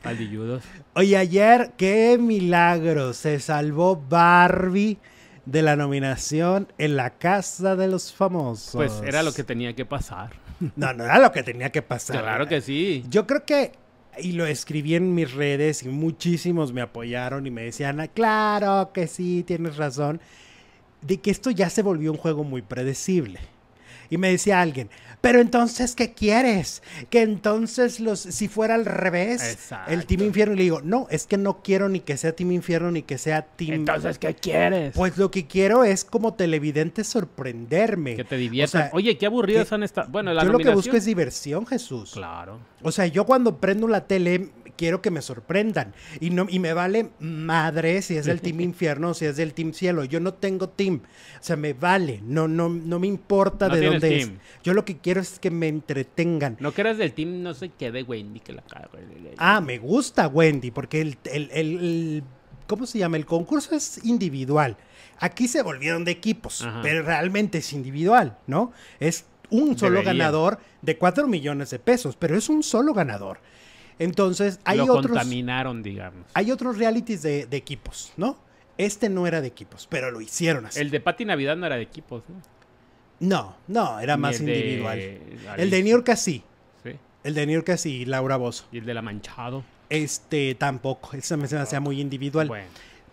paldilludos. 0.02 0.64
Oye, 0.94 1.16
ayer, 1.16 1.72
qué 1.76 2.18
milagro. 2.20 3.12
Se 3.12 3.40
salvó 3.40 3.96
Barbie 3.96 4.98
de 5.46 5.62
la 5.62 5.76
nominación 5.76 6.68
en 6.78 6.96
la 6.96 7.10
Casa 7.10 7.76
de 7.76 7.88
los 7.88 8.12
Famosos. 8.12 8.74
Pues 8.74 9.02
era 9.06 9.22
lo 9.22 9.32
que 9.32 9.44
tenía 9.44 9.74
que 9.74 9.84
pasar. 9.84 10.30
No, 10.76 10.92
no 10.92 11.04
era 11.04 11.18
lo 11.18 11.32
que 11.32 11.42
tenía 11.42 11.70
que 11.70 11.82
pasar. 11.82 12.20
Claro 12.20 12.46
que 12.46 12.60
sí. 12.60 13.04
Yo 13.08 13.26
creo 13.26 13.44
que 13.44 13.72
y 14.20 14.32
lo 14.32 14.46
escribí 14.46 14.94
en 14.94 15.14
mis 15.14 15.32
redes 15.32 15.82
y 15.82 15.88
muchísimos 15.88 16.72
me 16.72 16.80
apoyaron 16.80 17.46
y 17.46 17.50
me 17.50 17.62
decían, 17.62 18.00
ah, 18.00 18.08
claro 18.08 18.90
que 18.92 19.06
sí, 19.06 19.44
tienes 19.46 19.76
razón, 19.76 20.20
de 21.02 21.18
que 21.18 21.30
esto 21.30 21.50
ya 21.50 21.70
se 21.70 21.82
volvió 21.82 22.12
un 22.12 22.18
juego 22.18 22.44
muy 22.44 22.62
predecible. 22.62 23.40
Y 24.14 24.16
me 24.16 24.30
decía 24.30 24.60
alguien, 24.60 24.90
pero 25.20 25.40
entonces, 25.40 25.96
¿qué 25.96 26.12
quieres? 26.12 26.84
Que 27.10 27.22
entonces, 27.22 27.98
los, 27.98 28.20
si 28.20 28.46
fuera 28.46 28.76
al 28.76 28.84
revés, 28.84 29.72
el 29.88 30.06
Team 30.06 30.22
Infierno. 30.22 30.54
Y 30.54 30.58
le 30.58 30.62
digo, 30.62 30.82
no, 30.82 31.08
es 31.10 31.26
que 31.26 31.36
no 31.36 31.62
quiero 31.64 31.88
ni 31.88 31.98
que 31.98 32.16
sea 32.16 32.30
Team 32.36 32.52
Infierno 32.52 32.92
ni 32.92 33.02
que 33.02 33.18
sea 33.18 33.42
Team. 33.42 33.72
Entonces, 33.72 34.20
¿qué 34.20 34.34
quieres? 34.34 34.94
Pues 34.94 35.18
lo 35.18 35.32
que 35.32 35.48
quiero 35.48 35.82
es, 35.82 36.04
como 36.04 36.34
televidente, 36.34 37.02
sorprenderme. 37.02 38.14
Que 38.14 38.22
te 38.22 38.36
diviertan. 38.36 38.90
Oye, 38.92 39.18
qué 39.18 39.26
aburridas 39.26 39.66
son 39.66 39.82
estas. 39.82 40.08
Bueno, 40.12 40.32
la 40.32 40.44
Yo 40.44 40.52
lo 40.52 40.58
que 40.60 40.70
busco 40.70 40.96
es 40.96 41.06
diversión, 41.06 41.66
Jesús. 41.66 42.12
Claro. 42.12 42.60
O 42.82 42.92
sea, 42.92 43.06
yo 43.06 43.26
cuando 43.26 43.56
prendo 43.58 43.88
la 43.88 44.06
tele 44.06 44.50
quiero 44.76 45.02
que 45.02 45.10
me 45.10 45.22
sorprendan. 45.22 45.94
Y, 46.20 46.30
no, 46.30 46.46
y 46.48 46.58
me 46.58 46.72
vale 46.72 47.10
madre 47.20 48.02
si 48.02 48.16
es 48.16 48.26
del 48.26 48.40
Team 48.40 48.60
Infierno 48.60 49.10
o 49.10 49.14
si 49.14 49.26
es 49.26 49.36
del 49.36 49.54
Team 49.54 49.72
Cielo. 49.72 50.04
Yo 50.04 50.20
no 50.20 50.34
tengo 50.34 50.68
team. 50.68 51.02
O 51.40 51.42
sea, 51.42 51.56
me 51.56 51.72
vale. 51.72 52.20
No, 52.24 52.48
no, 52.48 52.68
no 52.68 52.98
me 52.98 53.06
importa 53.06 53.68
de 53.68 53.86
dónde 53.86 54.18
es. 54.18 54.30
Yo 54.62 54.74
lo 54.74 54.84
que 54.84 54.98
quiero 54.98 55.20
es 55.20 55.38
que 55.38 55.50
me 55.50 55.68
entretengan. 55.68 56.56
No 56.60 56.72
que 56.72 56.80
eres 56.82 56.98
del 56.98 57.12
team, 57.12 57.42
no 57.42 57.54
sé 57.54 57.70
qué 57.70 57.90
de 57.90 58.02
Wendy 58.02 58.40
que 58.40 58.52
la 58.52 58.62
Ah, 59.36 59.60
me 59.60 59.78
gusta 59.78 60.28
Wendy, 60.28 60.70
porque 60.70 61.00
el, 61.00 61.18
el, 61.24 61.50
el, 61.52 62.24
¿cómo 62.66 62.86
se 62.86 62.98
llama? 62.98 63.16
El 63.16 63.26
concurso 63.26 63.74
es 63.74 64.04
individual. 64.04 64.76
Aquí 65.18 65.48
se 65.48 65.62
volvieron 65.62 66.04
de 66.04 66.10
equipos, 66.10 66.66
pero 66.82 67.02
realmente 67.02 67.58
es 67.58 67.72
individual, 67.72 68.38
¿no? 68.46 68.72
Es 68.98 69.26
un 69.50 69.78
solo 69.78 70.02
ganador 70.02 70.58
de 70.82 70.98
4 70.98 71.26
millones 71.28 71.70
de 71.70 71.78
pesos, 71.78 72.16
pero 72.16 72.36
es 72.36 72.48
un 72.48 72.62
solo 72.62 72.94
ganador. 72.94 73.38
Entonces, 73.98 74.60
hay 74.64 74.78
Lo 74.78 74.84
otros. 74.84 75.06
contaminaron, 75.06 75.82
digamos. 75.82 76.26
Hay 76.34 76.50
otros 76.50 76.78
realities 76.78 77.22
de, 77.22 77.46
equipos, 77.50 78.12
¿no? 78.16 78.36
Este 78.76 79.08
no 79.08 79.26
era 79.26 79.40
de 79.40 79.48
equipos, 79.48 79.86
pero 79.88 80.10
lo 80.10 80.20
hicieron 80.20 80.66
así. 80.66 80.80
El 80.80 80.90
de 80.90 81.00
Pati 81.00 81.24
Navidad 81.24 81.56
no 81.56 81.66
era 81.66 81.76
de 81.76 81.82
equipos, 81.82 82.24
¿no? 82.28 82.42
No, 83.20 83.56
no, 83.68 84.00
era 84.00 84.16
más 84.16 84.40
individual. 84.40 84.98
El 85.56 85.70
de 85.70 85.82
New 85.82 85.92
York 85.92 86.14
sí. 86.16 86.42
Sí. 86.82 86.90
El 87.22 87.34
de 87.34 87.46
New 87.46 87.54
York 87.54 87.76
sí, 87.76 88.04
Laura 88.04 88.36
Bozo. 88.36 88.66
¿Y 88.72 88.78
el 88.78 88.84
de 88.84 88.94
la 88.94 89.02
Manchado? 89.02 89.64
Este 89.88 90.56
tampoco. 90.56 91.16
Ese 91.16 91.36
me 91.36 91.44
hacía 91.44 91.78
muy 91.78 92.00
individual. 92.00 92.50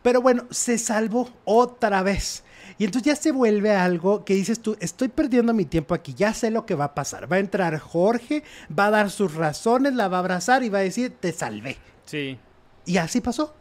Pero 0.02 0.22
bueno, 0.22 0.46
se 0.50 0.78
salvó 0.78 1.30
otra 1.46 2.04
vez. 2.04 2.44
Y 2.78 2.86
entonces 2.86 3.14
ya 3.14 3.16
se 3.16 3.32
vuelve 3.32 3.72
algo 3.72 4.26
que 4.26 4.34
dices 4.34 4.60
tú, 4.60 4.76
estoy 4.80 5.08
perdiendo 5.10 5.54
mi 5.54 5.66
tiempo 5.66 5.94
aquí, 5.94 6.14
ya 6.16 6.34
sé 6.34 6.50
lo 6.50 6.66
que 6.66 6.74
va 6.74 6.86
a 6.86 6.96
pasar. 6.96 7.32
Va 7.32 7.36
a 7.36 7.40
entrar 7.40 7.78
Jorge, 7.78 8.44
va 8.78 8.88
a 8.88 8.92
dar 8.92 9.12
sus 9.12 9.36
razones, 9.36 9.94
la 9.94 10.08
va 10.08 10.18
a 10.18 10.22
abrazar 10.22 10.64
y 10.64 10.70
va 10.70 10.80
a 10.80 10.82
decir, 10.82 11.16
te 11.20 11.32
salvé. 11.32 11.78
Sí. 12.06 12.40
Y 12.86 12.98
así 12.98 13.22
pasó. 13.22 13.54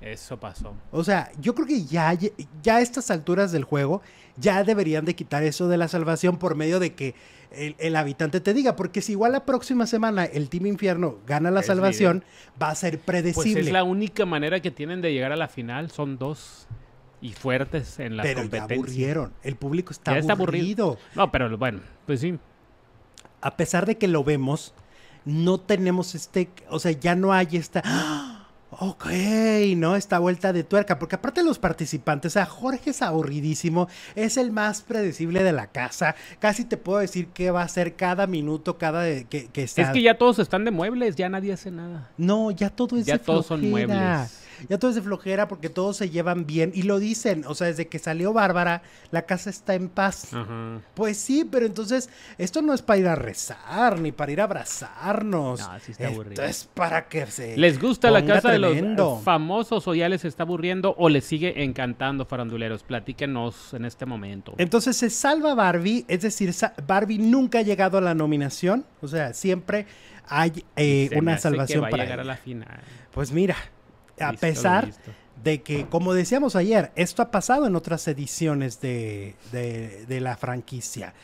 Eso 0.00 0.38
pasó. 0.38 0.76
O 0.92 1.02
sea, 1.02 1.30
yo 1.40 1.54
creo 1.54 1.66
que 1.66 1.84
ya, 1.84 2.16
ya 2.62 2.76
a 2.76 2.80
estas 2.80 3.10
alturas 3.10 3.50
del 3.50 3.64
juego 3.64 4.00
ya 4.36 4.62
deberían 4.62 5.04
de 5.04 5.16
quitar 5.16 5.42
eso 5.42 5.68
de 5.68 5.76
la 5.76 5.88
salvación 5.88 6.38
por 6.38 6.54
medio 6.54 6.78
de 6.78 6.94
que 6.94 7.14
el, 7.50 7.96
habitante 7.96 8.40
te 8.40 8.54
diga, 8.54 8.76
porque 8.76 9.00
si 9.00 9.12
igual 9.12 9.32
la 9.32 9.44
próxima 9.44 9.86
semana 9.86 10.24
el 10.24 10.48
Team 10.48 10.66
Infierno 10.66 11.18
gana 11.26 11.50
la 11.50 11.62
salvación, 11.62 12.24
va 12.62 12.70
a 12.70 12.74
ser 12.74 13.00
predecible. 13.00 13.54
Pues 13.54 13.66
es 13.66 13.72
la 13.72 13.84
única 13.84 14.26
manera 14.26 14.60
que 14.60 14.70
tienen 14.70 15.00
de 15.00 15.12
llegar 15.12 15.32
a 15.32 15.36
la 15.36 15.48
final, 15.48 15.90
son 15.90 16.18
dos 16.18 16.68
y 17.20 17.32
fuertes 17.32 17.98
en 17.98 18.16
la 18.16 18.22
pero 18.22 18.42
competencia. 18.42 18.68
Ya 18.68 18.74
aburrieron. 18.74 19.32
El 19.42 19.56
público 19.56 19.92
está, 19.92 20.12
aburrido. 20.30 20.98
No, 21.16 21.32
pero 21.32 21.56
bueno, 21.58 21.80
pues 22.06 22.20
sí. 22.20 22.38
A 23.40 23.56
pesar 23.56 23.86
de 23.86 23.96
que 23.98 24.06
lo 24.06 24.22
vemos, 24.22 24.74
no 25.24 25.58
tenemos 25.58 26.14
este, 26.14 26.50
o 26.68 26.78
sea, 26.78 26.92
ya 26.92 27.16
no 27.16 27.32
hay 27.32 27.48
esta 27.52 27.82
Ok, 28.70 29.06
¿no? 29.76 29.96
Esta 29.96 30.18
vuelta 30.18 30.52
de 30.52 30.62
tuerca, 30.62 30.98
porque 30.98 31.16
aparte 31.16 31.40
de 31.40 31.46
los 31.46 31.58
participantes, 31.58 32.32
o 32.32 32.34
sea, 32.34 32.46
Jorge 32.46 32.90
es 32.90 33.00
aburridísimo, 33.00 33.88
es 34.14 34.36
el 34.36 34.52
más 34.52 34.82
predecible 34.82 35.42
de 35.42 35.52
la 35.52 35.68
casa, 35.68 36.14
casi 36.38 36.64
te 36.64 36.76
puedo 36.76 36.98
decir 36.98 37.28
qué 37.28 37.50
va 37.50 37.62
a 37.62 37.64
hacer 37.64 37.94
cada 37.96 38.26
minuto, 38.26 38.76
cada 38.76 39.04
que, 39.24 39.46
que 39.46 39.62
está. 39.62 39.82
Es 39.82 39.88
que 39.88 40.02
ya 40.02 40.18
todos 40.18 40.38
están 40.38 40.64
de 40.64 40.70
muebles, 40.70 41.16
ya 41.16 41.28
nadie 41.28 41.52
hace 41.54 41.70
nada. 41.70 42.10
No, 42.18 42.50
ya 42.50 42.68
todo 42.68 42.98
es 42.98 43.06
ya 43.06 43.18
todos 43.18 43.46
son 43.46 43.68
muebles. 43.70 44.47
Ya 44.68 44.78
todo 44.78 44.90
es 44.90 44.94
de 44.96 45.02
flojera 45.02 45.48
porque 45.48 45.68
todos 45.68 45.96
se 45.96 46.10
llevan 46.10 46.46
bien 46.46 46.72
y 46.74 46.82
lo 46.82 46.98
dicen. 46.98 47.44
O 47.46 47.54
sea, 47.54 47.68
desde 47.68 47.88
que 47.88 47.98
salió 47.98 48.32
Bárbara, 48.32 48.82
la 49.10 49.22
casa 49.22 49.50
está 49.50 49.74
en 49.74 49.88
paz. 49.88 50.28
Pues 50.94 51.18
sí, 51.18 51.46
pero 51.50 51.66
entonces 51.66 52.10
esto 52.38 52.62
no 52.62 52.74
es 52.74 52.82
para 52.82 52.98
ir 52.98 53.08
a 53.08 53.14
rezar 53.14 54.00
ni 54.00 54.12
para 54.12 54.32
ir 54.32 54.40
a 54.40 54.44
abrazarnos. 54.44 55.60
No, 55.60 55.80
sí 55.80 55.92
está 55.92 56.08
esto 56.08 56.42
es 56.42 56.68
para 56.74 57.08
que 57.08 57.26
se. 57.26 57.56
¿Les 57.56 57.80
gusta 57.80 58.10
la 58.10 58.24
casa 58.24 58.50
de 58.50 58.58
los 58.58 59.22
famosos 59.22 59.86
o 59.86 59.94
ya 59.94 60.08
les 60.08 60.24
está 60.24 60.42
aburriendo 60.42 60.94
o 60.98 61.08
les 61.08 61.24
sigue 61.24 61.62
encantando, 61.64 62.24
faranduleros? 62.24 62.82
Platíquenos 62.82 63.74
en 63.74 63.84
este 63.84 64.06
momento. 64.06 64.54
Entonces 64.58 64.96
se 64.96 65.10
salva 65.10 65.54
Barbie, 65.54 66.04
es 66.08 66.22
decir, 66.22 66.54
Barbie 66.86 67.18
nunca 67.18 67.60
ha 67.60 67.62
llegado 67.62 67.98
a 67.98 68.00
la 68.00 68.14
nominación. 68.14 68.84
O 69.00 69.08
sea, 69.08 69.34
siempre 69.34 69.86
hay 70.28 70.64
eh, 70.76 71.10
una 71.16 71.38
salvación 71.38 71.82
para. 71.90 72.04
llegar 72.04 72.20
a 72.20 72.24
la 72.24 72.36
final. 72.36 72.80
Pues 73.12 73.32
mira, 73.32 73.56
a 74.20 74.32
pesar 74.32 74.90
de 75.42 75.62
que, 75.62 75.86
como 75.86 76.14
decíamos 76.14 76.56
ayer, 76.56 76.90
esto 76.96 77.22
ha 77.22 77.30
pasado 77.30 77.66
en 77.66 77.76
otras 77.76 78.06
ediciones 78.08 78.80
de, 78.80 79.34
la 80.08 80.36
franquicia. 80.36 81.14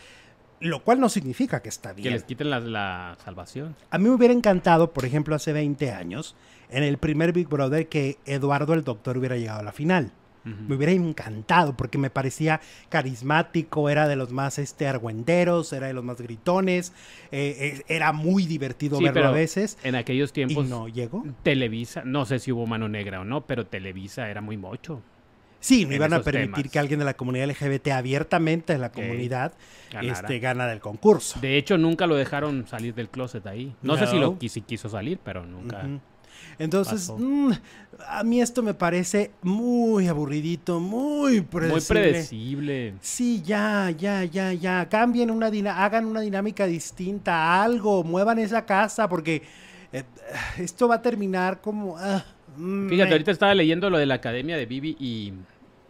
Lo 0.61 0.83
cual 0.83 1.01
no 1.01 1.09
significa 1.09 1.61
que 1.61 1.69
está 1.69 1.93
bien. 1.93 2.05
Que 2.05 2.11
les 2.11 2.25
quiten 2.25 2.49
la, 2.49 3.17
salvación. 3.25 3.77
A 3.91 3.99
mí 3.99 4.05
me 4.05 4.15
hubiera 4.15 4.33
encantado, 4.33 4.93
por 4.93 5.05
ejemplo, 5.05 5.35
hace 5.35 5.53
20 5.53 5.91
años, 5.93 6.37
en 6.71 6.83
el 6.83 6.97
primer 6.99 7.33
Big 7.33 7.49
Brother, 7.49 7.89
que 7.89 8.19
Eduardo 8.25 8.73
el 8.73 8.85
Doctor 8.85 9.19
hubiera 9.19 9.37
llegado 9.37 9.61
a 9.61 9.65
la 9.65 9.73
final. 9.73 10.13
Me 10.45 10.77
hubiera 10.77 10.93
encantado 10.93 11.75
porque 11.77 11.97
me 11.97 12.11
parecía 12.11 12.61
carismático, 12.91 13.89
era 13.89 14.07
de 14.09 14.17
los 14.17 14.31
más 14.31 14.59
este, 14.59 14.87
argüenderos, 14.87 15.73
era 15.73 15.87
de 15.87 15.95
los 15.95 16.05
más 16.05 16.21
gritones, 16.21 16.93
eh, 17.33 17.57
eh, 17.79 17.83
era 17.89 18.13
muy 18.13 18.47
divertido 18.47 19.01
verlo 19.01 19.29
a 19.29 19.31
veces. 19.31 19.79
En 19.83 19.95
aquellos 19.95 20.33
tiempos. 20.33 20.69
no 20.69 20.89
llegó. 20.89 21.25
Televisa, 21.43 22.03
no 22.05 22.27
sé 22.27 22.39
si 22.39 22.53
hubo 22.53 22.67
mano 22.67 22.89
negra 22.89 23.21
o 23.21 23.25
no, 23.25 23.47
pero 23.47 23.67
Televisa 23.67 24.29
era 24.29 24.41
muy 24.41 24.57
mocho. 24.57 25.03
Sí, 25.65 25.87
no 25.87 25.95
iban 25.95 26.13
a 26.13 26.21
permitir 26.21 26.69
que 26.69 26.79
alguien 26.79 26.99
de 26.99 27.07
la 27.07 27.15
comunidad 27.15 27.49
LGBT 27.49 27.89
abiertamente 27.89 28.75
en 28.75 28.83
la 28.83 28.93
comunidad 28.93 29.55
este, 30.03 30.39
gana 30.39 30.67
del 30.67 30.81
concurso. 30.81 31.41
De 31.41 31.57
hecho, 31.57 31.79
nunca 31.79 32.07
lo 32.07 32.17
dejaron 32.17 32.67
salir 32.67 32.95
del 32.95 33.09
closet 33.09 33.47
ahí. 33.47 33.75
No, 33.81 33.97
sé 33.97 34.07
si 34.07 34.19
lo 34.19 34.39
quiso 34.39 34.91
salir, 34.91 35.19
pero 35.25 35.47
nunca. 35.47 35.89
Entonces, 36.59 37.13
mm, 37.17 37.53
a 38.09 38.23
mí 38.25 38.41
esto 38.41 38.63
me 38.63 38.75
parece 38.75 39.33
muy 39.43 40.09
aburridito, 40.09 40.81
muy 40.81 41.41
predecible. 41.41 42.01
Muy 42.01 42.11
predecible. 42.11 42.95
Sí, 43.01 43.43
ya, 43.45 43.91
ya, 43.91 44.25
ya, 44.25 44.53
ya. 44.53 44.89
Cambien 44.89 45.31
una 45.31 45.51
hagan 45.75 46.07
una 46.07 46.21
dinámica 46.21 46.67
distinta, 46.67 47.63
algo, 47.63 48.05
muevan 48.05 48.39
esa 48.39 48.65
casa, 48.65 49.09
porque 49.09 49.43
eh, 49.93 50.05
esto 50.59 50.89
va 50.89 50.97
a 50.97 51.03
terminar 51.03 51.61
como. 51.61 51.97
Ah, 51.99 52.25
mm, 52.57 52.89
Fíjate, 52.89 53.13
ahorita 53.13 53.31
estaba 53.31 53.55
leyendo 53.55 53.91
lo 53.91 53.99
de 53.99 54.07
la 54.07 54.15
academia 54.15 54.57
de 54.57 54.67
Vivi 54.67 54.97
y 54.99 55.33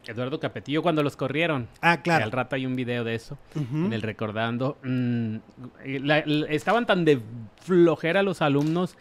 Eduardo 0.06 0.38
Capetillo 0.38 0.82
cuando 0.82 1.02
los 1.02 1.16
corrieron. 1.16 1.68
Ah, 1.80 2.02
claro. 2.02 2.24
al 2.24 2.32
rato 2.32 2.56
hay 2.56 2.66
un 2.66 2.76
video 2.76 3.04
de 3.04 3.14
eso, 3.14 3.38
en 3.54 3.92
el 3.92 4.02
recordando. 4.02 4.76
Mm, 4.82 5.36
estaban 6.50 6.86
tan 6.86 7.04
de 7.04 7.20
flojera 7.62 8.22
los 8.22 8.42
alumnos 8.42 8.96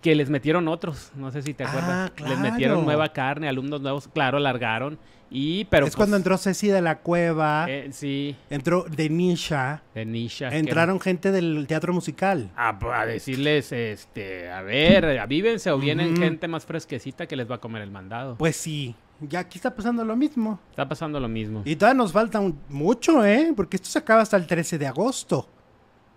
que 0.00 0.14
les 0.14 0.30
metieron 0.30 0.68
otros, 0.68 1.10
no 1.14 1.30
sé 1.30 1.42
si 1.42 1.54
te 1.54 1.64
acuerdas. 1.64 2.12
Ah, 2.16 2.28
les 2.28 2.38
metieron 2.38 2.84
nueva 2.84 3.12
carne, 3.12 3.48
alumnos 3.48 3.80
nuevos, 3.80 4.08
claro, 4.08 4.38
largaron. 4.38 4.98
Y, 5.30 5.64
pero, 5.64 5.86
es 5.86 5.96
cuando 5.96 6.12
pues 6.12 6.20
entró 6.20 6.38
Ceci 6.38 6.68
de 6.68 6.80
la 6.80 6.98
Cueva. 6.98 7.66
Eh, 7.68 7.88
sí. 7.90 8.36
Entró 8.48 8.84
de 8.84 9.08
Nisha. 9.10 9.82
De 9.94 10.04
Nisha. 10.04 10.48
Entraron 10.56 11.00
gente 11.00 11.32
del 11.32 11.66
teatro 11.66 11.92
musical. 11.92 12.50
A, 12.56 12.78
a, 12.94 13.06
decirles, 13.06 13.72
este, 13.72 14.50
a 14.50 14.62
ver, 14.62 15.18
avívense 15.18 15.70
o 15.72 15.78
vienen 15.78 16.16
gente 16.16 16.46
más 16.46 16.64
fresquecita 16.64 17.26
que 17.26 17.34
les 17.34 17.50
va 17.50 17.56
a 17.56 17.58
comer 17.58 17.82
el 17.82 17.90
mandado. 17.90 18.36
Pues 18.36 18.56
sí. 18.56 18.94
Ya 19.20 19.40
aquí 19.40 19.58
está 19.58 19.74
pasando 19.74 20.04
lo 20.04 20.14
mismo. 20.14 20.60
Está 20.70 20.86
pasando 20.88 21.18
lo 21.18 21.28
mismo. 21.28 21.62
Y 21.64 21.74
todavía 21.76 22.02
nos 22.02 22.12
falta 22.12 22.40
mucho, 22.68 23.24
¿eh? 23.24 23.52
Porque 23.56 23.76
esto 23.76 23.88
se 23.88 23.98
acaba 23.98 24.20
hasta 24.20 24.36
el 24.36 24.46
13 24.46 24.78
de 24.78 24.86
agosto. 24.86 25.48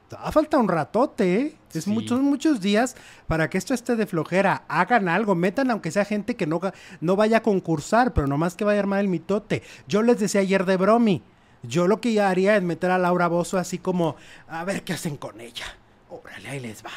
Todavía 0.09 0.31
falta 0.31 0.57
un 0.57 0.67
ratote, 0.67 1.35
¿eh? 1.35 1.55
Es 1.73 1.87
muchos, 1.87 2.19
muchos 2.19 2.61
días 2.61 2.95
para 3.27 3.49
que 3.49 3.59
esto 3.59 3.75
esté 3.75 3.95
de 3.95 4.07
flojera. 4.07 4.63
Hagan 4.67 5.07
algo, 5.07 5.35
metan 5.35 5.69
aunque 5.69 5.91
sea 5.91 6.03
gente 6.03 6.35
que 6.35 6.47
no, 6.47 6.59
no 6.99 7.15
vaya 7.15 7.37
a 7.37 7.43
concursar, 7.43 8.13
pero 8.13 8.25
nomás 8.25 8.55
que 8.55 8.63
vaya 8.65 8.79
a 8.79 8.81
armar 8.81 9.01
el 9.01 9.07
mitote. 9.07 9.61
Yo 9.87 10.01
les 10.01 10.19
decía 10.19 10.41
ayer 10.41 10.65
de 10.65 10.77
bromi. 10.77 11.21
Yo 11.61 11.87
lo 11.87 12.01
que 12.01 12.19
haría 12.19 12.55
es 12.55 12.63
meter 12.63 12.89
a 12.89 12.97
Laura 12.97 13.27
Bozo 13.27 13.57
así 13.57 13.77
como, 13.77 14.15
a 14.47 14.63
ver 14.63 14.83
qué 14.83 14.93
hacen 14.93 15.15
con 15.15 15.39
ella. 15.41 15.65
Órale, 16.09 16.49
ahí 16.49 16.59
les 16.59 16.83
va. 16.83 16.91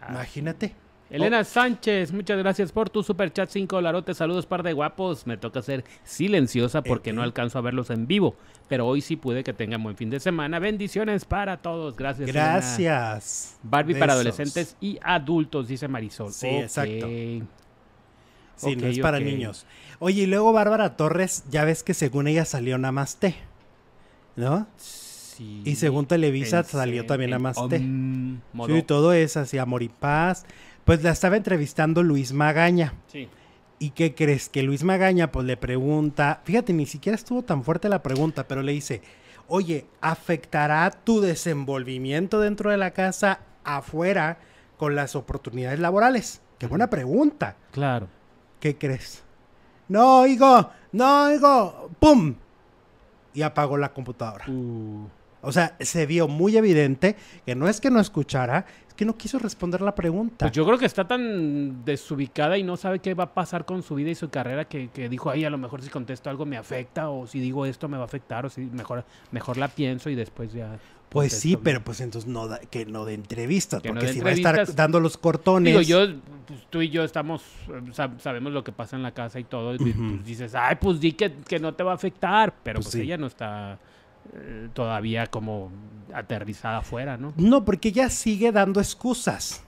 Ah. 0.00 0.08
Imagínate. 0.10 0.74
Elena 1.12 1.44
Sánchez, 1.44 2.10
muchas 2.10 2.38
gracias 2.38 2.72
por 2.72 2.88
tu 2.88 3.02
super 3.02 3.30
chat 3.30 3.50
5 3.50 3.76
dolarotes. 3.76 4.16
Saludos, 4.16 4.46
par 4.46 4.62
de 4.62 4.72
guapos. 4.72 5.26
Me 5.26 5.36
toca 5.36 5.60
ser 5.60 5.84
silenciosa 6.04 6.82
porque 6.82 7.12
no 7.12 7.22
alcanzo 7.22 7.58
a 7.58 7.60
verlos 7.60 7.90
en 7.90 8.06
vivo. 8.06 8.34
Pero 8.68 8.86
hoy 8.86 9.02
sí 9.02 9.16
pude 9.16 9.44
que 9.44 9.52
tengan 9.52 9.82
buen 9.82 9.94
fin 9.94 10.08
de 10.08 10.20
semana. 10.20 10.58
Bendiciones 10.58 11.26
para 11.26 11.58
todos. 11.58 11.96
Gracias. 11.96 12.32
Gracias. 12.32 13.58
Barbie 13.62 13.96
para 13.96 14.14
adolescentes 14.14 14.76
y 14.80 14.98
adultos, 15.02 15.68
dice 15.68 15.86
Marisol. 15.86 16.32
Sí, 16.32 16.46
exacto. 16.46 17.06
Sí, 18.56 18.76
no 18.76 18.86
es 18.86 18.98
para 18.98 19.20
niños. 19.20 19.66
Oye, 19.98 20.22
y 20.22 20.26
luego 20.26 20.52
Bárbara 20.52 20.96
Torres, 20.96 21.44
ya 21.50 21.64
ves 21.64 21.82
que 21.82 21.92
según 21.92 22.26
ella 22.26 22.46
salió 22.46 22.78
Namaste. 22.78 23.34
¿No? 24.36 24.66
Sí. 24.78 25.62
Y 25.64 25.74
según 25.74 26.06
Televisa 26.06 26.62
salió 26.62 27.04
también 27.04 27.32
Namaste. 27.32 27.80
sí, 27.80 28.82
todo 28.86 29.12
es 29.12 29.36
así, 29.36 29.58
amor 29.58 29.82
y 29.82 29.88
paz. 29.88 30.46
Pues 30.84 31.02
la 31.02 31.10
estaba 31.10 31.36
entrevistando 31.36 32.02
Luis 32.02 32.32
Magaña. 32.32 32.94
Sí. 33.06 33.28
¿Y 33.78 33.90
qué 33.90 34.14
crees? 34.14 34.48
Que 34.48 34.62
Luis 34.62 34.84
Magaña 34.84 35.32
pues 35.32 35.46
le 35.46 35.56
pregunta, 35.56 36.40
fíjate, 36.44 36.72
ni 36.72 36.86
siquiera 36.86 37.16
estuvo 37.16 37.42
tan 37.42 37.64
fuerte 37.64 37.88
la 37.88 38.02
pregunta, 38.02 38.46
pero 38.46 38.62
le 38.62 38.72
dice, 38.72 39.02
oye, 39.48 39.86
¿afectará 40.00 40.90
tu 40.90 41.20
desenvolvimiento 41.20 42.40
dentro 42.40 42.70
de 42.70 42.76
la 42.76 42.92
casa 42.92 43.40
afuera 43.64 44.38
con 44.76 44.94
las 44.94 45.16
oportunidades 45.16 45.80
laborales? 45.80 46.40
Qué 46.58 46.66
buena 46.66 46.88
pregunta. 46.88 47.56
Claro. 47.72 48.08
¿Qué 48.60 48.78
crees? 48.78 49.24
No 49.88 50.20
oigo, 50.20 50.70
no 50.92 51.24
oigo, 51.24 51.90
¡pum! 51.98 52.36
Y 53.34 53.42
apagó 53.42 53.76
la 53.76 53.92
computadora. 53.92 54.44
Uh. 54.48 55.08
O 55.42 55.52
sea, 55.52 55.76
se 55.80 56.06
vio 56.06 56.28
muy 56.28 56.56
evidente 56.56 57.16
que 57.44 57.54
no 57.54 57.68
es 57.68 57.80
que 57.80 57.90
no 57.90 58.00
escuchara, 58.00 58.64
es 58.86 58.94
que 58.94 59.04
no 59.04 59.16
quiso 59.16 59.38
responder 59.38 59.80
la 59.80 59.94
pregunta. 59.94 60.46
Pues 60.46 60.52
yo 60.52 60.64
creo 60.64 60.78
que 60.78 60.86
está 60.86 61.06
tan 61.06 61.84
desubicada 61.84 62.56
y 62.56 62.62
no 62.62 62.76
sabe 62.76 63.00
qué 63.00 63.14
va 63.14 63.24
a 63.24 63.34
pasar 63.34 63.64
con 63.64 63.82
su 63.82 63.96
vida 63.96 64.10
y 64.10 64.14
su 64.14 64.30
carrera 64.30 64.66
que, 64.66 64.88
dijo, 65.10 65.30
ay, 65.30 65.44
a 65.44 65.50
lo 65.50 65.58
mejor 65.58 65.82
si 65.82 65.90
contesto 65.90 66.30
algo 66.30 66.46
me 66.46 66.56
afecta 66.56 67.10
o 67.10 67.26
si 67.26 67.40
digo 67.40 67.66
esto 67.66 67.88
me 67.88 67.96
va 67.96 68.04
a 68.04 68.06
afectar 68.06 68.46
o 68.46 68.50
si 68.50 68.62
mejor, 68.62 69.04
mejor 69.32 69.56
la 69.56 69.68
pienso 69.68 70.10
y 70.10 70.14
después 70.14 70.52
ya... 70.52 70.78
Pues 71.08 71.34
sí, 71.34 71.58
pero 71.58 71.84
pues 71.84 72.00
entonces 72.00 72.30
no 72.30 72.48
que 72.70 72.86
no 72.86 73.04
de 73.04 73.12
entrevistas, 73.12 73.82
porque 73.82 74.08
si 74.08 74.20
va 74.20 74.30
a 74.30 74.32
estar 74.32 74.74
dando 74.74 74.98
los 74.98 75.18
cortones. 75.18 75.70
Digo, 75.70 75.82
yo, 75.82 76.14
pues, 76.46 76.60
tú 76.70 76.80
y 76.80 76.88
yo 76.88 77.04
estamos, 77.04 77.42
sabemos 78.18 78.50
lo 78.50 78.64
que 78.64 78.72
pasa 78.72 78.96
en 78.96 79.02
la 79.02 79.12
casa 79.12 79.38
y 79.38 79.44
todo, 79.44 79.74
y 79.74 79.78
pues 79.78 80.24
dices, 80.24 80.54
ay, 80.54 80.76
pues 80.80 81.00
di 81.00 81.12
que, 81.12 81.58
no 81.60 81.74
te 81.74 81.82
va 81.82 81.92
a 81.92 81.96
afectar, 81.96 82.54
pero 82.62 82.78
pues, 82.78 82.92
pues 82.92 83.02
ella 83.02 83.18
no 83.18 83.26
está 83.26 83.78
todavía 84.72 85.26
como 85.26 85.70
aterrizada 86.14 86.78
afuera, 86.78 87.16
¿no? 87.16 87.32
No, 87.36 87.64
porque 87.64 87.88
ella 87.88 88.08
sigue 88.10 88.52
dando 88.52 88.80
excusas. 88.80 89.62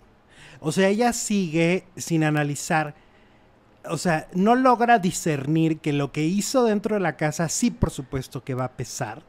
O 0.60 0.72
sea, 0.72 0.88
ella 0.88 1.12
sigue 1.12 1.84
sin 1.96 2.24
analizar. 2.24 2.94
O 3.86 3.98
sea, 3.98 4.28
no 4.34 4.54
logra 4.54 4.98
discernir 4.98 5.78
que 5.78 5.92
lo 5.92 6.12
que 6.12 6.24
hizo 6.24 6.64
dentro 6.64 6.94
de 6.94 7.00
la 7.00 7.16
casa 7.16 7.48
sí, 7.48 7.70
por 7.70 7.90
supuesto, 7.90 8.42
que 8.42 8.54
va 8.54 8.64
a 8.64 8.72
pesar. 8.72 9.22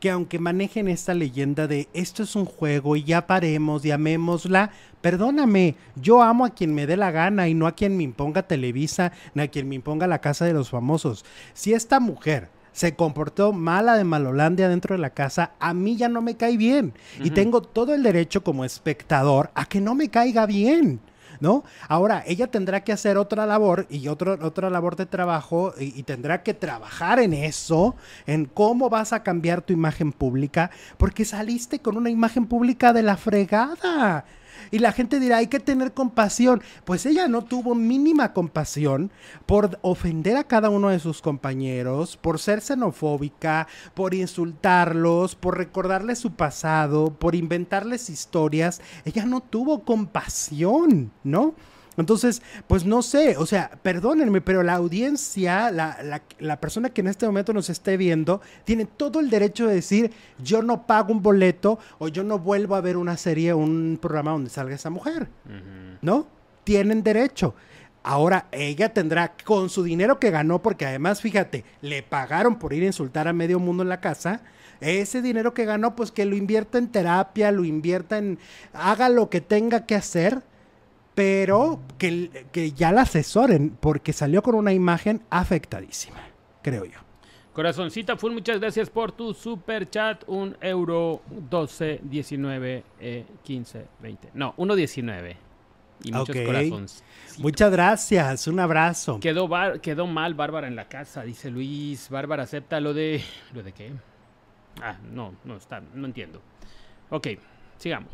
Que 0.00 0.10
aunque 0.10 0.38
manejen 0.38 0.88
esta 0.88 1.12
leyenda 1.12 1.66
de 1.66 1.88
esto 1.92 2.22
es 2.22 2.36
un 2.36 2.44
juego 2.44 2.94
y 2.94 3.02
ya 3.02 3.26
paremos, 3.26 3.82
llamémosla, 3.82 4.70
perdóname, 5.00 5.74
yo 5.96 6.22
amo 6.22 6.44
a 6.44 6.50
quien 6.50 6.72
me 6.72 6.86
dé 6.86 6.96
la 6.96 7.10
gana 7.10 7.48
y 7.48 7.54
no 7.54 7.66
a 7.66 7.72
quien 7.72 7.96
me 7.96 8.04
imponga 8.04 8.46
Televisa, 8.46 9.12
ni 9.34 9.42
a 9.42 9.48
quien 9.48 9.68
me 9.68 9.74
imponga 9.74 10.06
la 10.06 10.20
casa 10.20 10.44
de 10.44 10.52
los 10.52 10.70
famosos. 10.70 11.24
Si 11.52 11.74
esta 11.74 11.98
mujer 11.98 12.48
se 12.72 12.94
comportó 12.94 13.52
mala 13.52 13.96
de 13.96 14.04
Malolandia 14.04 14.68
dentro 14.68 14.94
de 14.94 15.00
la 15.00 15.10
casa, 15.10 15.52
a 15.58 15.74
mí 15.74 15.96
ya 15.96 16.08
no 16.08 16.22
me 16.22 16.36
cae 16.36 16.56
bien. 16.56 16.94
Y 17.22 17.30
tengo 17.30 17.62
todo 17.62 17.94
el 17.94 18.02
derecho 18.02 18.42
como 18.42 18.64
espectador 18.64 19.50
a 19.54 19.64
que 19.66 19.80
no 19.80 19.94
me 19.94 20.08
caiga 20.08 20.46
bien. 20.46 21.00
¿No? 21.40 21.62
Ahora, 21.86 22.24
ella 22.26 22.48
tendrá 22.48 22.82
que 22.82 22.90
hacer 22.90 23.16
otra 23.16 23.46
labor 23.46 23.86
y 23.88 24.08
otra 24.08 24.70
labor 24.70 24.96
de 24.96 25.06
trabajo 25.06 25.72
y, 25.78 25.96
y, 25.96 26.02
tendrá 26.02 26.42
que 26.42 26.52
trabajar 26.52 27.20
en 27.20 27.32
eso, 27.32 27.94
en 28.26 28.46
cómo 28.46 28.90
vas 28.90 29.12
a 29.12 29.22
cambiar 29.22 29.62
tu 29.62 29.72
imagen 29.72 30.10
pública, 30.10 30.72
porque 30.96 31.24
saliste 31.24 31.78
con 31.78 31.96
una 31.96 32.10
imagen 32.10 32.46
pública 32.46 32.92
de 32.92 33.04
la 33.04 33.16
fregada. 33.16 34.24
Y 34.70 34.78
la 34.78 34.92
gente 34.92 35.20
dirá, 35.20 35.38
hay 35.38 35.46
que 35.46 35.60
tener 35.60 35.92
compasión. 35.92 36.62
Pues 36.84 37.06
ella 37.06 37.28
no 37.28 37.42
tuvo 37.42 37.74
mínima 37.74 38.32
compasión 38.32 39.10
por 39.46 39.78
ofender 39.82 40.36
a 40.36 40.44
cada 40.44 40.70
uno 40.70 40.88
de 40.88 40.98
sus 40.98 41.22
compañeros, 41.22 42.16
por 42.16 42.38
ser 42.38 42.60
xenofóbica, 42.60 43.68
por 43.94 44.14
insultarlos, 44.14 45.34
por 45.34 45.56
recordarles 45.56 46.18
su 46.18 46.32
pasado, 46.32 47.14
por 47.18 47.34
inventarles 47.34 48.10
historias. 48.10 48.80
Ella 49.04 49.24
no 49.24 49.40
tuvo 49.40 49.84
compasión, 49.84 51.12
¿no? 51.24 51.54
Entonces, 51.98 52.42
pues 52.66 52.84
no 52.84 53.02
sé, 53.02 53.36
o 53.36 53.46
sea, 53.46 53.70
perdónenme, 53.82 54.40
pero 54.40 54.62
la 54.62 54.74
audiencia, 54.74 55.70
la, 55.70 56.22
la, 56.38 56.60
persona 56.60 56.90
que 56.90 57.00
en 57.00 57.08
este 57.08 57.26
momento 57.26 57.52
nos 57.52 57.70
esté 57.70 57.96
viendo, 57.96 58.40
tiene 58.64 58.84
todo 58.84 59.20
el 59.20 59.30
derecho 59.30 59.66
de 59.66 59.74
decir, 59.74 60.12
yo 60.42 60.62
no 60.62 60.86
pago 60.86 61.12
un 61.12 61.22
boleto 61.22 61.78
o 61.98 62.08
yo 62.08 62.22
no 62.22 62.38
vuelvo 62.38 62.76
a 62.76 62.80
ver 62.80 62.96
una 62.96 63.16
serie 63.16 63.52
o 63.52 63.58
un 63.58 63.98
programa 64.00 64.30
donde 64.30 64.50
salga 64.50 64.76
esa 64.76 64.90
mujer, 64.90 65.28
¿no? 66.00 66.28
Tienen 66.64 67.02
derecho. 67.02 67.54
Ahora 68.04 68.46
ella 68.52 68.94
tendrá 68.94 69.34
con 69.44 69.68
su 69.68 69.82
dinero 69.82 70.20
que 70.20 70.30
ganó, 70.30 70.62
porque 70.62 70.86
además, 70.86 71.20
fíjate, 71.20 71.64
le 71.82 72.02
pagaron 72.02 72.58
por 72.58 72.72
ir 72.72 72.84
a 72.84 72.86
insultar 72.86 73.26
a 73.26 73.32
medio 73.32 73.58
mundo 73.58 73.82
en 73.82 73.88
la 73.88 74.00
casa. 74.00 74.42
Ese 74.80 75.20
dinero 75.20 75.52
que 75.52 75.64
ganó, 75.64 75.96
pues 75.96 76.12
que 76.12 76.24
lo 76.24 76.36
invierta 76.36 76.78
en 76.78 76.88
terapia, 76.88 77.50
lo 77.50 77.64
invierta 77.64 78.18
en, 78.18 78.38
haga 78.72 79.08
lo 79.08 79.28
que 79.28 79.40
tenga 79.40 79.84
que 79.84 79.96
hacer 79.96 80.42
pero 81.18 81.80
que, 81.98 82.46
que 82.52 82.70
ya 82.70 82.92
la 82.92 83.00
asesoren 83.02 83.70
porque 83.70 84.12
salió 84.12 84.40
con 84.40 84.54
una 84.54 84.72
imagen 84.72 85.20
afectadísima, 85.30 86.20
creo 86.62 86.84
yo. 86.84 87.00
Corazoncita 87.52 88.16
Full, 88.16 88.30
muchas 88.30 88.60
gracias 88.60 88.88
por 88.88 89.10
tu 89.10 89.34
super 89.34 89.90
chat. 89.90 90.22
Un 90.28 90.56
euro 90.60 91.22
12, 91.28 92.02
19, 92.04 92.84
15, 93.42 93.86
20. 94.00 94.28
No, 94.34 94.54
1.19. 94.58 95.34
Y 96.04 96.12
muchos 96.12 96.36
corazones. 96.36 97.04
Muchas 97.38 97.72
gracias, 97.72 98.46
un 98.46 98.60
abrazo. 98.60 99.18
Quedó, 99.18 99.50
quedó 99.82 100.06
mal 100.06 100.34
Bárbara 100.34 100.68
en 100.68 100.76
la 100.76 100.86
casa, 100.88 101.24
dice 101.24 101.50
Luis. 101.50 102.10
Bárbara 102.10 102.44
acepta 102.44 102.78
lo 102.78 102.94
de. 102.94 103.20
¿Lo 103.52 103.64
de 103.64 103.72
qué? 103.72 103.90
Ah, 104.80 104.96
no, 105.12 105.34
no 105.44 105.56
está, 105.56 105.82
no 105.94 106.06
entiendo. 106.06 106.40
Ok, 107.10 107.26
Sigamos. 107.78 108.10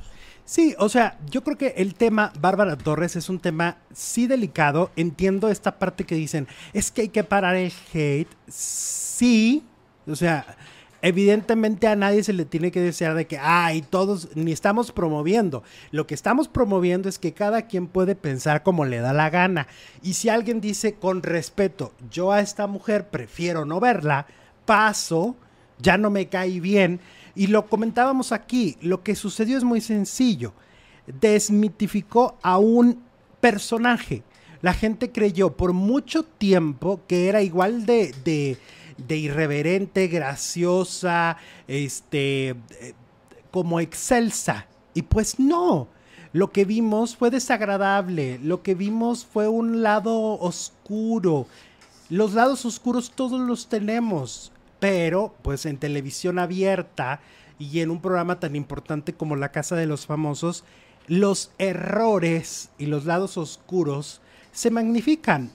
Sí, 0.46 0.74
o 0.78 0.90
sea, 0.90 1.18
yo 1.30 1.42
creo 1.42 1.56
que 1.56 1.74
el 1.78 1.94
tema 1.94 2.32
Bárbara 2.38 2.76
Torres 2.76 3.16
es 3.16 3.30
un 3.30 3.38
tema 3.40 3.78
sí 3.94 4.26
delicado. 4.26 4.90
Entiendo 4.94 5.48
esta 5.48 5.78
parte 5.78 6.04
que 6.04 6.14
dicen, 6.14 6.46
es 6.74 6.90
que 6.90 7.02
hay 7.02 7.08
que 7.08 7.24
parar 7.24 7.56
el 7.56 7.72
hate. 7.92 8.28
Sí, 8.46 9.64
o 10.06 10.14
sea, 10.14 10.44
evidentemente 11.00 11.86
a 11.86 11.96
nadie 11.96 12.22
se 12.22 12.34
le 12.34 12.44
tiene 12.44 12.70
que 12.70 12.82
desear 12.82 13.14
de 13.14 13.26
que, 13.26 13.38
ay, 13.38 13.80
todos 13.80 14.36
ni 14.36 14.52
estamos 14.52 14.92
promoviendo. 14.92 15.62
Lo 15.90 16.06
que 16.06 16.14
estamos 16.14 16.48
promoviendo 16.48 17.08
es 17.08 17.18
que 17.18 17.32
cada 17.32 17.62
quien 17.62 17.86
puede 17.86 18.14
pensar 18.14 18.62
como 18.62 18.84
le 18.84 18.98
da 18.98 19.14
la 19.14 19.30
gana. 19.30 19.66
Y 20.02 20.12
si 20.12 20.28
alguien 20.28 20.60
dice 20.60 20.94
con 20.94 21.22
respeto, 21.22 21.94
yo 22.10 22.32
a 22.32 22.40
esta 22.40 22.66
mujer 22.66 23.08
prefiero 23.08 23.64
no 23.64 23.80
verla, 23.80 24.26
paso, 24.66 25.36
ya 25.78 25.96
no 25.96 26.10
me 26.10 26.28
cae 26.28 26.60
bien 26.60 27.00
y 27.34 27.48
lo 27.48 27.66
comentábamos 27.66 28.32
aquí, 28.32 28.76
lo 28.80 29.02
que 29.02 29.14
sucedió 29.14 29.58
es 29.58 29.64
muy 29.64 29.80
sencillo. 29.80 30.52
Desmitificó 31.06 32.36
a 32.42 32.58
un 32.58 33.02
personaje. 33.40 34.22
La 34.62 34.72
gente 34.72 35.10
creyó 35.10 35.56
por 35.56 35.72
mucho 35.72 36.22
tiempo 36.22 37.00
que 37.06 37.28
era 37.28 37.42
igual 37.42 37.84
de, 37.84 38.14
de, 38.96 39.16
irreverente, 39.16 40.08
graciosa, 40.08 41.36
este, 41.68 42.50
eh, 42.50 42.94
como 43.50 43.80
excelsa. 43.80 44.66
Y 44.94 45.02
pues 45.02 45.38
no, 45.38 45.88
lo 46.32 46.52
que 46.52 46.64
vimos 46.64 47.16
fue 47.16 47.30
desagradable, 47.30 48.38
lo 48.42 48.62
que 48.62 48.74
vimos 48.74 49.26
fue 49.26 49.48
un 49.48 49.82
lado 49.82 50.38
oscuro. 50.38 51.46
Los 52.08 52.32
lados 52.34 52.64
oscuros 52.64 53.10
todos 53.14 53.40
los 53.40 53.68
tenemos 53.68 54.52
pero 54.84 55.34
pues 55.40 55.64
en 55.64 55.78
televisión 55.78 56.38
abierta 56.38 57.20
y 57.58 57.80
en 57.80 57.90
un 57.90 58.02
programa 58.02 58.38
tan 58.38 58.54
importante 58.54 59.14
como 59.14 59.34
La 59.34 59.50
Casa 59.50 59.76
de 59.76 59.86
los 59.86 60.04
Famosos, 60.04 60.62
los 61.06 61.52
errores 61.56 62.68
y 62.76 62.84
los 62.84 63.06
lados 63.06 63.38
oscuros 63.38 64.20
se 64.52 64.70
magnifican. 64.70 65.52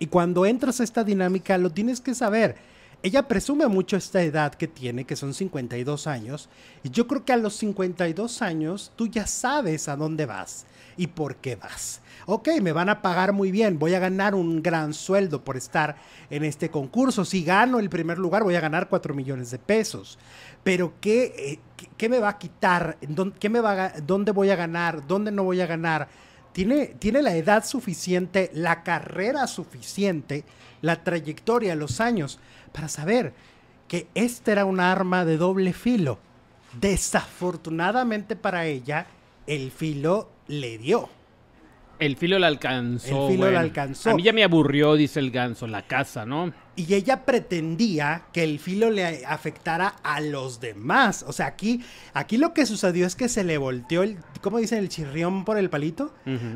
Y 0.00 0.08
cuando 0.08 0.44
entras 0.44 0.80
a 0.80 0.82
esta 0.82 1.04
dinámica 1.04 1.56
lo 1.56 1.70
tienes 1.70 2.00
que 2.00 2.16
saber. 2.16 2.56
Ella 3.00 3.28
presume 3.28 3.68
mucho 3.68 3.96
esta 3.96 4.22
edad 4.22 4.52
que 4.54 4.66
tiene, 4.66 5.04
que 5.04 5.14
son 5.14 5.32
52 5.32 6.08
años, 6.08 6.48
y 6.82 6.90
yo 6.90 7.06
creo 7.06 7.24
que 7.24 7.32
a 7.32 7.36
los 7.36 7.54
52 7.54 8.42
años 8.42 8.90
tú 8.96 9.06
ya 9.06 9.26
sabes 9.28 9.88
a 9.88 9.94
dónde 9.94 10.26
vas 10.26 10.66
y 10.96 11.06
por 11.06 11.36
qué 11.36 11.54
vas. 11.54 12.00
Ok, 12.26 12.48
me 12.60 12.72
van 12.72 12.88
a 12.88 13.00
pagar 13.00 13.32
muy 13.32 13.52
bien, 13.52 13.78
voy 13.78 13.94
a 13.94 14.00
ganar 14.00 14.34
un 14.34 14.64
gran 14.64 14.92
sueldo 14.92 15.44
por 15.44 15.56
estar 15.56 15.94
en 16.28 16.44
este 16.44 16.70
concurso. 16.70 17.24
Si 17.24 17.44
gano 17.44 17.78
el 17.78 17.88
primer 17.88 18.18
lugar, 18.18 18.42
voy 18.42 18.56
a 18.56 18.60
ganar 18.60 18.88
4 18.88 19.14
millones 19.14 19.52
de 19.52 19.60
pesos. 19.60 20.18
Pero 20.64 20.94
¿qué, 21.00 21.34
eh, 21.38 21.58
qué, 21.96 22.08
me 22.08 22.18
va 22.18 22.30
a 22.30 22.38
quitar? 22.38 22.98
¿Qué 23.38 23.48
me 23.48 23.60
va 23.60 23.92
¿Dónde 24.04 24.32
voy 24.32 24.50
a 24.50 24.56
ganar? 24.56 25.06
¿Dónde 25.06 25.30
no 25.30 25.44
voy 25.44 25.60
a 25.60 25.66
ganar? 25.66 26.08
Tiene, 26.52 26.86
tiene 26.86 27.22
la 27.22 27.34
edad 27.36 27.64
suficiente, 27.64 28.50
la 28.54 28.82
carrera 28.82 29.46
suficiente, 29.46 30.44
la 30.82 31.02
trayectoria, 31.04 31.74
los 31.74 32.00
años, 32.00 32.40
para 32.72 32.88
saber 32.88 33.32
que 33.86 34.08
este 34.14 34.52
era 34.52 34.64
un 34.64 34.80
arma 34.80 35.24
de 35.24 35.36
doble 35.36 35.72
filo. 35.72 36.18
Desafortunadamente 36.80 38.36
para 38.36 38.66
ella, 38.66 39.06
el 39.46 39.70
filo 39.70 40.30
le 40.46 40.78
dio. 40.78 41.08
El 41.98 42.16
filo 42.16 42.38
la 42.38 42.46
alcanzó. 42.46 43.28
El 43.28 43.32
filo 43.34 43.50
la 43.50 43.60
alcanzó. 43.60 44.10
A 44.10 44.14
mí 44.14 44.22
ya 44.22 44.32
me 44.32 44.44
aburrió, 44.44 44.94
dice 44.94 45.18
el 45.20 45.30
ganso, 45.30 45.66
la 45.66 45.86
casa, 45.86 46.24
¿no? 46.24 46.52
Y 46.76 46.94
ella 46.94 47.24
pretendía 47.24 48.26
que 48.32 48.44
el 48.44 48.60
filo 48.60 48.90
le 48.90 49.26
afectara 49.26 49.88
a 50.04 50.20
los 50.20 50.60
demás. 50.60 51.24
O 51.26 51.32
sea, 51.32 51.46
aquí, 51.46 51.82
aquí 52.14 52.36
lo 52.36 52.54
que 52.54 52.66
sucedió 52.66 53.04
es 53.04 53.16
que 53.16 53.28
se 53.28 53.42
le 53.42 53.58
volteó 53.58 54.04
el, 54.04 54.18
¿cómo 54.42 54.58
dicen? 54.58 54.78
El 54.78 54.88
chirrión 54.88 55.44
por 55.44 55.58
el 55.58 55.70
palito. 55.70 56.14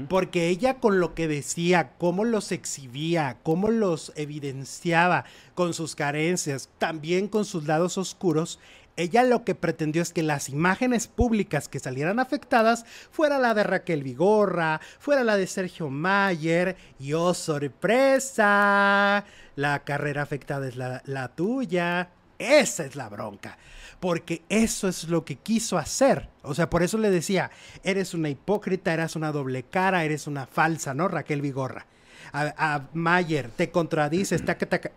Porque 0.09 0.49
ella 0.49 0.75
con 0.75 1.01
lo 1.01 1.15
que 1.15 1.27
decía, 1.27 1.95
cómo 1.99 2.25
los 2.25 2.53
exhibía, 2.53 3.39
cómo 3.43 3.69
los 3.69 4.13
evidenciaba 4.15 5.25
con 5.55 5.75
sus 5.75 5.97
carencias, 5.97 6.71
también 6.79 7.27
con 7.27 7.45
sus 7.45 7.67
lados 7.67 7.99
oscuros, 7.99 8.61
ella 8.97 9.23
lo 9.23 9.45
que 9.45 9.55
pretendió 9.55 10.03
es 10.03 10.13
que 10.13 10.23
las 10.23 10.49
imágenes 10.49 11.07
públicas 11.07 11.69
que 11.69 11.79
salieran 11.79 12.19
afectadas 12.19 12.85
fuera 13.11 13.39
la 13.39 13.55
de 13.55 13.63
Raquel 13.65 14.03
Vigorra, 14.03 14.81
fuera 14.99 15.25
la 15.25 15.37
de 15.37 15.47
Sergio 15.47 15.89
Mayer 15.89 16.77
y 16.99 17.13
oh 17.15 17.35
sorpresa, 17.35 19.25
la 19.57 19.85
carrera 19.85 20.23
afectada 20.23 20.69
es 20.69 20.77
la, 20.77 21.03
la 21.07 21.29
tuya. 21.29 22.11
Esa 22.39 22.85
es 22.85 22.97
la 22.97 23.09
bronca 23.09 23.57
porque 24.03 24.43
eso 24.49 24.89
es 24.89 25.05
lo 25.05 25.25
que 25.25 25.37
quiso 25.37 25.79
hacer. 25.79 26.29
O 26.43 26.57
sea, 26.57 26.69
por 26.69 26.83
eso 26.83 26.99
le 26.99 27.09
decía, 27.09 27.53
eres 27.85 28.15
una 28.15 28.31
hipócrita, 28.31 28.93
eres 28.93 29.15
una 29.15 29.31
doble 29.31 29.63
cara, 29.63 30.03
eres 30.03 30.27
una 30.27 30.45
falsa, 30.47 30.93
¿no? 30.93 31.07
Raquel 31.07 31.41
Vigorra. 31.41 31.87
A, 32.33 32.89
Mayer, 32.95 33.51
te 33.51 33.71
contradices, 33.71 34.43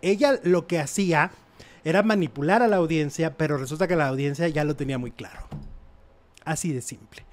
ella 0.02 0.40
lo 0.42 0.66
que 0.66 0.80
hacía 0.80 1.30
era 1.86 2.04
manipular 2.04 2.64
a 2.64 2.68
la 2.68 2.78
audiencia, 2.78 3.38
pero 3.38 3.58
resulta 3.58 3.88
que 3.88 3.96
la 3.96 4.08
audiencia 4.08 4.48
ya 4.48 4.64
lo 4.64 4.76
tenía 4.76 4.98
muy 4.98 5.12
claro. 5.12 5.48
Así 6.44 6.74
de 6.74 6.82
simple. 6.82 7.24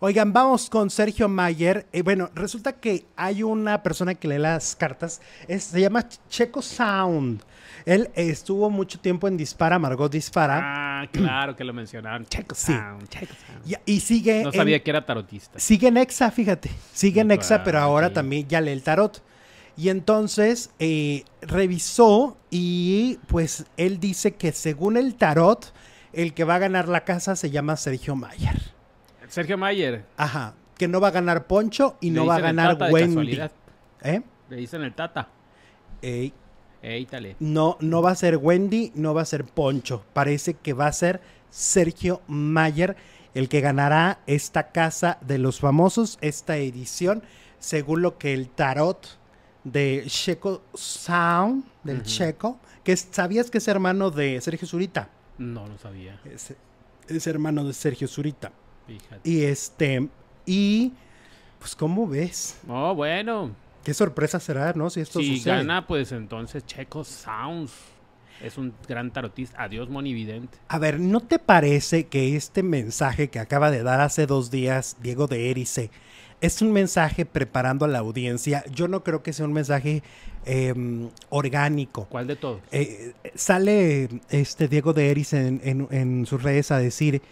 Oigan, 0.00 0.32
vamos 0.32 0.70
con 0.70 0.90
Sergio 0.90 1.28
Mayer. 1.28 1.86
Eh, 1.92 2.02
bueno, 2.02 2.30
resulta 2.34 2.72
que 2.72 3.04
hay 3.16 3.42
una 3.42 3.82
persona 3.82 4.14
que 4.14 4.28
lee 4.28 4.38
las 4.38 4.76
cartas, 4.76 5.20
se 5.46 5.80
llama 5.80 6.08
Checo 6.28 6.62
Sound. 6.62 7.42
Él 7.84 8.08
estuvo 8.14 8.70
mucho 8.70 8.98
tiempo 8.98 9.28
en 9.28 9.36
Dispara, 9.36 9.78
Margot 9.78 10.10
Dispara. 10.10 10.60
Ah, 10.62 11.08
claro 11.10 11.54
que 11.54 11.64
lo 11.64 11.74
mencionaron. 11.74 12.26
Checo 12.26 12.54
Sound. 12.54 13.08
Checo 13.08 13.34
Sound. 13.34 13.78
Y, 13.84 14.00
sigue. 14.00 14.44
No 14.44 14.52
sabía 14.52 14.82
que 14.82 14.90
era 14.90 15.04
tarotista. 15.04 15.58
Sigue 15.58 15.88
en 15.88 15.96
Exa, 15.96 16.30
fíjate. 16.30 16.70
Sigue 16.92 17.20
en 17.20 17.30
Exa, 17.30 17.62
pero 17.62 17.78
ahora 17.78 18.12
también 18.12 18.48
ya 18.48 18.60
lee 18.60 18.70
el 18.70 18.82
tarot. 18.82 19.22
Y 19.78 19.90
entonces 19.90 20.70
eh, 20.80 21.22
revisó 21.40 22.36
y 22.50 23.20
pues 23.28 23.64
él 23.76 24.00
dice 24.00 24.34
que 24.34 24.50
según 24.50 24.96
el 24.96 25.14
tarot, 25.14 25.72
el 26.12 26.34
que 26.34 26.42
va 26.42 26.56
a 26.56 26.58
ganar 26.58 26.88
la 26.88 27.04
casa 27.04 27.36
se 27.36 27.50
llama 27.50 27.76
Sergio 27.76 28.16
Mayer. 28.16 28.60
Sergio 29.28 29.56
Mayer. 29.56 30.04
Ajá, 30.16 30.54
que 30.76 30.88
no 30.88 31.00
va 31.00 31.08
a 31.08 31.12
ganar 31.12 31.46
Poncho 31.46 31.96
y 32.00 32.10
no 32.10 32.26
va 32.26 32.36
a 32.36 32.40
ganar 32.40 32.76
Wendy. 32.90 33.40
¿Eh? 34.02 34.20
Le 34.50 34.56
dicen 34.56 34.82
el 34.82 34.94
Tata. 34.94 35.28
Ey. 36.02 36.34
No, 37.38 37.76
no 37.80 38.02
va 38.02 38.10
a 38.10 38.14
ser 38.16 38.36
Wendy, 38.36 38.90
no 38.96 39.14
va 39.14 39.22
a 39.22 39.26
ser 39.26 39.44
Poncho. 39.44 40.04
Parece 40.12 40.54
que 40.54 40.72
va 40.72 40.88
a 40.88 40.92
ser 40.92 41.20
Sergio 41.50 42.20
Mayer 42.26 42.96
el 43.32 43.48
que 43.48 43.60
ganará 43.60 44.18
esta 44.26 44.72
casa 44.72 45.18
de 45.20 45.38
los 45.38 45.60
famosos, 45.60 46.18
esta 46.20 46.56
edición, 46.56 47.22
según 47.60 48.02
lo 48.02 48.18
que 48.18 48.34
el 48.34 48.48
tarot 48.48 49.18
de 49.64 50.04
Checo 50.06 50.62
Sound, 50.74 51.64
del 51.84 52.02
Checo, 52.02 52.58
que 52.84 52.96
sabías 52.96 53.50
que 53.50 53.58
es 53.58 53.68
hermano 53.68 54.10
de 54.10 54.40
Sergio 54.40 54.66
Zurita. 54.66 55.08
No 55.38 55.66
lo 55.66 55.78
sabía. 55.78 56.20
Es, 56.24 57.26
hermano 57.26 57.64
de 57.64 57.72
Sergio 57.72 58.08
Zurita. 58.08 58.52
Y 59.24 59.42
este, 59.42 60.08
y 60.46 60.92
pues 61.58 61.76
¿cómo 61.76 62.06
ves? 62.06 62.58
Oh, 62.68 62.94
bueno. 62.94 63.54
Qué 63.84 63.94
sorpresa 63.94 64.40
será, 64.40 64.72
¿no? 64.72 64.90
Si 64.90 65.00
esto 65.00 65.20
si 65.20 65.40
gana, 65.40 65.86
pues 65.86 66.12
entonces 66.12 66.64
Checo 66.66 67.04
Sounds 67.04 67.72
es 68.42 68.58
un 68.58 68.74
gran 68.86 69.10
tarotista. 69.12 69.62
Adiós, 69.62 69.88
monividente. 69.88 70.58
A 70.68 70.78
ver, 70.78 71.00
¿no 71.00 71.20
te 71.20 71.38
parece 71.38 72.06
que 72.06 72.36
este 72.36 72.62
mensaje 72.62 73.28
que 73.28 73.38
acaba 73.38 73.70
de 73.70 73.82
dar 73.82 74.00
hace 74.00 74.26
dos 74.26 74.50
días 74.50 74.96
Diego 75.00 75.26
de 75.26 75.50
Erice 75.50 75.90
es 76.40 76.62
un 76.62 76.72
mensaje 76.72 77.24
preparando 77.24 77.84
a 77.84 77.88
la 77.88 77.98
audiencia. 77.98 78.64
Yo 78.72 78.88
no 78.88 79.02
creo 79.02 79.22
que 79.22 79.32
sea 79.32 79.46
un 79.46 79.52
mensaje 79.52 80.02
em, 80.44 81.10
orgánico. 81.30 82.06
¿Cuál 82.10 82.26
de 82.26 82.36
todos? 82.36 82.60
Eh, 82.70 83.12
sale 83.34 84.08
este 84.30 84.68
Diego 84.68 84.92
de 84.92 85.10
Eris 85.10 85.32
en, 85.32 86.26
sus 86.26 86.42
redes 86.42 86.70
a 86.70 86.78
decir 86.78 87.22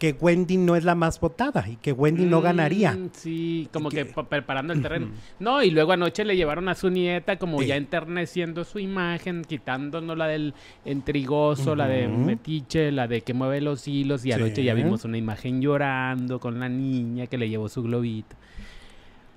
que 0.00 0.16
Wendy 0.18 0.56
no 0.56 0.76
es 0.76 0.84
la 0.84 0.94
más 0.94 1.20
votada 1.20 1.66
y 1.68 1.76
que 1.76 1.92
Wendy 1.92 2.24
no 2.24 2.40
ganaría. 2.40 2.92
Mm, 2.92 3.10
sí, 3.12 3.68
como 3.70 3.90
que, 3.90 4.06
preparando 4.06 4.72
el 4.72 4.80
terreno. 4.80 5.10
No, 5.38 5.62
y 5.62 5.70
luego 5.70 5.92
anoche 5.92 6.24
le 6.24 6.36
llevaron 6.36 6.70
a 6.70 6.74
su 6.74 6.88
nieta 6.88 7.38
como 7.38 7.62
ya 7.62 7.76
enterneciendo 7.76 8.64
su 8.64 8.78
imagen, 8.78 9.44
quitándonos 9.44 10.16
la 10.16 10.26
del 10.26 10.54
intrigoso, 10.86 11.76
la 11.76 11.86
de 11.86 12.08
metiche, 12.08 12.90
la 12.90 13.06
de 13.06 13.20
que 13.20 13.34
mueve 13.34 13.60
los 13.60 13.86
hilos 13.86 14.24
y 14.24 14.32
anoche 14.32 14.64
ya 14.64 14.72
vimos 14.72 15.04
una 15.04 15.18
imagen 15.18 15.60
llorando 15.60 16.40
con 16.40 16.58
la 16.58 16.70
niña 16.70 17.26
que 17.26 17.36
le 17.36 17.50
llevó 17.50 17.68
su 17.68 17.82
globito. 17.82 18.36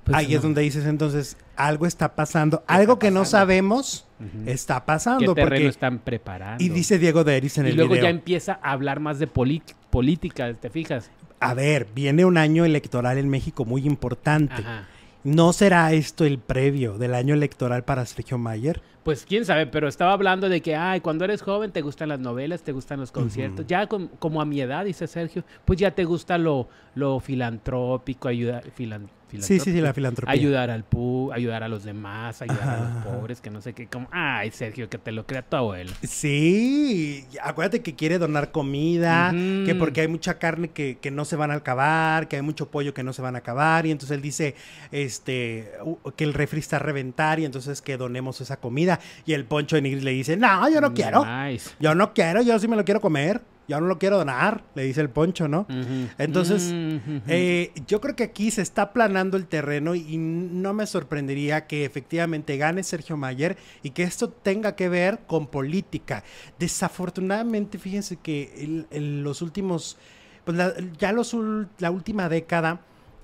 Pues 0.03 0.17
Ahí 0.17 0.35
es 0.35 0.41
donde 0.41 0.61
dices 0.61 0.85
entonces, 0.85 1.37
algo 1.55 1.85
está 1.85 2.15
pasando, 2.15 2.63
algo 2.67 2.99
que 2.99 3.09
no 3.09 3.23
sabemos 3.23 4.05
está 4.45 4.85
pasando. 4.85 5.33
¿Qué 5.33 5.41
terreno 5.41 5.69
están 5.69 5.99
preparando? 5.99 6.63
Y 6.63 6.69
dice 6.69 6.99
Diego 6.99 7.23
de 7.23 7.37
Eris 7.37 7.57
en 7.57 7.67
el 7.67 7.73
video. 7.73 7.85
Y 7.85 7.87
luego 7.87 8.03
ya 8.03 8.09
empieza 8.09 8.59
a 8.61 8.71
hablar 8.71 8.99
más 8.99 9.19
de 9.19 9.27
política, 9.27 10.53
¿te 10.53 10.69
fijas? 10.69 11.09
A 11.39 11.53
ver, 11.53 11.87
viene 11.93 12.25
un 12.25 12.37
año 12.37 12.65
electoral 12.65 13.17
en 13.17 13.29
México 13.29 13.65
muy 13.65 13.85
importante. 13.85 14.63
¿No 15.23 15.53
será 15.53 15.93
esto 15.93 16.25
el 16.25 16.37
previo 16.37 16.97
del 16.97 17.13
año 17.13 17.33
electoral 17.33 17.83
para 17.85 18.05
Sergio 18.05 18.37
Mayer? 18.37 18.81
Pues 19.03 19.25
quién 19.25 19.45
sabe, 19.45 19.67
pero 19.67 19.87
estaba 19.87 20.13
hablando 20.13 20.47
de 20.47 20.61
que, 20.61 20.75
ay, 20.75 21.01
cuando 21.01 21.25
eres 21.25 21.41
joven 21.41 21.71
te 21.71 21.81
gustan 21.81 22.09
las 22.09 22.19
novelas, 22.19 22.63
te 22.63 22.71
gustan 22.71 22.99
los 22.99 23.11
conciertos. 23.11 23.67
Ya 23.67 23.87
como 23.87 24.41
a 24.41 24.45
mi 24.45 24.61
edad, 24.61 24.85
dice 24.85 25.07
Sergio, 25.07 25.43
pues 25.65 25.77
ya 25.79 25.91
te 25.91 26.05
gusta 26.05 26.37
lo, 26.37 26.69
lo 26.95 27.19
filantrópico, 27.19 28.27
ayudar, 28.27 28.63
Sí, 29.41 29.59
sí, 29.59 29.71
sí, 29.71 29.81
la 29.81 29.93
filantropía. 29.93 30.31
Ayudar 30.31 30.69
al 30.69 30.83
pu, 30.83 31.31
ayudar 31.33 31.63
a 31.63 31.67
los 31.67 31.83
demás, 31.83 32.41
ayudar 32.41 32.69
a 32.69 32.79
los 32.79 33.03
pobres, 33.03 33.41
que 33.41 33.49
no 33.49 33.61
sé 33.61 33.73
qué. 33.73 33.87
Como, 33.87 34.07
ay, 34.11 34.51
Sergio, 34.51 34.89
que 34.89 34.97
te 34.97 35.11
lo 35.11 35.25
crea 35.25 35.41
tu 35.41 35.55
abuelo. 35.55 35.91
Sí, 36.03 37.25
acuérdate 37.41 37.81
que 37.81 37.95
quiere 37.95 38.19
donar 38.19 38.51
comida, 38.51 39.31
que 39.31 39.75
porque 39.75 40.01
hay 40.01 40.07
mucha 40.07 40.37
carne 40.37 40.69
que, 40.69 40.99
no 41.11 41.25
se 41.25 41.35
van 41.35 41.51
a 41.51 41.55
acabar, 41.55 42.27
que 42.27 42.37
hay 42.37 42.41
mucho 42.41 42.69
pollo 42.69 42.93
que 42.93 43.03
no 43.03 43.13
se 43.13 43.21
van 43.21 43.35
a 43.35 43.39
acabar. 43.39 43.85
Y 43.85 43.91
entonces 43.91 44.15
él 44.15 44.21
dice 44.21 44.55
este 44.91 45.71
que 46.15 46.23
el 46.23 46.33
refri 46.33 46.59
está 46.59 46.77
a 46.77 46.79
reventar 46.79 47.39
y 47.39 47.45
entonces 47.45 47.81
que 47.81 47.97
donemos 47.97 48.41
esa 48.41 48.57
comida. 48.57 48.92
Y 49.25 49.33
el 49.33 49.45
poncho 49.45 49.75
de 49.75 49.81
Nigris 49.81 50.03
le 50.03 50.11
dice, 50.11 50.37
no, 50.37 50.69
yo 50.69 50.81
no 50.81 50.93
quiero. 50.93 51.25
Yo 51.79 51.95
no 51.95 52.13
quiero, 52.13 52.41
yo 52.41 52.59
sí 52.59 52.67
me 52.67 52.75
lo 52.75 52.85
quiero 52.85 53.01
comer 53.01 53.41
yo 53.67 53.79
no 53.79 53.87
lo 53.87 53.97
quiero 53.97 54.17
donar, 54.17 54.63
le 54.75 54.83
dice 54.83 55.01
el 55.01 55.09
poncho, 55.09 55.47
¿no? 55.47 55.65
Entonces, 56.17 56.71
eh, 57.27 57.71
yo 57.87 58.01
creo 58.01 58.15
que 58.15 58.23
aquí 58.23 58.51
se 58.51 58.61
está 58.61 58.83
aplanando 58.83 59.37
el 59.37 59.45
terreno 59.47 59.95
y 59.95 60.17
no 60.17 60.73
me 60.73 60.85
sorprendería 60.85 61.65
que 61.65 61.85
efectivamente 61.85 62.57
gane 62.57 62.83
Sergio 62.83 63.15
Mayer 63.15 63.57
y 63.81 63.91
que 63.91 64.03
esto 64.03 64.29
tenga 64.29 64.75
que 64.75 64.89
ver 64.89 65.19
con 65.27 65.47
política. 65.47 66.23
Desafortunadamente, 66.59 67.77
fíjense 67.77 68.17
que 68.17 68.85
en 68.91 69.23
los 69.23 69.41
últimos, 69.41 69.97
pues 70.43 70.57
ya 70.99 71.13
los, 71.13 71.35
la 71.79 71.91
última 71.91 72.27
década, 72.27 72.81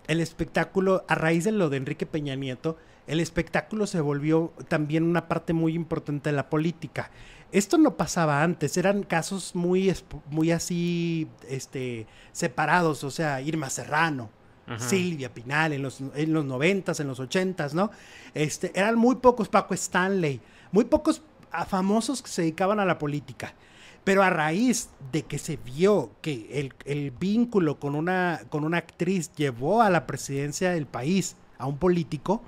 el 0.07 0.21
espectáculo, 0.21 1.03
a 1.07 1.15
raíz 1.15 1.43
de 1.43 1.51
lo 1.51 1.69
de 1.69 1.77
Enrique 1.77 2.05
Peña 2.05 2.35
Nieto, 2.35 2.77
el 3.09 3.19
espectáculo 3.19 3.87
se 3.87 4.01
volvió 4.01 4.53
también 4.67 5.03
una 5.03 5.27
parte 5.27 5.51
muy 5.51 5.73
importante 5.73 6.29
de 6.29 6.35
la 6.35 6.47
política. 6.47 7.09
Esto 7.51 7.79
no 7.79 7.97
pasaba 7.97 8.43
antes, 8.43 8.77
eran 8.77 9.01
casos 9.01 9.55
muy, 9.55 9.91
muy 10.29 10.51
así, 10.51 11.27
este, 11.49 12.05
separados, 12.31 13.03
o 13.03 13.09
sea, 13.09 13.41
Irma 13.41 13.71
Serrano, 13.71 14.29
Silvia 14.77 15.33
Pinal 15.33 15.73
en 15.73 15.81
los, 15.81 15.99
en 16.13 16.31
los 16.31 16.45
90 16.45 16.91
en 16.99 17.07
los 17.07 17.19
80 17.19 17.69
¿no? 17.73 17.89
Este, 18.35 18.71
eran 18.75 18.99
muy 18.99 19.15
pocos 19.15 19.49
Paco 19.49 19.73
Stanley, 19.73 20.39
muy 20.71 20.85
pocos 20.85 21.23
famosos 21.67 22.21
que 22.21 22.29
se 22.29 22.43
dedicaban 22.43 22.79
a 22.79 22.85
la 22.85 22.99
política. 22.99 23.55
Pero 24.03 24.21
a 24.21 24.29
raíz 24.29 24.89
de 25.11 25.23
que 25.23 25.39
se 25.39 25.57
vio 25.57 26.11
que 26.21 26.71
el, 26.85 27.11
vínculo 27.11 27.79
con 27.79 27.95
una, 27.95 28.41
con 28.49 28.63
una 28.63 28.77
actriz 28.77 29.31
llevó 29.35 29.81
a 29.81 29.89
la 29.89 30.05
presidencia 30.05 30.69
del 30.69 30.85
país 30.85 31.35
a 31.57 31.65
un 31.65 31.77
político, 31.77 32.43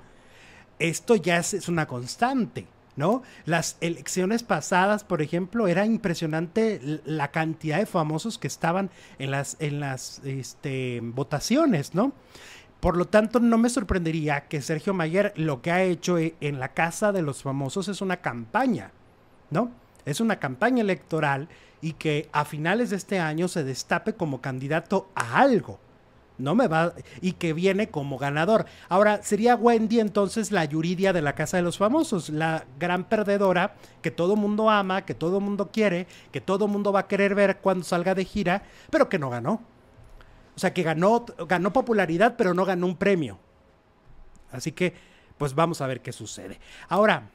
esto 0.82 1.16
ya 1.16 1.38
es 1.38 1.68
una 1.68 1.86
constante. 1.86 2.66
¿no? 2.94 3.22
Las 3.46 3.78
elecciones 3.80 4.42
pasadas, 4.42 5.02
por 5.02 5.22
ejemplo, 5.22 5.66
era 5.66 5.86
impresionante 5.86 7.00
la 7.06 7.30
cantidad 7.30 7.78
de 7.78 7.86
famosos 7.86 8.36
que 8.36 8.48
estaban 8.48 8.90
en 9.18 9.30
las, 9.30 9.56
en 9.60 9.80
las 9.80 10.20
este, 10.24 11.00
votaciones, 11.02 11.94
¿no? 11.94 12.12
Por 12.80 12.98
lo 12.98 13.06
tanto, 13.06 13.40
no 13.40 13.56
me 13.56 13.70
sorprendería 13.70 14.48
que 14.48 14.60
Sergio 14.60 14.92
Mayer 14.92 15.32
lo 15.36 15.62
que 15.62 15.70
ha 15.70 15.82
hecho 15.84 16.18
e, 16.18 16.34
en 16.40 16.58
la 16.58 16.74
Casa 16.74 17.12
de 17.12 17.22
los 17.22 17.42
Famosos 17.42 17.88
es 17.88 18.02
una 18.02 18.18
campaña, 18.18 18.90
¿no? 19.50 19.70
Es 20.04 20.20
una 20.20 20.38
campaña 20.38 20.82
electoral 20.82 21.48
y 21.80 21.94
que 21.94 22.28
a 22.32 22.44
finales 22.44 22.90
de 22.90 22.96
este 22.96 23.20
año 23.20 23.48
se 23.48 23.64
destape 23.64 24.14
como 24.14 24.42
candidato 24.42 25.08
a 25.14 25.38
algo 25.38 25.78
no 26.38 26.54
me 26.54 26.68
va 26.68 26.94
y 27.20 27.32
que 27.32 27.52
viene 27.52 27.90
como 27.90 28.18
ganador. 28.18 28.66
Ahora, 28.88 29.22
sería 29.22 29.56
Wendy 29.56 30.00
entonces 30.00 30.50
la 30.52 30.64
Yuridia 30.64 31.12
de 31.12 31.22
la 31.22 31.34
Casa 31.34 31.56
de 31.56 31.62
los 31.62 31.78
Famosos, 31.78 32.30
la 32.30 32.64
gran 32.78 33.04
perdedora 33.04 33.74
que 34.00 34.10
todo 34.10 34.36
mundo 34.36 34.70
ama, 34.70 35.04
que 35.04 35.14
todo 35.14 35.40
mundo 35.40 35.70
quiere, 35.72 36.06
que 36.30 36.40
todo 36.40 36.68
mundo 36.68 36.92
va 36.92 37.00
a 37.00 37.08
querer 37.08 37.34
ver 37.34 37.58
cuando 37.58 37.84
salga 37.84 38.14
de 38.14 38.24
gira, 38.24 38.62
pero 38.90 39.08
que 39.08 39.18
no 39.18 39.30
ganó. 39.30 39.62
O 40.54 40.58
sea, 40.58 40.74
que 40.74 40.82
ganó, 40.82 41.24
ganó 41.48 41.72
popularidad, 41.72 42.34
pero 42.36 42.54
no 42.54 42.64
ganó 42.64 42.86
un 42.86 42.96
premio. 42.96 43.38
Así 44.50 44.72
que, 44.72 44.94
pues 45.38 45.54
vamos 45.54 45.80
a 45.80 45.86
ver 45.86 46.02
qué 46.02 46.12
sucede. 46.12 46.60
Ahora, 46.88 47.30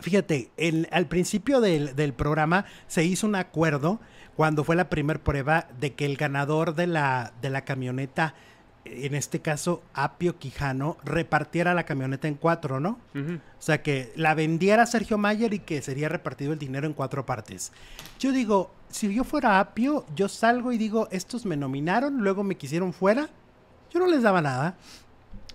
fíjate, 0.00 0.50
al 0.90 1.06
principio 1.06 1.60
del, 1.60 1.96
del 1.96 2.12
programa 2.12 2.64
se 2.86 3.04
hizo 3.04 3.26
un 3.26 3.34
acuerdo 3.34 4.00
cuando 4.36 4.62
fue 4.62 4.76
la 4.76 4.88
primera 4.88 5.18
prueba 5.18 5.66
de 5.80 5.94
que 5.94 6.06
el 6.06 6.16
ganador 6.16 6.76
de 6.76 6.86
la, 6.86 7.32
de 7.42 7.50
la 7.50 7.64
camioneta, 7.64 8.34
en 8.84 9.16
este 9.16 9.40
caso 9.40 9.82
Apio 9.94 10.38
Quijano, 10.38 10.96
repartiera 11.04 11.74
la 11.74 11.82
camioneta 11.82 12.28
en 12.28 12.36
cuatro, 12.36 12.78
¿no? 12.78 13.00
O 13.14 13.62
sea, 13.62 13.82
que 13.82 14.12
la 14.14 14.34
vendiera 14.34 14.86
Sergio 14.86 15.18
Mayer 15.18 15.54
y 15.54 15.58
que 15.58 15.82
sería 15.82 16.08
repartido 16.08 16.52
el 16.52 16.58
dinero 16.60 16.86
en 16.86 16.92
cuatro 16.92 17.26
partes. 17.26 17.72
Yo 18.20 18.30
digo, 18.30 18.70
si 18.88 19.12
yo 19.12 19.24
fuera 19.24 19.58
Apio, 19.58 20.06
yo 20.14 20.28
salgo 20.28 20.70
y 20.70 20.78
digo, 20.78 21.08
estos 21.10 21.44
me 21.44 21.56
nominaron, 21.56 22.18
luego 22.18 22.44
me 22.44 22.56
quisieron 22.56 22.92
fuera, 22.92 23.28
yo 23.92 23.98
no 23.98 24.06
les 24.06 24.22
daba 24.22 24.40
nada. 24.40 24.76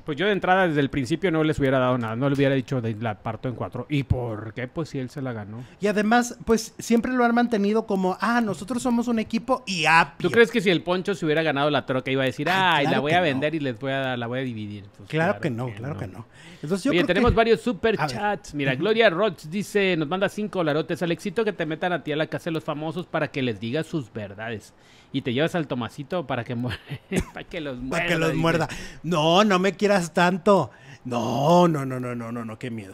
Pues 0.05 0.17
yo 0.17 0.25
de 0.25 0.33
entrada 0.33 0.67
desde 0.67 0.81
el 0.81 0.89
principio 0.89 1.31
no 1.31 1.43
les 1.43 1.57
hubiera 1.59 1.79
dado 1.79 1.97
nada, 1.97 2.15
no 2.15 2.27
le 2.27 2.35
hubiera 2.35 2.55
dicho 2.55 2.81
de 2.81 2.93
la 2.95 3.19
parto 3.19 3.47
en 3.47 3.55
cuatro. 3.55 3.85
¿Y 3.89 4.03
por 4.03 4.53
qué? 4.53 4.67
Pues 4.67 4.89
si 4.89 4.99
él 4.99 5.09
se 5.09 5.21
la 5.21 5.31
ganó. 5.31 5.63
Y 5.79 5.87
además, 5.87 6.37
pues 6.45 6.73
siempre 6.77 7.13
lo 7.13 7.23
han 7.23 7.33
mantenido 7.33 7.85
como, 7.85 8.17
ah, 8.19 8.41
nosotros 8.41 8.83
somos 8.83 9.07
un 9.07 9.19
equipo 9.19 9.63
y 9.65 9.85
Apio. 9.85 10.29
¿Tú 10.29 10.33
crees 10.33 10.51
que 10.51 10.59
si 10.59 10.69
el 10.69 10.81
Poncho 10.81 11.15
se 11.15 11.25
hubiera 11.25 11.41
ganado 11.41 11.69
la 11.69 11.85
troca 11.85 12.11
iba 12.11 12.23
a 12.23 12.25
decir, 12.25 12.49
ay, 12.49 12.87
la 12.87 12.99
voy 12.99 13.13
a 13.13 13.21
vender 13.21 13.55
y 13.55 13.61
les 13.61 13.79
voy 13.79 13.93
a 13.93 14.17
la 14.17 14.27
voy 14.27 14.39
a 14.39 14.43
dividir? 14.43 14.85
Pues 14.97 15.09
claro, 15.09 15.39
que 15.39 15.49
no, 15.49 15.67
claro 15.73 15.97
que 15.97 16.07
no. 16.07 16.25
Entonces, 16.61 16.83
yo 16.83 16.91
Oye, 16.91 17.03
tenemos 17.05 17.33
varios 17.33 17.61
super 17.61 17.97
chats. 17.97 18.53
Mira, 18.53 18.75
Gloria 18.75 19.09
Roth 19.09 19.43
dice, 19.43 19.95
nos 19.97 20.07
manda 20.07 20.27
cinco 20.29 20.63
larotes. 20.63 21.01
Al 21.01 21.11
éxito 21.11 21.45
que 21.45 21.53
te 21.53 21.65
metan 21.65 21.93
a 21.93 22.03
ti 22.03 22.11
a 22.11 22.15
la 22.15 22.27
casa 22.27 22.45
de 22.45 22.51
los 22.51 22.63
famosos 22.63 23.05
para 23.05 23.29
que 23.29 23.41
les 23.41 23.59
digas 23.59 23.85
sus 23.85 24.11
verdades 24.11 24.73
y 25.13 25.21
te 25.21 25.32
llevas 25.32 25.56
al 25.56 25.67
Tomasito 25.67 26.28
para 26.28 26.43
que, 26.43 26.58
para 27.34 27.47
que 27.47 27.62
los 27.62 27.78
muerda. 27.78 27.97
Para 27.97 28.08
que 28.08 28.19
los 28.19 28.36
muerda. 28.36 28.67
No, 29.04 29.45
no 29.45 29.60
me 29.60 29.73
quieras 29.73 30.13
tanto. 30.13 30.71
No, 31.06 31.67
no, 31.67 31.86
no, 31.86 31.99
no, 31.99 32.15
no, 32.15 32.32
no, 32.32 32.43
no, 32.43 32.60
qué 32.60 32.69
miedo. 32.71 32.93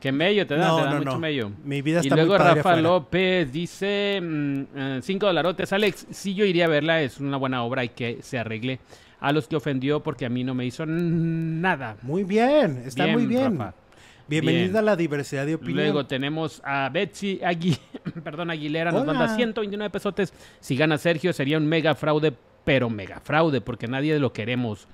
Qué 0.00 0.12
mello 0.12 0.46
te 0.46 0.56
da, 0.56 0.76
te 0.76 0.82
da 0.82 0.94
mucho 0.96 1.18
mello. 1.18 1.50
Mi 1.64 1.80
vida 1.80 2.00
está 2.00 2.14
Y 2.14 2.18
luego 2.18 2.36
Rafa 2.36 2.76
López 2.76 3.50
dice, 3.50 4.20
mm, 4.22 4.62
eh, 4.74 4.98
cinco 5.02 5.26
dolarotes. 5.26 5.72
Alex, 5.72 6.06
sí 6.10 6.34
yo 6.34 6.44
iría 6.44 6.66
a 6.66 6.68
verla, 6.68 7.00
es 7.00 7.18
una 7.18 7.38
buena 7.38 7.62
obra 7.62 7.84
y 7.84 7.90
que 7.90 8.18
se 8.20 8.38
arregle 8.38 8.80
a 9.20 9.32
los 9.32 9.48
que 9.48 9.56
ofendió 9.56 10.02
porque 10.02 10.26
a 10.26 10.28
mí 10.28 10.44
no 10.44 10.54
me 10.54 10.66
hizo 10.66 10.84
nada. 10.84 11.96
Muy 12.02 12.24
bien, 12.24 12.82
está 12.84 13.06
muy 13.06 13.26
bien. 13.26 13.58
Bienvenida 14.28 14.80
a 14.80 14.82
la 14.82 14.96
diversidad 14.96 15.46
de 15.46 15.54
opinión. 15.54 15.76
Luego 15.76 16.06
tenemos 16.06 16.60
a 16.64 16.88
Betsy 16.88 17.40
Perdón, 18.24 18.50
Aguilera, 18.50 18.90
nos 18.90 19.06
manda 19.06 19.34
129 19.34 19.90
pesotes. 19.90 20.32
Si 20.60 20.76
gana 20.76 20.98
Sergio 20.98 21.32
sería 21.32 21.58
un 21.58 21.66
mega 21.66 21.94
fraude, 21.94 22.32
pero 22.64 22.90
mega 22.90 23.20
fraude, 23.20 23.60
porque 23.60 23.86
nadie 23.86 24.18
lo 24.18 24.32
queremos. 24.32 24.88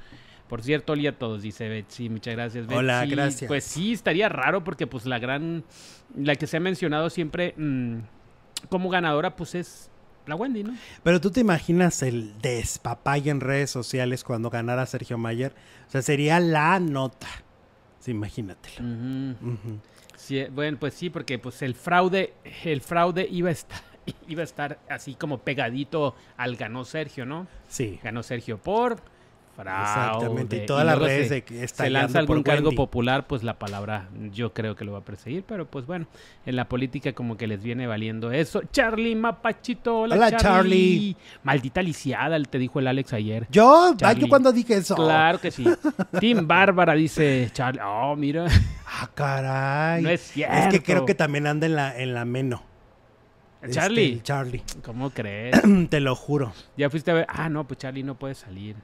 Por 0.48 0.62
cierto, 0.62 0.92
hola 0.92 1.10
a 1.10 1.12
todos, 1.12 1.40
dice 1.40 1.68
Betsy. 1.68 2.10
Muchas 2.10 2.34
gracias, 2.34 2.66
Betsy. 2.66 2.78
Hola, 2.78 3.06
gracias. 3.06 3.48
Pues 3.48 3.64
sí, 3.64 3.92
estaría 3.92 4.28
raro 4.28 4.62
porque 4.64 4.86
pues 4.86 5.06
la 5.06 5.18
gran, 5.18 5.64
la 6.14 6.36
que 6.36 6.46
se 6.46 6.58
ha 6.58 6.60
mencionado 6.60 7.08
siempre 7.08 7.54
mm, 7.56 8.00
como 8.68 8.90
ganadora, 8.90 9.34
pues 9.34 9.54
es 9.54 9.90
la 10.26 10.34
Wendy, 10.34 10.62
¿no? 10.62 10.74
Pero 11.02 11.20
tú 11.22 11.30
te 11.30 11.40
imaginas 11.40 12.02
el 12.02 12.38
despapay 12.42 13.30
en 13.30 13.40
redes 13.40 13.70
sociales 13.70 14.24
cuando 14.24 14.50
ganara 14.50 14.84
Sergio 14.84 15.16
Mayer. 15.16 15.54
O 15.88 15.90
sea, 15.90 16.02
sería 16.02 16.38
la 16.38 16.78
nota. 16.80 17.28
Sí, 18.02 18.10
imagínatelo. 18.10 18.84
Sí, 20.16 20.44
bueno, 20.50 20.76
pues 20.80 20.94
sí, 20.94 21.08
porque 21.08 21.38
pues 21.38 21.62
el 21.62 21.76
fraude, 21.76 22.34
el 22.64 22.80
fraude 22.80 23.28
iba 23.30 23.48
a 23.48 23.52
estar, 23.52 23.80
iba 24.28 24.40
a 24.40 24.44
estar 24.44 24.80
así 24.88 25.14
como 25.14 25.38
pegadito 25.38 26.16
al 26.36 26.56
ganó 26.56 26.84
Sergio, 26.84 27.24
¿no? 27.24 27.46
Sí. 27.68 28.00
Ganó 28.02 28.24
Sergio 28.24 28.58
por 28.58 29.00
Exactamente, 29.58 30.56
y 30.56 30.66
todas 30.66 30.84
las 30.86 30.98
redes 30.98 31.28
se, 31.28 31.42
que 31.42 31.68
se 31.68 31.90
lanza 31.90 32.18
algún 32.18 32.42
cargo 32.42 32.72
popular, 32.72 33.26
pues 33.26 33.42
la 33.42 33.58
palabra 33.58 34.08
yo 34.32 34.52
creo 34.52 34.74
que 34.74 34.84
lo 34.84 34.92
va 34.92 34.98
a 34.98 35.04
perseguir, 35.04 35.44
pero 35.46 35.66
pues 35.66 35.86
bueno, 35.86 36.06
en 36.46 36.56
la 36.56 36.68
política 36.68 37.12
como 37.12 37.36
que 37.36 37.46
les 37.46 37.62
viene 37.62 37.86
valiendo 37.86 38.32
eso. 38.32 38.62
Charlie 38.72 39.14
Mapachito, 39.14 40.00
hola, 40.00 40.36
Charlie. 40.36 41.16
Maldita 41.42 41.82
lisiada, 41.82 42.40
te 42.42 42.58
dijo 42.58 42.80
el 42.80 42.86
Alex 42.86 43.12
ayer. 43.12 43.46
¿Yo? 43.50 43.94
yo 43.96 44.28
cuando 44.28 44.52
dije 44.52 44.74
eso. 44.74 44.94
Claro 44.94 45.40
que 45.40 45.50
sí. 45.50 45.64
Tim 46.20 46.46
Bárbara 46.46 46.94
dice 46.94 47.50
Charlie, 47.52 47.80
oh, 47.84 48.16
mira. 48.16 48.46
Ah, 48.86 49.08
caray. 49.14 50.02
No 50.02 50.10
es 50.10 50.20
cierto. 50.20 50.56
Es 50.56 50.68
que 50.68 50.82
creo 50.82 51.04
que 51.04 51.14
también 51.14 51.46
anda 51.46 51.66
en 51.66 51.76
la, 51.76 51.96
en 51.98 52.14
la 52.14 52.24
meno. 52.24 52.62
Charlie. 53.70 54.12
Este, 54.14 54.22
Charlie. 54.22 54.62
¿Cómo 54.84 55.10
crees? 55.10 55.60
te 55.88 56.00
lo 56.00 56.16
juro. 56.16 56.52
Ya 56.76 56.90
fuiste 56.90 57.10
a 57.10 57.14
ver. 57.14 57.26
Ah, 57.28 57.48
no, 57.48 57.66
pues 57.66 57.78
Charlie 57.78 58.02
no 58.02 58.18
puede 58.18 58.34
salir. 58.34 58.76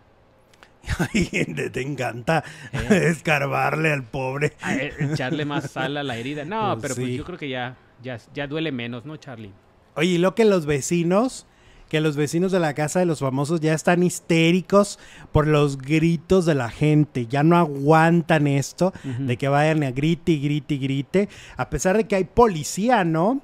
Ay, 0.99 1.27
te 1.73 1.81
encanta 1.81 2.45
eh. 2.73 3.09
escarbarle 3.11 3.93
al 3.93 4.05
pobre. 4.05 4.53
Eh, 4.69 4.93
echarle 5.13 5.45
más 5.45 5.71
sal 5.71 5.97
a 5.97 6.03
la 6.03 6.17
herida. 6.17 6.45
No, 6.45 6.79
pero 6.81 6.95
pues 6.95 7.09
yo 7.09 7.25
creo 7.25 7.39
que 7.39 7.49
ya, 7.49 7.77
ya, 8.03 8.19
ya 8.35 8.47
duele 8.47 8.73
menos, 8.73 9.05
¿no, 9.05 9.17
Charlie? 9.17 9.53
Oye, 9.95 10.11
y 10.11 10.19
lo 10.19 10.35
que 10.35 10.45
los 10.45 10.67
vecinos 10.67 11.47
que 11.89 12.01
los 12.01 12.17
vecinos 12.17 12.53
de 12.53 12.61
la 12.61 12.75
casa 12.75 13.01
de 13.01 13.07
los 13.07 13.21
famosos 13.21 13.61
ya 13.61 13.73
están 13.73 14.03
histéricos 14.03 14.99
por 15.33 15.47
los 15.47 15.79
gritos 15.79 16.45
de 16.45 16.55
la 16.55 16.71
gente. 16.71 17.27
Ya 17.27 17.43
no 17.43 17.57
aguantan 17.57 18.47
esto 18.47 18.93
de 19.05 19.37
que 19.37 19.49
vayan 19.49 19.83
a 19.83 19.91
grite 19.91 20.33
y 20.33 20.41
grite 20.41 20.75
y 20.75 20.79
grite. 20.79 21.29
A 21.57 21.71
pesar 21.71 21.97
de 21.97 22.07
que 22.07 22.17
hay 22.17 22.25
policía, 22.25 23.05
¿no? 23.05 23.41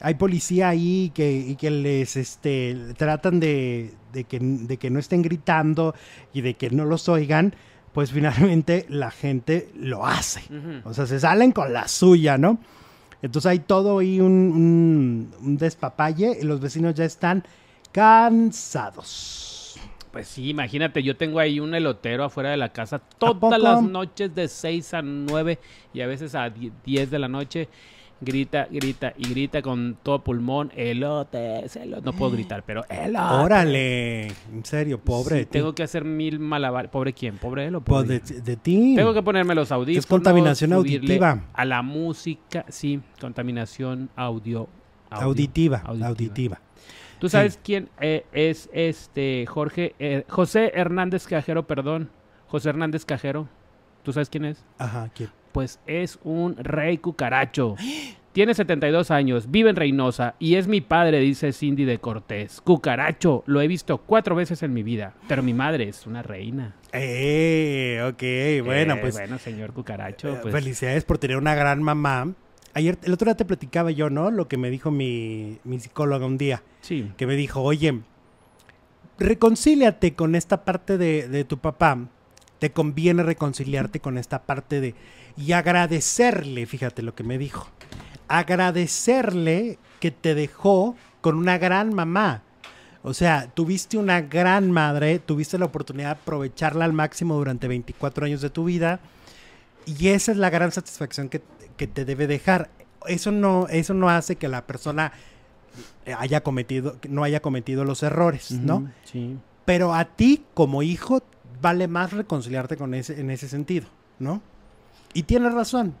Hay 0.00 0.14
policía 0.14 0.68
ahí 0.68 1.10
que, 1.14 1.32
y 1.32 1.56
que 1.56 1.70
les 1.70 2.16
este, 2.16 2.76
tratan 2.96 3.40
de, 3.40 3.94
que, 4.28 4.38
de 4.40 4.76
que 4.76 4.90
no 4.90 4.98
estén 4.98 5.22
gritando 5.22 5.94
y 6.32 6.42
de 6.42 6.54
que 6.54 6.70
no 6.70 6.84
los 6.84 7.08
oigan 7.08 7.54
pues 7.96 8.12
finalmente 8.12 8.84
la 8.90 9.10
gente 9.10 9.70
lo 9.74 10.04
hace. 10.04 10.42
O 10.84 10.92
sea, 10.92 11.06
se 11.06 11.18
salen 11.18 11.50
con 11.52 11.72
la 11.72 11.88
suya, 11.88 12.36
¿no? 12.36 12.58
Entonces 13.22 13.50
hay 13.50 13.60
todo 13.60 14.00
ahí 14.00 14.20
un, 14.20 15.32
un, 15.40 15.56
despapalle 15.56 16.36
y 16.38 16.44
los 16.44 16.60
vecinos 16.60 16.94
ya 16.94 17.06
están 17.06 17.42
cansados. 17.92 19.80
Pues 20.12 20.28
sí, 20.28 20.50
imagínate, 20.50 21.02
yo 21.02 21.16
tengo 21.16 21.38
ahí 21.38 21.58
un 21.58 21.74
elotero 21.74 22.24
afuera 22.24 22.50
de 22.50 22.58
la 22.58 22.68
casa 22.70 22.98
todas 22.98 23.58
las 23.58 23.82
noches 23.82 24.34
de 24.34 24.48
6 24.48 24.92
a 24.92 25.00
9 25.00 25.58
y 25.94 26.02
a 26.02 26.06
veces 26.06 26.34
a 26.34 26.50
10 26.50 27.10
de 27.10 27.18
la 27.18 27.28
noche 27.28 27.70
grita, 28.20 28.66
grita 28.70 29.12
y 29.16 29.28
grita 29.28 29.62
con 29.62 29.98
todo 30.02 30.22
pulmón, 30.22 30.72
elote, 30.74 31.64
no 32.02 32.12
puedo 32.12 32.32
gritar, 32.32 32.62
pero 32.64 32.84
elote. 32.88 33.44
Órale, 33.44 34.26
en 34.26 34.64
serio, 34.64 34.98
pobre. 34.98 35.46
tengo 35.46 35.74
que 35.74 35.82
hacer 35.82 36.04
mil 36.04 36.38
malabares. 36.38 36.90
¿Pobre 36.90 37.12
quién? 37.12 37.36
¿Pobre 37.36 37.66
él 37.66 37.74
o 37.76 37.80
pues 37.80 38.04
pobre? 38.04 38.20
de, 38.20 38.56
ti. 38.56 38.94
Tengo 38.96 39.14
que 39.14 39.22
ponerme 39.22 39.54
los 39.54 39.70
audífonos. 39.72 40.04
Es 40.04 40.06
contaminación 40.06 40.72
auditiva. 40.72 41.44
A 41.52 41.64
la 41.64 41.82
música, 41.82 42.64
sí, 42.68 43.00
contaminación 43.20 44.10
audio. 44.16 44.68
auditiva, 45.10 45.82
auditiva. 45.86 46.60
¿Tú 47.18 47.30
sabes 47.30 47.58
quién 47.62 47.88
eh, 48.00 48.26
es 48.32 48.68
este 48.72 49.46
Jorge, 49.48 49.94
eh, 49.98 50.24
José 50.28 50.72
Hernández 50.74 51.26
Cajero, 51.26 51.66
perdón? 51.66 52.10
José 52.46 52.68
Hernández 52.68 53.04
Cajero. 53.04 53.48
¿Tú 54.02 54.12
sabes 54.12 54.28
quién 54.28 54.44
es? 54.44 54.64
Ajá, 54.78 55.10
¿quién? 55.14 55.30
Pues 55.56 55.80
es 55.86 56.18
un 56.22 56.54
rey 56.58 56.98
cucaracho. 56.98 57.76
Tiene 58.32 58.52
72 58.52 59.10
años, 59.10 59.50
vive 59.50 59.70
en 59.70 59.76
Reynosa 59.76 60.34
y 60.38 60.56
es 60.56 60.68
mi 60.68 60.82
padre, 60.82 61.18
dice 61.20 61.50
Cindy 61.50 61.86
de 61.86 61.96
Cortés. 61.96 62.60
Cucaracho, 62.60 63.42
lo 63.46 63.62
he 63.62 63.66
visto 63.66 63.96
cuatro 63.96 64.36
veces 64.36 64.62
en 64.62 64.74
mi 64.74 64.82
vida, 64.82 65.14
pero 65.26 65.42
mi 65.42 65.54
madre 65.54 65.88
es 65.88 66.06
una 66.06 66.22
reina. 66.22 66.74
Eh, 66.92 68.02
ok, 68.06 68.66
bueno, 68.66 68.96
eh, 68.96 68.98
pues. 69.00 69.14
Bueno, 69.14 69.38
señor 69.38 69.72
Cucaracho. 69.72 70.28
Eh, 70.28 70.38
pues. 70.42 70.52
Felicidades 70.52 71.06
por 71.06 71.16
tener 71.16 71.38
una 71.38 71.54
gran 71.54 71.82
mamá. 71.82 72.34
Ayer, 72.74 72.98
el 73.04 73.14
otro 73.14 73.24
día 73.24 73.36
te 73.38 73.46
platicaba 73.46 73.90
yo, 73.92 74.10
¿no? 74.10 74.30
Lo 74.30 74.48
que 74.48 74.58
me 74.58 74.68
dijo 74.68 74.90
mi, 74.90 75.56
mi 75.64 75.80
psicóloga 75.80 76.26
un 76.26 76.36
día. 76.36 76.62
Sí. 76.82 77.10
Que 77.16 77.26
me 77.26 77.34
dijo, 77.34 77.62
oye, 77.62 78.00
reconcíliate 79.18 80.12
con 80.12 80.34
esta 80.34 80.66
parte 80.66 80.98
de, 80.98 81.28
de 81.28 81.44
tu 81.44 81.56
papá. 81.56 82.10
Te 82.58 82.72
conviene 82.72 83.22
reconciliarte 83.22 84.00
con 84.00 84.18
esta 84.18 84.42
parte 84.42 84.82
de 84.82 84.94
y 85.36 85.52
agradecerle, 85.52 86.66
fíjate 86.66 87.02
lo 87.02 87.14
que 87.14 87.24
me 87.24 87.38
dijo, 87.38 87.68
agradecerle 88.28 89.78
que 90.00 90.10
te 90.10 90.34
dejó 90.34 90.96
con 91.20 91.36
una 91.36 91.58
gran 91.58 91.94
mamá. 91.94 92.42
O 93.02 93.14
sea, 93.14 93.48
tuviste 93.54 93.98
una 93.98 94.20
gran 94.20 94.70
madre, 94.70 95.18
tuviste 95.20 95.58
la 95.58 95.66
oportunidad 95.66 96.16
de 96.16 96.22
aprovecharla 96.22 96.84
al 96.84 96.92
máximo 96.92 97.36
durante 97.36 97.68
24 97.68 98.26
años 98.26 98.40
de 98.40 98.50
tu 98.50 98.64
vida 98.64 99.00
y 99.84 100.08
esa 100.08 100.32
es 100.32 100.38
la 100.38 100.50
gran 100.50 100.72
satisfacción 100.72 101.28
que, 101.28 101.40
te 101.86 102.04
debe 102.04 102.26
dejar. 102.26 102.70
Eso 103.06 103.30
no, 103.30 103.68
eso 103.68 103.94
no 103.94 104.10
hace 104.10 104.36
que 104.36 104.48
la 104.48 104.66
persona 104.66 105.12
haya 106.18 106.42
cometido, 106.42 106.96
no 107.08 107.22
haya 107.22 107.40
cometido 107.40 107.84
los 107.84 108.02
errores, 108.02 108.50
¿no? 108.50 108.90
Sí. 109.04 109.36
Pero 109.64 109.94
a 109.94 110.04
ti 110.04 110.44
como 110.54 110.82
hijo 110.82 111.22
vale 111.60 111.86
más 111.86 112.12
reconciliarte 112.12 112.76
con 112.76 112.94
ese, 112.94 113.20
en 113.20 113.30
ese 113.30 113.48
sentido, 113.48 113.86
¿no? 114.18 114.42
Y 115.16 115.22
tiene 115.22 115.48
razón. 115.48 115.94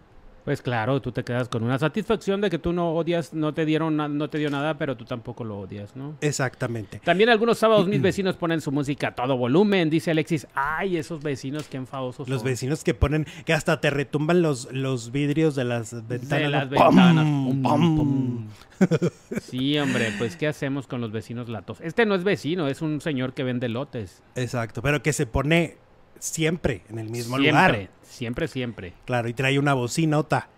Pues 0.44 0.60
claro, 0.60 1.00
tú 1.00 1.10
te 1.10 1.24
quedas 1.24 1.48
con 1.48 1.64
una 1.64 1.78
satisfacción 1.78 2.42
de 2.42 2.50
que 2.50 2.58
tú 2.58 2.74
no 2.74 2.92
odias, 2.92 3.32
no 3.32 3.54
te 3.54 3.64
dieron, 3.64 3.96
no 3.96 4.28
te 4.28 4.36
dio 4.36 4.50
nada, 4.50 4.76
pero 4.76 4.94
tú 4.94 5.06
tampoco 5.06 5.42
lo 5.42 5.58
odias, 5.58 5.96
¿no? 5.96 6.18
Exactamente. 6.20 7.00
También 7.02 7.30
algunos 7.30 7.56
sábados 7.56 7.88
mis 7.88 8.02
vecinos 8.02 8.36
ponen 8.36 8.60
su 8.60 8.70
música 8.70 9.08
a 9.08 9.14
todo 9.14 9.38
volumen, 9.38 9.88
dice 9.88 10.10
Alexis. 10.10 10.46
Ay, 10.54 10.98
esos 10.98 11.22
vecinos 11.22 11.66
qué 11.66 11.78
enfadosos. 11.78 12.28
Los 12.28 12.44
vecinos 12.44 12.84
que 12.84 12.92
ponen, 12.92 13.26
que 13.46 13.54
hasta 13.54 13.80
te 13.80 13.88
retumban 13.88 14.42
los, 14.42 14.70
los 14.70 15.10
vidrios 15.12 15.54
de 15.56 15.64
las 15.64 16.06
ventanas. 16.06 16.42
De 16.42 16.48
las 16.48 16.68
ventanas. 16.68 17.26
sí, 19.40 19.78
hombre, 19.78 20.12
pues 20.18 20.36
¿qué 20.36 20.46
hacemos 20.46 20.86
con 20.86 21.00
los 21.00 21.10
vecinos 21.10 21.48
latos? 21.48 21.80
Este 21.80 22.04
no 22.04 22.14
es 22.14 22.22
vecino, 22.22 22.68
es 22.68 22.82
un 22.82 23.00
señor 23.00 23.32
que 23.32 23.44
vende 23.44 23.70
lotes. 23.70 24.22
Exacto, 24.34 24.82
pero 24.82 25.02
que 25.02 25.14
se 25.14 25.26
pone 25.26 25.78
siempre 26.18 26.82
en 26.88 26.98
el 26.98 27.10
mismo 27.10 27.38
lugar. 27.38 27.90
Siempre, 28.02 28.48
siempre. 28.48 28.94
Claro, 29.04 29.28
y 29.28 29.34
trae 29.34 29.58
una 29.58 29.74
bocinota. 29.74 30.48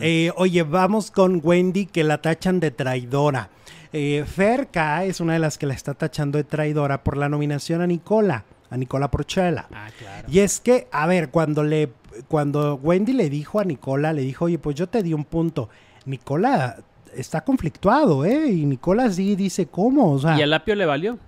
eh, 0.00 0.32
oye, 0.36 0.62
vamos 0.62 1.10
con 1.10 1.40
Wendy 1.42 1.86
que 1.86 2.04
la 2.04 2.20
tachan 2.20 2.60
de 2.60 2.70
traidora. 2.70 3.48
Eh, 3.92 4.24
Ferca 4.26 5.04
es 5.04 5.20
una 5.20 5.32
de 5.32 5.38
las 5.38 5.56
que 5.56 5.66
la 5.66 5.72
está 5.74 5.94
tachando 5.94 6.36
de 6.36 6.44
traidora 6.44 7.02
por 7.02 7.16
la 7.16 7.28
nominación 7.30 7.80
a 7.80 7.86
Nicola, 7.86 8.44
a 8.68 8.76
Nicola 8.76 9.10
Porchela. 9.10 9.66
Ah, 9.72 9.88
claro. 9.98 10.28
Y 10.30 10.40
es 10.40 10.60
que, 10.60 10.88
a 10.92 11.06
ver, 11.06 11.30
cuando 11.30 11.62
le, 11.64 11.90
cuando 12.28 12.74
Wendy 12.74 13.14
le 13.14 13.30
dijo 13.30 13.60
a 13.60 13.64
Nicola, 13.64 14.12
le 14.12 14.22
dijo, 14.22 14.44
oye, 14.46 14.58
pues 14.58 14.76
yo 14.76 14.86
te 14.88 15.02
di 15.02 15.14
un 15.14 15.24
punto. 15.24 15.70
Nicola 16.04 16.76
está 17.14 17.42
conflictuado, 17.42 18.24
¿eh? 18.26 18.48
Y 18.48 18.66
Nicola 18.66 19.10
sí 19.10 19.36
dice, 19.36 19.66
¿cómo? 19.66 20.12
O 20.12 20.18
sea, 20.18 20.36
¿Y 20.38 20.42
el 20.42 20.52
apio 20.52 20.74
le 20.74 20.84
valió? 20.84 21.18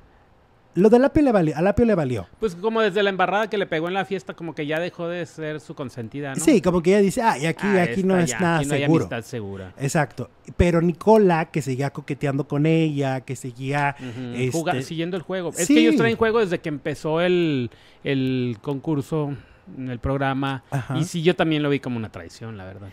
Lo 0.79 0.91
de 0.91 1.01
Lapio 1.01 1.22
le 1.22 1.33
valió, 1.33 1.57
a 1.57 1.61
Lapio 1.61 1.85
le 1.85 1.97
valió. 1.97 2.29
Pues 2.39 2.55
como 2.55 2.81
desde 2.81 3.03
la 3.03 3.11
embarrada 3.11 3.51
que 3.51 3.59
le 3.59 3.66
pegó 3.66 3.89
en 3.89 3.95
la 3.95 4.05
fiesta, 4.05 4.35
como 4.35 4.55
que 4.55 4.64
ya 4.64 4.79
dejó 4.79 5.09
de 5.09 5.26
ser 5.26 5.59
su 5.59 5.74
consentida, 5.74 6.35
¿no? 6.35 6.45
Sí, 6.45 6.62
como 6.62 6.83
que 6.83 6.91
ella 6.91 7.01
dice, 7.01 7.20
ah, 7.20 7.37
y 7.37 7.47
aquí, 7.47 7.66
ah, 7.66 7.83
aquí 7.83 8.05
no 8.05 8.16
es 8.16 8.33
nada 8.41 8.59
aquí 8.59 8.66
no 8.66 8.74
seguro. 8.74 8.93
Hay 8.93 9.01
amistad 9.01 9.22
segura. 9.22 9.72
Exacto. 9.81 10.31
Pero 10.57 10.81
Nicola, 10.81 11.47
que 11.47 11.62
seguía 11.62 11.91
coqueteando 11.91 12.47
con 12.47 12.64
ella, 12.64 13.22
que 13.22 13.35
seguía... 13.35 13.97
este... 14.37 14.83
siguiendo 14.83 15.16
el 15.16 15.24
juego. 15.24 15.51
Es 15.51 15.66
que 15.66 15.81
ellos 15.81 15.97
traen 15.97 16.16
juego 16.16 16.39
desde 16.39 16.61
que 16.61 16.68
empezó 16.68 17.20
el, 17.20 17.70
el 18.05 18.59
concurso, 18.62 19.35
en 19.76 19.91
el 19.91 19.99
programa. 19.99 20.62
Y 20.95 21.05
sí, 21.05 21.22
yo 21.22 21.35
también 21.35 21.62
lo 21.64 21.70
vi 21.70 21.81
como 21.81 21.97
una 21.97 22.11
traición, 22.12 22.57
la 22.57 22.64
verdad. 22.64 22.89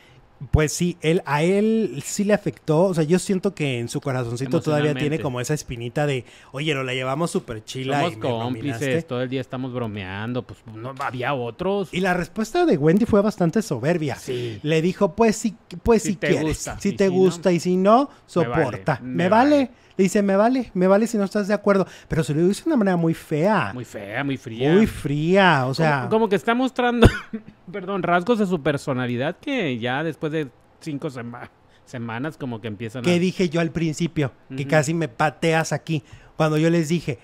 Pues 0.52 0.74
sí, 0.74 0.98
él, 1.02 1.22
a 1.26 1.44
él 1.44 2.02
sí 2.06 2.24
le 2.26 2.34
afectó. 2.34 2.84
O 2.84 2.94
sea, 2.94 3.04
yo 3.04 3.20
siento 3.20 3.56
que 3.56 3.80
en 3.80 3.88
su 3.88 4.02
corazoncito 4.02 4.62
todavía 4.62 4.94
tiene 4.94 5.20
como 5.20 5.40
esa 5.40 5.54
espinita 5.54 6.06
de, 6.06 6.26
oye, 6.52 6.74
no 6.74 6.84
la 6.84 6.94
llevamos 6.94 7.32
súper 7.32 7.64
chila. 7.64 8.02
Somos 8.02 8.18
cómplices, 8.18 9.08
todo 9.08 9.22
el 9.22 9.30
día 9.30 9.42
estamos 9.42 9.74
bromeando. 9.74 10.44
Pues 10.44 10.60
no 10.74 10.94
había 11.00 11.34
otros. 11.34 11.94
Y 11.94 12.02
la 12.02 12.14
respuesta 12.14 12.66
de 12.66 12.78
Wendy 12.78 13.06
fue 13.06 13.22
bastante 13.22 13.62
soberbia. 13.62 14.16
Sí. 14.16 14.60
Le 14.62 14.82
dijo, 14.82 15.16
pues 15.16 15.38
sí, 15.38 15.56
pues 15.84 16.04
si, 16.04 16.18
quieres. 16.18 16.70
Si 16.80 16.92
te 16.94 17.08
gusta 17.08 17.52
y 17.52 17.60
si 17.60 17.78
no, 17.78 18.10
soporta. 18.26 19.00
Me 19.02 19.30
vale. 19.30 19.72
Le 19.98 20.04
dice, 20.04 20.22
me 20.22 20.36
vale, 20.36 20.72
me 20.74 20.88
vale 20.88 21.08
si 21.08 21.18
no 21.18 21.24
estás 21.24 21.48
de 21.48 21.54
acuerdo. 21.54 21.88
Pero 22.08 22.24
se 22.24 22.34
lo 22.34 22.46
dice 22.46 22.64
de 22.64 22.70
una 22.70 22.78
manera 22.78 22.98
muy 22.98 23.14
fea. 23.14 23.72
Muy 23.74 23.86
fea, 23.86 24.24
muy 24.24 24.38
fría. 24.38 24.74
Muy 24.74 24.88
fría, 24.88 25.66
o 25.68 25.74
sea. 25.74 26.08
Como, 26.10 26.28
que 26.28 26.36
está 26.36 26.54
mostrando, 26.54 27.08
perdón, 27.72 28.04
rasgos 28.04 28.40
de 28.40 28.46
su 28.46 28.62
personalidad 28.62 29.38
que 29.38 29.80
ya 29.80 30.04
después 30.04 30.32
de 30.34 30.50
cinco 30.82 31.10
semanas 31.10 32.38
como 32.38 32.62
que 32.62 32.68
empiezan 32.68 33.04
¿Qué 33.04 33.20
dije 33.20 33.50
yo 33.50 33.62
al 33.62 33.72
principio? 33.72 34.32
Que 34.56 34.68
casi 34.68 34.94
me 34.94 35.08
pateas 35.08 35.72
aquí. 35.72 36.04
Cuando 36.36 36.58
yo 36.58 36.70
les 36.70 36.90
dije, 36.90 37.20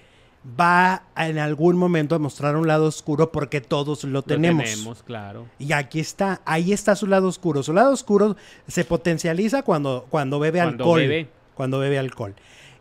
va 0.60 1.04
en 1.16 1.38
algún 1.38 1.78
momento 1.78 2.16
a 2.16 2.20
mostrar 2.20 2.56
un 2.56 2.68
lado 2.68 2.86
oscuro 2.86 3.32
porque 3.32 3.62
todos 3.62 4.04
lo 4.04 4.22
tenemos. 4.22 4.64
Lo 4.64 4.72
tenemos, 4.72 5.04
claro. 5.04 5.48
Y 5.60 5.74
aquí 5.74 6.00
está, 6.00 6.42
ahí 6.46 6.72
está 6.72 6.96
su 6.96 7.08
lado 7.08 7.28
oscuro. 7.28 7.64
Su 7.64 7.74
lado 7.74 7.92
oscuro 7.92 8.36
se 8.68 8.86
potencializa 8.86 9.64
cuando, 9.64 10.08
cuando 10.10 10.40
bebe 10.40 10.60
cuando 10.60 10.84
alcohol. 10.84 11.00
Bebe. 11.02 11.41
Cuando 11.54 11.80
bebe 11.80 12.00
alcohol. 12.00 12.36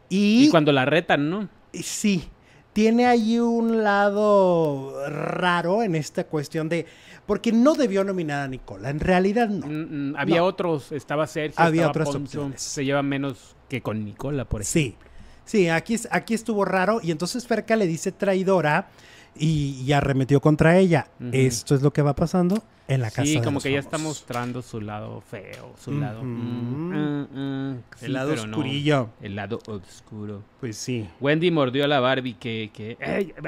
Y, 0.09 0.49
cuando 0.51 0.73
la 0.73 0.85
retan, 0.85 1.31
¿no? 1.31 1.49
Sí, 1.73 2.25
tiene 2.73 3.07
ahí 3.07 3.39
un 3.39 3.83
lado 3.83 5.09
raro 5.09 5.83
en 5.83 5.95
esta 5.95 6.25
cuestión 6.25 6.69
de... 6.69 6.87
Porque 7.27 7.53
no 7.53 7.75
debió 7.75 8.03
nominar 8.03 8.43
a 8.43 8.49
Nicola, 8.49 8.91
en 8.91 8.99
realidad 8.99 9.49
no. 9.49 9.67
Mm, 9.67 10.11
mm, 10.11 10.17
había 10.17 10.43
otros, 10.43 10.91
estaba 10.91 11.29
Sergio, 11.29 11.63
había 11.63 11.89
otras 11.89 12.13
opciones. 12.15 12.61
Se 12.61 12.85
lleva 12.85 13.03
menos 13.03 13.55
que 13.69 13.83
con 13.83 14.05
Nicola, 14.05 14.45
por 14.45 14.63
ejemplo. 14.63 14.73
Sí, 14.73 14.97
sí, 15.45 15.69
aquí, 15.69 15.97
aquí 16.11 16.35
estuvo 16.35 16.65
raro 16.65 17.01
y 17.03 17.13
entonces 17.13 17.47
Ferca 17.47 17.77
le 17.77 17.87
dice 17.87 18.11
traidora 18.11 18.89
y, 19.37 19.93
arremetió 19.93 20.41
contra 20.41 20.77
ella. 20.77 21.07
Esto 21.33 21.77
es 21.77 21.83
lo 21.83 21.93
que 21.93 22.03
va 22.03 22.15
pasando 22.17 22.65
en 22.91 23.01
la 23.03 23.11
casa. 23.11 23.25
Sí, 23.25 23.41
como 23.41 23.61
que 23.61 23.73
ya 23.73 23.79
está 23.79 23.99
mostrando 23.99 24.63
su 24.63 24.81
lado 24.81 25.21
feo, 25.21 25.75
su 25.79 25.93
lado. 25.93 26.23
Mm, 26.23 26.91
mm, 26.91 27.73
mm. 27.73 27.83
el 28.03 28.13
lado 28.13 28.33
oscurillo. 28.33 29.11
el 29.21 29.37
lado 29.37 29.61
oscuro. 29.67 30.43
Pues 30.59 30.77
sí. 30.77 31.07
Wendy 31.21 31.51
mordió 31.51 31.85
a 31.85 31.89
la 31.89 32.01
Barbie 32.01 32.35
que. 32.35 32.71
que 32.73 32.97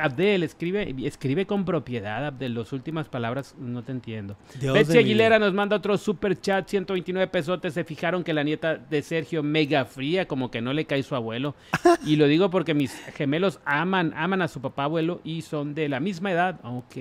Abdel, 0.01 0.45
escribe, 0.45 0.95
escribe 1.05 1.47
con 1.47 1.64
propiedad, 1.64 2.24
Abdel. 2.24 2.55
Las 2.55 2.72
últimas 2.72 3.09
palabras 3.09 3.55
no 3.59 3.82
te 3.82 3.93
entiendo. 3.93 4.36
Betsy 4.61 4.99
Aguilera 4.99 5.38
nos 5.38 5.53
manda 5.53 5.76
otro 5.76 5.99
super 5.99 6.40
chat, 6.40 6.68
129 6.68 7.26
pesotes. 7.26 7.74
Se 7.74 7.84
fijaron 7.84 8.22
que 8.22 8.32
la 8.32 8.45
nieta 8.45 8.76
de 8.76 9.03
Sergio, 9.03 9.43
mega 9.43 9.84
fría, 9.84 10.26
como 10.26 10.51
que 10.51 10.61
no 10.61 10.72
le 10.72 10.84
cae 10.84 11.03
su 11.03 11.16
abuelo. 11.16 11.55
y 12.07 12.16
lo 12.16 12.26
digo 12.26 12.51
porque 12.51 12.74
mis 12.74 12.95
gemelos 13.14 13.61
aman, 13.64 14.12
aman 14.16 14.43
a 14.43 14.49
su 14.49 14.61
papá 14.61 14.84
abuelo 14.84 15.20
y 15.24 15.43
son 15.43 15.74
de 15.74 15.88
la 15.88 15.99
misma 15.99 16.30
edad. 16.30 16.61
Ok. 16.62 16.97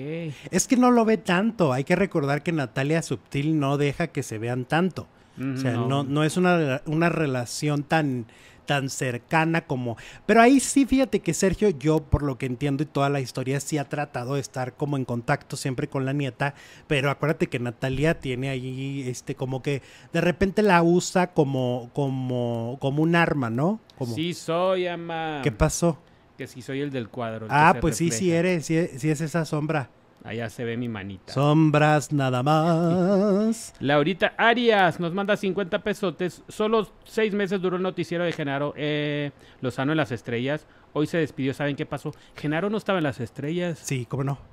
Es 0.50 0.66
que 0.66 0.76
no 0.76 0.90
lo 0.90 1.04
ve 1.04 1.18
tanto. 1.18 1.72
Hay 1.72 1.84
que 1.84 1.96
recordar 1.96 2.31
que 2.40 2.52
Natalia 2.52 3.02
Subtil 3.02 3.58
no 3.58 3.78
deja 3.78 4.08
que 4.08 4.22
se 4.22 4.38
vean 4.38 4.64
tanto. 4.64 5.08
o 5.38 5.56
sea, 5.56 5.72
no, 5.72 6.04
no, 6.04 6.24
es 6.24 6.36
una, 6.36 6.82
una 6.86 7.08
relación 7.08 7.82
tan, 7.82 8.26
tan 8.66 8.90
cercana 8.90 9.66
como... 9.66 9.96
Pero 10.26 10.40
ahí 10.40 10.60
sí, 10.60 10.86
fíjate 10.86 11.20
que 11.20 11.34
Sergio, 11.34 11.70
yo 11.70 12.02
por 12.02 12.22
lo 12.22 12.38
que 12.38 12.46
entiendo 12.46 12.82
y 12.82 12.86
toda 12.86 13.08
la 13.08 13.20
historia, 13.20 13.60
sí 13.60 13.78
ha 13.78 13.88
tratado 13.88 14.34
de 14.34 14.40
estar 14.40 14.74
como 14.74 14.96
en 14.96 15.04
contacto 15.04 15.56
siempre 15.56 15.88
con 15.88 16.04
la 16.04 16.12
nieta, 16.12 16.54
pero 16.86 17.10
acuérdate 17.10 17.48
que 17.48 17.58
Natalia 17.58 18.20
tiene 18.20 18.48
ahí, 18.48 19.04
este, 19.06 19.34
como 19.34 19.62
que 19.62 19.82
de 20.12 20.20
repente 20.20 20.62
la 20.62 20.82
usa 20.82 21.32
como, 21.32 21.90
como, 21.92 22.78
como 22.80 23.02
un 23.02 23.16
arma, 23.16 23.50
¿no? 23.50 23.80
Como, 23.98 24.14
sí 24.14 24.34
soy, 24.34 24.86
ama. 24.86 25.40
¿Qué 25.42 25.52
pasó? 25.52 25.98
Que 26.38 26.46
sí 26.46 26.62
soy 26.62 26.80
el 26.80 26.90
del 26.90 27.08
cuadro. 27.08 27.46
ah, 27.50 27.76
pues 27.80 27.96
sí, 27.96 28.10
sí 28.10 28.32
eres, 28.32 28.66
sí, 28.66 28.88
sí 28.96 29.10
es 29.10 29.20
esa 29.20 29.44
sombra. 29.44 29.90
Allá 30.24 30.48
se 30.50 30.64
ve 30.64 30.76
mi 30.76 30.88
manita. 30.88 31.32
Sombras 31.32 32.12
nada 32.12 32.42
más. 32.42 33.74
Laurita 33.80 34.34
Arias 34.36 35.00
nos 35.00 35.12
manda 35.12 35.36
50 35.36 35.82
pesotes. 35.82 36.42
Solo 36.48 36.88
seis 37.04 37.34
meses 37.34 37.60
duró 37.60 37.76
el 37.76 37.82
noticiero 37.82 38.24
de 38.24 38.32
Genaro 38.32 38.72
eh, 38.76 39.32
Lozano 39.60 39.92
en 39.92 39.98
las 39.98 40.12
estrellas. 40.12 40.66
Hoy 40.92 41.06
se 41.06 41.18
despidió. 41.18 41.54
¿Saben 41.54 41.74
qué 41.74 41.86
pasó? 41.86 42.14
Genaro 42.36 42.70
no 42.70 42.78
estaba 42.78 42.98
en 42.98 43.04
las 43.04 43.20
estrellas. 43.20 43.80
Sí, 43.82 44.06
cómo 44.06 44.24
no. 44.24 44.51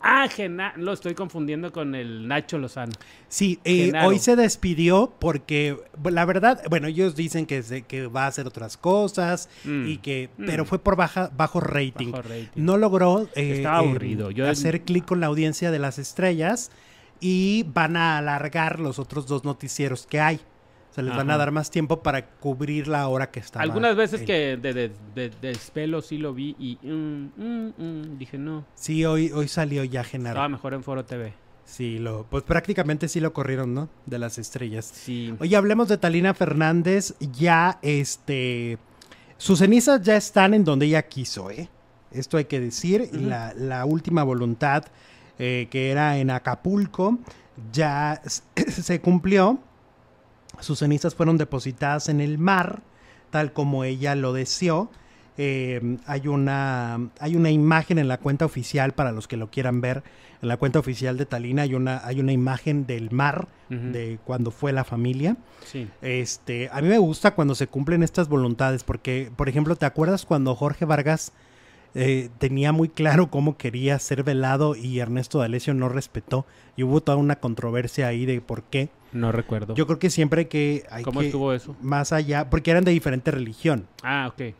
Ah, 0.00 0.28
lo 0.76 0.92
estoy 0.92 1.14
confundiendo 1.14 1.72
con 1.72 1.94
el 1.94 2.28
Nacho 2.28 2.58
Lozano. 2.58 2.92
Sí, 3.28 3.58
eh, 3.64 3.92
hoy 4.04 4.18
se 4.18 4.36
despidió 4.36 5.12
porque 5.18 5.76
la 6.04 6.24
verdad, 6.24 6.62
bueno, 6.68 6.86
ellos 6.88 7.16
dicen 7.16 7.46
que, 7.46 7.84
que 7.86 8.06
va 8.06 8.24
a 8.24 8.26
hacer 8.28 8.46
otras 8.46 8.76
cosas 8.76 9.48
mm, 9.64 9.88
y 9.88 9.98
que, 9.98 10.30
mm. 10.36 10.46
pero 10.46 10.64
fue 10.64 10.78
por 10.78 10.96
baja, 10.96 11.30
bajo 11.36 11.60
rating. 11.60 12.12
No 12.54 12.76
logró 12.76 13.28
eh, 13.34 13.64
aburrido. 13.66 14.30
Yo 14.30 14.48
hacer 14.48 14.82
clic 14.82 15.04
con 15.04 15.20
la 15.20 15.26
audiencia 15.26 15.70
de 15.70 15.78
las 15.78 15.98
estrellas 15.98 16.70
y 17.20 17.64
van 17.72 17.96
a 17.96 18.18
alargar 18.18 18.78
los 18.78 18.98
otros 18.98 19.26
dos 19.26 19.44
noticieros 19.44 20.06
que 20.06 20.20
hay 20.20 20.40
se 20.96 21.02
les 21.02 21.14
van 21.14 21.30
a 21.30 21.36
dar 21.36 21.52
más 21.52 21.70
tiempo 21.70 22.02
para 22.02 22.26
cubrir 22.26 22.88
la 22.88 23.06
hora 23.08 23.30
que 23.30 23.38
está. 23.38 23.60
Algunas 23.60 23.94
veces 23.96 24.22
que 24.22 24.56
de, 24.56 24.72
de, 24.72 24.92
de, 25.14 25.28
despelo 25.42 26.00
sí 26.00 26.16
lo 26.16 26.32
vi 26.32 26.56
y 26.58 26.78
mm, 26.82 27.32
mm, 27.36 27.74
mm, 27.76 28.18
dije 28.18 28.38
no. 28.38 28.64
Sí, 28.74 29.04
hoy, 29.04 29.30
hoy 29.30 29.46
salió 29.46 29.84
ya 29.84 30.02
Genaro. 30.04 30.36
Estaba 30.36 30.48
mejor 30.48 30.72
en 30.72 30.82
Foro 30.82 31.04
TV. 31.04 31.34
Sí, 31.66 31.98
lo, 31.98 32.24
pues 32.30 32.44
prácticamente 32.44 33.08
sí 33.08 33.20
lo 33.20 33.34
corrieron, 33.34 33.74
¿no? 33.74 33.90
De 34.06 34.18
las 34.18 34.38
estrellas. 34.38 34.86
Sí. 34.86 35.34
Oye, 35.38 35.54
hablemos 35.54 35.88
de 35.88 35.98
Talina 35.98 36.32
Fernández. 36.32 37.14
Ya, 37.20 37.78
este. 37.82 38.78
Sus 39.36 39.58
cenizas 39.58 40.00
ya 40.00 40.16
están 40.16 40.54
en 40.54 40.64
donde 40.64 40.86
ella 40.86 41.02
quiso, 41.02 41.50
¿eh? 41.50 41.68
Esto 42.10 42.38
hay 42.38 42.46
que 42.46 42.58
decir. 42.58 43.10
la, 43.12 43.52
la, 43.52 43.84
última 43.84 44.22
voluntad 44.22 44.86
eh, 45.38 45.68
que 45.70 45.90
era 45.90 46.16
en 46.16 46.30
Acapulco 46.30 47.18
ya 47.70 48.22
se 48.66 49.00
cumplió. 49.02 49.60
Sus 50.60 50.78
cenizas 50.80 51.14
fueron 51.14 51.38
depositadas 51.38 52.08
en 52.08 52.20
el 52.20 52.38
mar, 52.38 52.82
tal 53.30 53.52
como 53.52 53.84
ella 53.84 54.14
lo 54.14 54.32
deseó. 54.32 54.90
Eh, 55.38 55.98
hay, 56.06 56.28
una, 56.28 57.10
hay 57.20 57.36
una 57.36 57.50
imagen 57.50 57.98
en 57.98 58.08
la 58.08 58.18
cuenta 58.18 58.46
oficial 58.46 58.92
para 58.92 59.12
los 59.12 59.28
que 59.28 59.36
lo 59.36 59.50
quieran 59.50 59.80
ver. 59.80 60.02
En 60.42 60.48
la 60.48 60.56
cuenta 60.56 60.78
oficial 60.78 61.16
de 61.16 61.26
Talina 61.26 61.62
hay 61.62 61.74
una, 61.74 62.00
hay 62.04 62.20
una 62.20 62.32
imagen 62.32 62.86
del 62.86 63.10
mar 63.10 63.48
de 63.68 64.20
cuando 64.24 64.50
fue 64.50 64.72
la 64.72 64.84
familia. 64.84 65.36
Sí. 65.64 65.88
Este, 66.00 66.68
a 66.72 66.80
mí 66.80 66.88
me 66.88 66.98
gusta 66.98 67.34
cuando 67.34 67.54
se 67.54 67.66
cumplen 67.66 68.02
estas 68.02 68.28
voluntades, 68.28 68.84
porque, 68.84 69.32
por 69.34 69.48
ejemplo, 69.48 69.74
¿te 69.74 69.86
acuerdas 69.86 70.24
cuando 70.24 70.54
Jorge 70.54 70.84
Vargas 70.84 71.32
eh, 71.94 72.28
tenía 72.38 72.70
muy 72.70 72.88
claro 72.88 73.28
cómo 73.28 73.56
quería 73.56 73.98
ser 73.98 74.22
velado 74.22 74.76
y 74.76 75.00
Ernesto 75.00 75.40
D'Alessio 75.40 75.74
no 75.74 75.88
respetó? 75.88 76.46
Y 76.76 76.84
hubo 76.84 77.00
toda 77.00 77.18
una 77.18 77.36
controversia 77.36 78.06
ahí 78.06 78.24
de 78.24 78.40
por 78.40 78.62
qué. 78.62 78.88
No 79.16 79.32
recuerdo. 79.32 79.74
Yo 79.74 79.86
creo 79.86 79.98
que 79.98 80.10
siempre 80.10 80.48
que 80.48 80.84
hay 80.90 81.02
¿Cómo 81.02 81.22
estuvo 81.22 81.52
eso? 81.52 81.76
Más 81.80 82.12
allá, 82.12 82.50
porque 82.50 82.70
eran 82.70 82.84
de 82.84 82.90
diferente 82.92 83.30
religión. 83.30 83.86
Ah, 84.02 84.30
ok. 84.32 84.54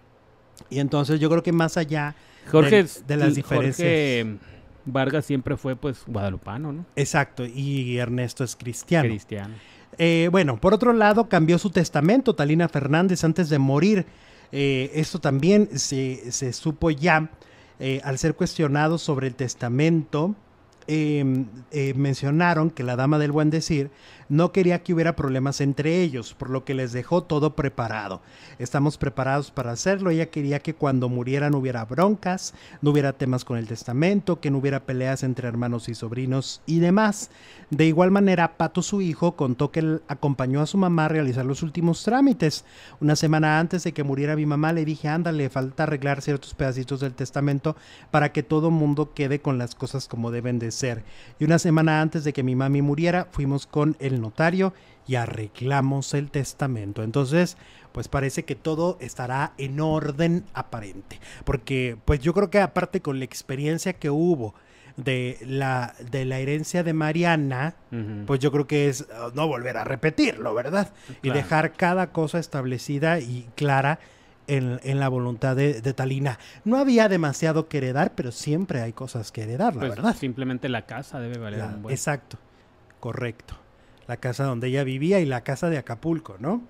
Y 0.70 0.78
entonces 0.78 1.20
yo 1.20 1.28
creo 1.28 1.42
que 1.42 1.52
más 1.52 1.76
allá 1.76 2.14
Jorge, 2.50 2.86
de, 3.06 3.16
las 3.16 3.34
diferencias. 3.34 3.76
Jorge 3.76 4.38
Vargas 4.86 5.26
siempre 5.26 5.56
fue 5.56 5.76
pues 5.76 6.02
guadalupano, 6.06 6.72
¿no? 6.72 6.86
Exacto, 6.94 7.44
y 7.44 7.98
Ernesto 7.98 8.44
es 8.44 8.56
cristiano. 8.56 9.08
Cristiano. 9.08 9.54
Eh, 9.98 10.28
bueno, 10.30 10.60
por 10.60 10.74
otro 10.74 10.92
lado, 10.92 11.28
cambió 11.28 11.58
su 11.58 11.70
testamento 11.70 12.34
Talina 12.34 12.68
Fernández 12.68 13.24
antes 13.24 13.48
de 13.48 13.58
morir. 13.58 14.06
Eh, 14.52 14.92
esto 14.94 15.18
también 15.18 15.68
se, 15.78 16.30
se 16.30 16.52
supo 16.52 16.90
ya 16.90 17.30
eh, 17.80 18.00
al 18.04 18.18
ser 18.18 18.34
cuestionado 18.34 18.98
sobre 18.98 19.26
el 19.26 19.34
testamento. 19.34 20.34
mencionaron 20.88 22.70
que 22.70 22.84
la 22.84 22.94
dama 22.94 23.18
del 23.18 23.32
buen 23.32 23.50
decir 23.50 23.90
no 24.28 24.52
quería 24.52 24.82
que 24.82 24.92
hubiera 24.92 25.16
problemas 25.16 25.60
entre 25.60 26.02
ellos, 26.02 26.34
por 26.34 26.50
lo 26.50 26.64
que 26.64 26.74
les 26.74 26.92
dejó 26.92 27.22
todo 27.22 27.54
preparado. 27.54 28.22
Estamos 28.58 28.98
preparados 28.98 29.50
para 29.50 29.72
hacerlo. 29.72 30.10
Ella 30.10 30.30
quería 30.30 30.60
que 30.60 30.74
cuando 30.74 31.08
murieran 31.08 31.54
hubiera 31.54 31.84
broncas, 31.84 32.54
no 32.82 32.90
hubiera 32.90 33.12
temas 33.12 33.44
con 33.44 33.58
el 33.58 33.66
testamento, 33.66 34.40
que 34.40 34.50
no 34.50 34.58
hubiera 34.58 34.84
peleas 34.84 35.22
entre 35.22 35.48
hermanos 35.48 35.88
y 35.88 35.94
sobrinos 35.94 36.62
y 36.66 36.78
demás. 36.78 37.30
De 37.70 37.86
igual 37.86 38.10
manera, 38.10 38.56
Pato, 38.56 38.82
su 38.82 39.02
hijo, 39.02 39.36
contó 39.36 39.70
que 39.70 39.80
él 39.80 40.02
acompañó 40.08 40.60
a 40.60 40.66
su 40.66 40.78
mamá 40.78 41.06
a 41.06 41.08
realizar 41.08 41.44
los 41.44 41.62
últimos 41.62 42.02
trámites. 42.04 42.64
Una 43.00 43.16
semana 43.16 43.58
antes 43.58 43.84
de 43.84 43.92
que 43.92 44.04
muriera 44.04 44.36
mi 44.36 44.46
mamá, 44.46 44.72
le 44.72 44.84
dije, 44.84 45.08
ándale, 45.08 45.50
falta 45.50 45.82
arreglar 45.82 46.22
ciertos 46.22 46.54
pedacitos 46.54 47.00
del 47.00 47.14
testamento 47.14 47.76
para 48.10 48.32
que 48.32 48.42
todo 48.42 48.70
mundo 48.70 49.12
quede 49.14 49.40
con 49.40 49.58
las 49.58 49.74
cosas 49.74 50.08
como 50.08 50.30
deben 50.30 50.58
de 50.58 50.70
ser. 50.70 51.04
Y 51.38 51.44
una 51.44 51.58
semana 51.58 52.00
antes 52.00 52.24
de 52.24 52.32
que 52.32 52.42
mi 52.42 52.54
mami 52.54 52.82
muriera, 52.82 53.28
fuimos 53.30 53.66
con 53.66 53.96
el 53.98 54.15
notario 54.20 54.72
y 55.06 55.14
arreglamos 55.14 56.14
el 56.14 56.30
testamento. 56.30 57.02
Entonces, 57.02 57.56
pues 57.92 58.08
parece 58.08 58.44
que 58.44 58.54
todo 58.54 58.98
estará 59.00 59.52
en 59.58 59.80
orden 59.80 60.44
aparente. 60.52 61.20
Porque, 61.44 61.96
pues 62.04 62.20
yo 62.20 62.34
creo 62.34 62.50
que 62.50 62.60
aparte 62.60 63.00
con 63.00 63.18
la 63.18 63.24
experiencia 63.24 63.94
que 63.94 64.10
hubo 64.10 64.54
de 64.96 65.38
la, 65.42 65.94
de 66.10 66.24
la 66.24 66.38
herencia 66.38 66.82
de 66.82 66.92
Mariana, 66.92 67.74
pues 68.26 68.40
yo 68.40 68.50
creo 68.50 68.66
que 68.66 68.88
es 68.88 69.02
uh, 69.02 69.34
no 69.34 69.46
volver 69.46 69.76
a 69.76 69.84
repetirlo, 69.84 70.54
¿verdad? 70.54 70.92
Y 71.22 71.30
dejar 71.30 71.72
cada 71.72 72.12
cosa 72.12 72.38
establecida 72.38 73.20
y 73.20 73.48
clara 73.54 73.98
en, 74.46 74.98
la 74.98 75.08
voluntad 75.08 75.56
de, 75.56 75.80
Talina. 75.92 76.38
No 76.64 76.78
había 76.78 77.08
demasiado 77.08 77.68
que 77.68 77.78
heredar, 77.78 78.12
pero 78.14 78.32
siempre 78.32 78.80
hay 78.80 78.92
cosas 78.92 79.32
que 79.32 79.42
heredar, 79.42 79.74
la 79.74 79.80
pues, 79.80 79.96
verdad. 79.96 80.16
Simplemente 80.16 80.68
la 80.68 80.86
casa 80.86 81.20
debe 81.20 81.38
valer 81.38 81.62
un 81.62 81.82
buen. 81.82 81.92
Exacto, 81.92 82.38
correcto. 83.00 83.56
La 84.06 84.18
casa 84.18 84.44
donde 84.44 84.68
ella 84.68 84.84
vivía 84.84 85.20
y 85.20 85.26
la 85.26 85.42
casa 85.42 85.68
de 85.68 85.78
Acapulco, 85.78 86.36
¿no? 86.38 86.62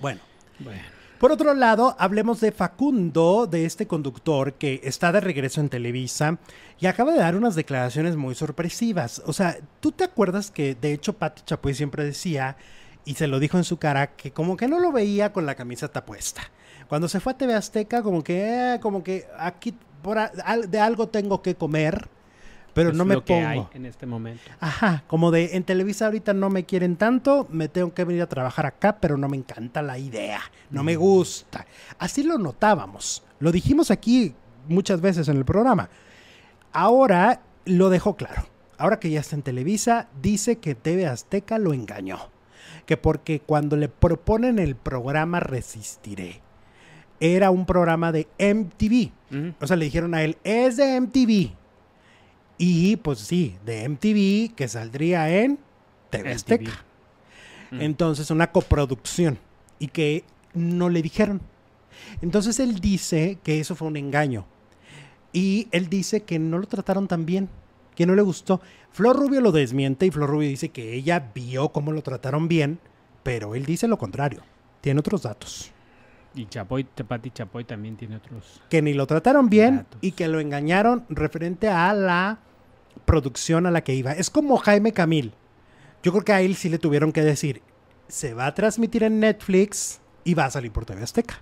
Bueno. 0.00 0.20
Bueno. 0.58 0.82
Por 1.22 1.30
otro 1.30 1.54
lado, 1.54 1.94
hablemos 2.00 2.40
de 2.40 2.50
Facundo, 2.50 3.46
de 3.46 3.64
este 3.64 3.86
conductor 3.86 4.54
que 4.54 4.80
está 4.82 5.12
de 5.12 5.20
regreso 5.20 5.60
en 5.60 5.68
Televisa 5.68 6.38
y 6.80 6.86
acaba 6.86 7.12
de 7.12 7.20
dar 7.20 7.36
unas 7.36 7.54
declaraciones 7.54 8.16
muy 8.16 8.34
sorpresivas. 8.34 9.22
O 9.24 9.32
sea, 9.32 9.56
¿tú 9.78 9.92
te 9.92 10.02
acuerdas 10.02 10.50
que 10.50 10.74
de 10.74 10.92
hecho 10.92 11.12
Pati 11.12 11.42
Chapoy 11.44 11.74
siempre 11.74 12.04
decía, 12.04 12.56
y 13.04 13.14
se 13.14 13.28
lo 13.28 13.38
dijo 13.38 13.56
en 13.56 13.62
su 13.62 13.76
cara, 13.76 14.16
que 14.16 14.32
como 14.32 14.56
que 14.56 14.66
no 14.66 14.80
lo 14.80 14.90
veía 14.90 15.32
con 15.32 15.46
la 15.46 15.54
camiseta 15.54 16.04
puesta? 16.04 16.42
Cuando 16.88 17.06
se 17.08 17.20
fue 17.20 17.34
a 17.34 17.38
TV 17.38 17.54
Azteca, 17.54 18.02
como 18.02 18.24
que, 18.24 18.74
eh, 18.74 18.80
como 18.80 19.04
que 19.04 19.28
aquí 19.38 19.76
por 20.02 20.18
de 20.68 20.80
algo 20.80 21.08
tengo 21.08 21.40
que 21.40 21.54
comer 21.54 22.08
pero 22.74 22.92
no 22.92 23.04
me 23.04 23.20
pongo. 23.20 23.70
en 23.74 23.86
este 23.86 24.06
momento. 24.06 24.42
Ajá, 24.60 25.04
como 25.06 25.30
de 25.30 25.56
en 25.56 25.64
Televisa 25.64 26.06
ahorita 26.06 26.32
no 26.34 26.50
me 26.50 26.64
quieren 26.64 26.96
tanto, 26.96 27.46
me 27.50 27.68
tengo 27.68 27.92
que 27.92 28.04
venir 28.04 28.22
a 28.22 28.28
trabajar 28.28 28.66
acá, 28.66 28.98
pero 29.00 29.16
no 29.16 29.28
me 29.28 29.36
encanta 29.36 29.82
la 29.82 29.98
idea, 29.98 30.40
no 30.70 30.82
me 30.82 30.96
mm. 30.96 31.00
gusta. 31.00 31.66
Así 31.98 32.22
lo 32.22 32.38
notábamos, 32.38 33.22
lo 33.40 33.52
dijimos 33.52 33.90
aquí 33.90 34.34
muchas 34.68 35.00
veces 35.00 35.28
en 35.28 35.36
el 35.36 35.44
programa. 35.44 35.90
Ahora 36.72 37.42
lo 37.64 37.90
dejó 37.90 38.16
claro. 38.16 38.46
Ahora 38.78 38.98
que 38.98 39.10
ya 39.10 39.20
está 39.20 39.36
en 39.36 39.42
Televisa, 39.42 40.08
dice 40.20 40.56
que 40.56 40.74
TV 40.74 41.06
Azteca 41.06 41.58
lo 41.58 41.72
engañó. 41.72 42.30
Que 42.86 42.96
porque 42.96 43.40
cuando 43.40 43.76
le 43.76 43.88
proponen 43.88 44.58
el 44.58 44.74
programa 44.74 45.38
Resistiré, 45.38 46.40
era 47.20 47.50
un 47.52 47.64
programa 47.66 48.10
de 48.10 48.26
MTV. 48.38 49.12
O 49.60 49.66
sea, 49.66 49.76
le 49.76 49.84
dijeron 49.84 50.14
a 50.14 50.22
él, 50.22 50.36
es 50.42 50.76
de 50.76 51.00
MTV 51.00 51.61
Y 52.58 52.96
pues 52.96 53.18
sí, 53.18 53.56
de 53.64 53.88
MTV 53.88 54.54
que 54.54 54.68
saldría 54.68 55.30
en 55.30 55.58
TV 56.10 56.32
Azteca. 56.32 56.84
Mm. 57.70 57.80
Entonces, 57.80 58.30
una 58.30 58.52
coproducción. 58.52 59.38
Y 59.78 59.88
que 59.88 60.24
no 60.54 60.88
le 60.88 61.02
dijeron. 61.02 61.40
Entonces 62.20 62.60
él 62.60 62.80
dice 62.80 63.38
que 63.42 63.60
eso 63.60 63.74
fue 63.74 63.88
un 63.88 63.96
engaño. 63.96 64.46
Y 65.32 65.68
él 65.70 65.88
dice 65.88 66.22
que 66.22 66.38
no 66.38 66.58
lo 66.58 66.66
trataron 66.66 67.08
tan 67.08 67.24
bien, 67.24 67.48
que 67.94 68.06
no 68.06 68.14
le 68.14 68.22
gustó. 68.22 68.60
Flor 68.90 69.16
Rubio 69.16 69.40
lo 69.40 69.52
desmiente 69.52 70.06
y 70.06 70.10
Flor 70.10 70.28
Rubio 70.28 70.48
dice 70.48 70.68
que 70.68 70.94
ella 70.94 71.30
vio 71.34 71.70
cómo 71.70 71.92
lo 71.92 72.02
trataron 72.02 72.48
bien, 72.48 72.78
pero 73.22 73.54
él 73.54 73.64
dice 73.64 73.88
lo 73.88 73.98
contrario. 73.98 74.42
Tiene 74.80 75.00
otros 75.00 75.22
datos. 75.22 75.72
Y 76.34 76.46
Chapoy, 76.46 76.84
Tepati 76.84 77.30
Chapoy 77.30 77.64
también 77.64 77.96
tiene 77.96 78.16
otros. 78.16 78.62
Que 78.70 78.80
ni 78.80 78.94
lo 78.94 79.06
trataron 79.06 79.50
bien 79.50 79.86
y 80.00 80.12
que 80.12 80.28
lo 80.28 80.40
engañaron 80.40 81.04
referente 81.08 81.68
a 81.68 81.92
la 81.92 82.38
producción 83.04 83.66
a 83.66 83.70
la 83.70 83.82
que 83.82 83.94
iba. 83.94 84.12
Es 84.12 84.30
como 84.30 84.56
Jaime 84.56 84.92
Camil. 84.92 85.34
Yo 86.02 86.12
creo 86.12 86.24
que 86.24 86.32
a 86.32 86.40
él 86.40 86.56
sí 86.56 86.68
le 86.68 86.78
tuvieron 86.78 87.12
que 87.12 87.22
decir, 87.22 87.62
se 88.08 88.34
va 88.34 88.46
a 88.46 88.54
transmitir 88.54 89.02
en 89.04 89.20
Netflix 89.20 90.00
y 90.24 90.34
va 90.34 90.46
a 90.46 90.50
salir 90.50 90.72
por 90.72 90.84
TV 90.84 91.02
Azteca. 91.02 91.40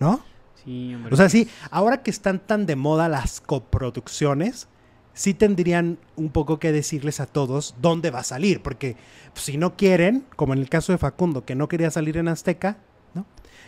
¿No? 0.00 0.20
Sí, 0.64 0.94
hombre. 0.94 1.14
O 1.14 1.16
sea, 1.16 1.28
sí, 1.28 1.48
ahora 1.70 2.02
que 2.02 2.10
están 2.10 2.40
tan 2.40 2.66
de 2.66 2.76
moda 2.76 3.08
las 3.08 3.40
coproducciones, 3.40 4.68
sí 5.14 5.32
tendrían 5.32 5.98
un 6.16 6.30
poco 6.30 6.58
que 6.58 6.72
decirles 6.72 7.20
a 7.20 7.26
todos 7.26 7.74
dónde 7.80 8.10
va 8.10 8.20
a 8.20 8.24
salir, 8.24 8.62
porque 8.62 8.96
si 9.34 9.56
no 9.56 9.76
quieren, 9.76 10.24
como 10.36 10.52
en 10.52 10.60
el 10.60 10.68
caso 10.68 10.92
de 10.92 10.98
Facundo, 10.98 11.44
que 11.44 11.54
no 11.54 11.68
quería 11.68 11.90
salir 11.90 12.16
en 12.16 12.28
Azteca. 12.28 12.78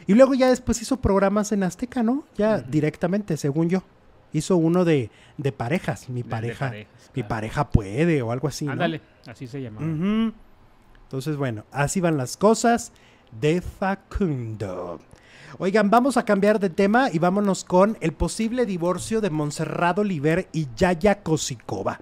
Y 0.08 0.14
luego 0.14 0.32
ya 0.32 0.48
después 0.48 0.80
hizo 0.80 0.96
programas 0.96 1.52
en 1.52 1.62
Azteca, 1.62 2.02
¿no? 2.02 2.24
Ya 2.36 2.58
directamente, 2.58 3.36
según 3.36 3.68
yo. 3.68 3.82
Hizo 4.32 4.56
uno 4.56 4.86
de, 4.86 5.10
de 5.36 5.52
parejas, 5.52 6.08
mi 6.08 6.22
pareja, 6.22 6.72
mi 7.14 7.22
pareja 7.22 7.70
puede 7.70 8.22
o 8.22 8.32
algo 8.32 8.48
así. 8.48 8.66
Ándale, 8.66 9.02
así 9.26 9.46
se 9.46 9.60
llama. 9.60 9.80
Entonces, 11.02 11.36
bueno, 11.36 11.64
así 11.70 12.00
van 12.00 12.16
las 12.16 12.38
cosas 12.38 12.92
de 13.38 13.60
Facundo. 13.60 14.98
Oigan, 15.58 15.90
vamos 15.90 16.16
a 16.16 16.24
cambiar 16.24 16.58
de 16.58 16.70
tema 16.70 17.10
y 17.12 17.18
vámonos 17.18 17.64
con 17.64 17.98
el 18.00 18.12
posible 18.12 18.64
divorcio 18.64 19.20
de 19.20 19.28
Monserrado 19.28 20.00
Oliver 20.00 20.48
y 20.52 20.68
Yaya 20.74 21.22
Kosikova. 21.22 22.00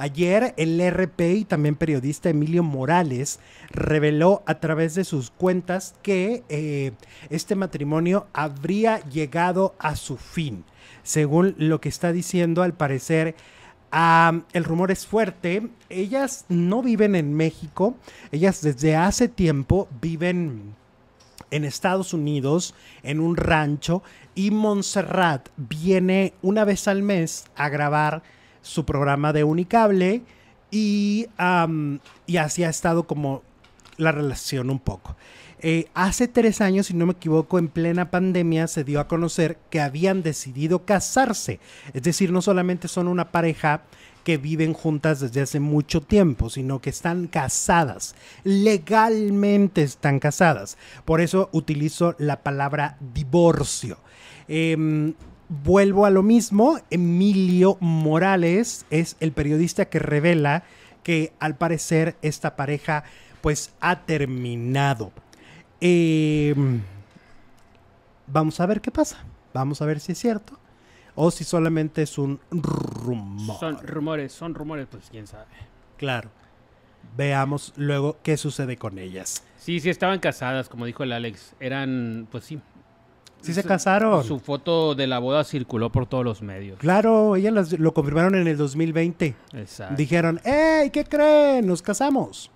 Ayer 0.00 0.54
el 0.56 0.80
RP 0.80 1.20
y 1.38 1.44
también 1.44 1.74
periodista 1.74 2.30
Emilio 2.30 2.62
Morales 2.62 3.40
reveló 3.68 4.44
a 4.46 4.60
través 4.60 4.94
de 4.94 5.02
sus 5.02 5.30
cuentas 5.30 5.96
que 6.02 6.44
eh, 6.48 6.92
este 7.30 7.56
matrimonio 7.56 8.28
habría 8.32 9.00
llegado 9.10 9.74
a 9.80 9.96
su 9.96 10.16
fin. 10.16 10.64
Según 11.02 11.56
lo 11.58 11.80
que 11.80 11.88
está 11.88 12.12
diciendo, 12.12 12.62
al 12.62 12.74
parecer 12.74 13.34
el 14.52 14.64
rumor 14.64 14.92
es 14.92 15.04
fuerte. 15.04 15.68
Ellas 15.88 16.44
no 16.48 16.80
viven 16.80 17.16
en 17.16 17.34
México. 17.34 17.96
Ellas 18.30 18.62
desde 18.62 18.94
hace 18.94 19.26
tiempo 19.26 19.88
viven 20.00 20.76
en 21.50 21.64
Estados 21.64 22.12
Unidos, 22.14 22.72
en 23.02 23.18
un 23.18 23.36
rancho. 23.36 24.04
Y 24.36 24.52
Montserrat 24.52 25.48
viene 25.56 26.34
una 26.40 26.64
vez 26.64 26.86
al 26.86 27.02
mes 27.02 27.46
a 27.56 27.68
grabar 27.68 28.22
su 28.62 28.84
programa 28.84 29.32
de 29.32 29.44
Unicable. 29.44 30.22
Y, 30.70 31.26
y 32.26 32.36
así 32.36 32.64
ha 32.64 32.68
estado 32.68 33.04
como 33.04 33.42
la 33.96 34.12
relación 34.12 34.70
un 34.70 34.78
poco. 34.78 35.16
Eh, 35.60 35.88
hace 35.94 36.28
tres 36.28 36.60
años, 36.60 36.86
si 36.86 36.94
no 36.94 37.06
me 37.06 37.12
equivoco, 37.12 37.58
en 37.58 37.68
plena 37.68 38.10
pandemia 38.10 38.68
se 38.68 38.84
dio 38.84 39.00
a 39.00 39.08
conocer 39.08 39.58
que 39.70 39.80
habían 39.80 40.22
decidido 40.22 40.84
casarse. 40.84 41.58
Es 41.94 42.02
decir, 42.02 42.30
no 42.30 42.42
solamente 42.42 42.86
son 42.86 43.08
una 43.08 43.32
pareja 43.32 43.82
que 44.22 44.36
viven 44.36 44.72
juntas 44.72 45.20
desde 45.20 45.40
hace 45.40 45.58
mucho 45.58 46.00
tiempo, 46.00 46.50
sino 46.50 46.80
que 46.80 46.90
están 46.90 47.26
casadas. 47.26 48.14
Legalmente 48.44 49.82
están 49.82 50.20
casadas. 50.20 50.76
Por 51.04 51.20
eso 51.20 51.48
utilizo 51.52 52.14
la 52.18 52.42
palabra 52.42 52.98
divorcio. 53.14 53.98
Em, 54.46 55.14
vuelvo 55.48 56.06
a 56.06 56.10
lo 56.10 56.22
mismo. 56.22 56.78
Emilio 56.90 57.76
Morales 57.80 58.86
es 58.90 59.16
el 59.20 59.32
periodista 59.32 59.86
que 59.86 59.98
revela 59.98 60.64
que 61.02 61.32
al 61.38 61.56
parecer 61.56 62.16
esta 62.22 62.56
pareja 62.56 63.04
pues 63.40 63.72
ha 63.80 64.00
terminado. 64.00 65.12
Em, 65.80 66.82
vamos 68.26 68.60
a 68.60 68.66
ver 68.66 68.80
qué 68.80 68.90
pasa. 68.90 69.24
Vamos 69.54 69.80
a 69.80 69.86
ver 69.86 70.00
si 70.00 70.12
es 70.12 70.18
cierto. 70.18 70.58
O 71.14 71.30
si 71.30 71.44
solamente 71.44 72.02
es 72.02 72.18
un 72.18 72.40
rumor. 72.50 73.58
Son 73.58 73.78
rumores, 73.86 74.32
son 74.32 74.54
rumores, 74.54 74.86
pues 74.90 75.08
quién 75.10 75.26
sabe. 75.26 75.46
Claro. 75.96 76.30
Veamos 77.16 77.72
luego 77.76 78.18
qué 78.22 78.36
sucede 78.36 78.76
con 78.76 78.98
ellas. 78.98 79.42
Sí, 79.56 79.80
sí, 79.80 79.90
estaban 79.90 80.20
casadas, 80.20 80.68
como 80.68 80.84
dijo 80.84 81.02
el 81.02 81.12
Alex. 81.12 81.54
Eran, 81.58 82.28
pues 82.30 82.44
sí. 82.44 82.60
Sí 83.40 83.54
se 83.54 83.62
casaron. 83.64 84.24
Su 84.24 84.38
foto 84.40 84.94
de 84.94 85.06
la 85.06 85.18
boda 85.18 85.44
circuló 85.44 85.90
por 85.90 86.06
todos 86.06 86.24
los 86.24 86.42
medios. 86.42 86.78
Claro, 86.78 87.36
ellas 87.36 87.72
lo 87.78 87.94
confirmaron 87.94 88.34
en 88.34 88.46
el 88.46 88.56
2020. 88.56 89.34
Exacto. 89.54 89.94
Dijeron, 89.96 90.40
¡Ey! 90.44 90.90
¿Qué 90.90 91.04
creen? 91.04 91.66
Nos 91.66 91.82
casamos. 91.82 92.50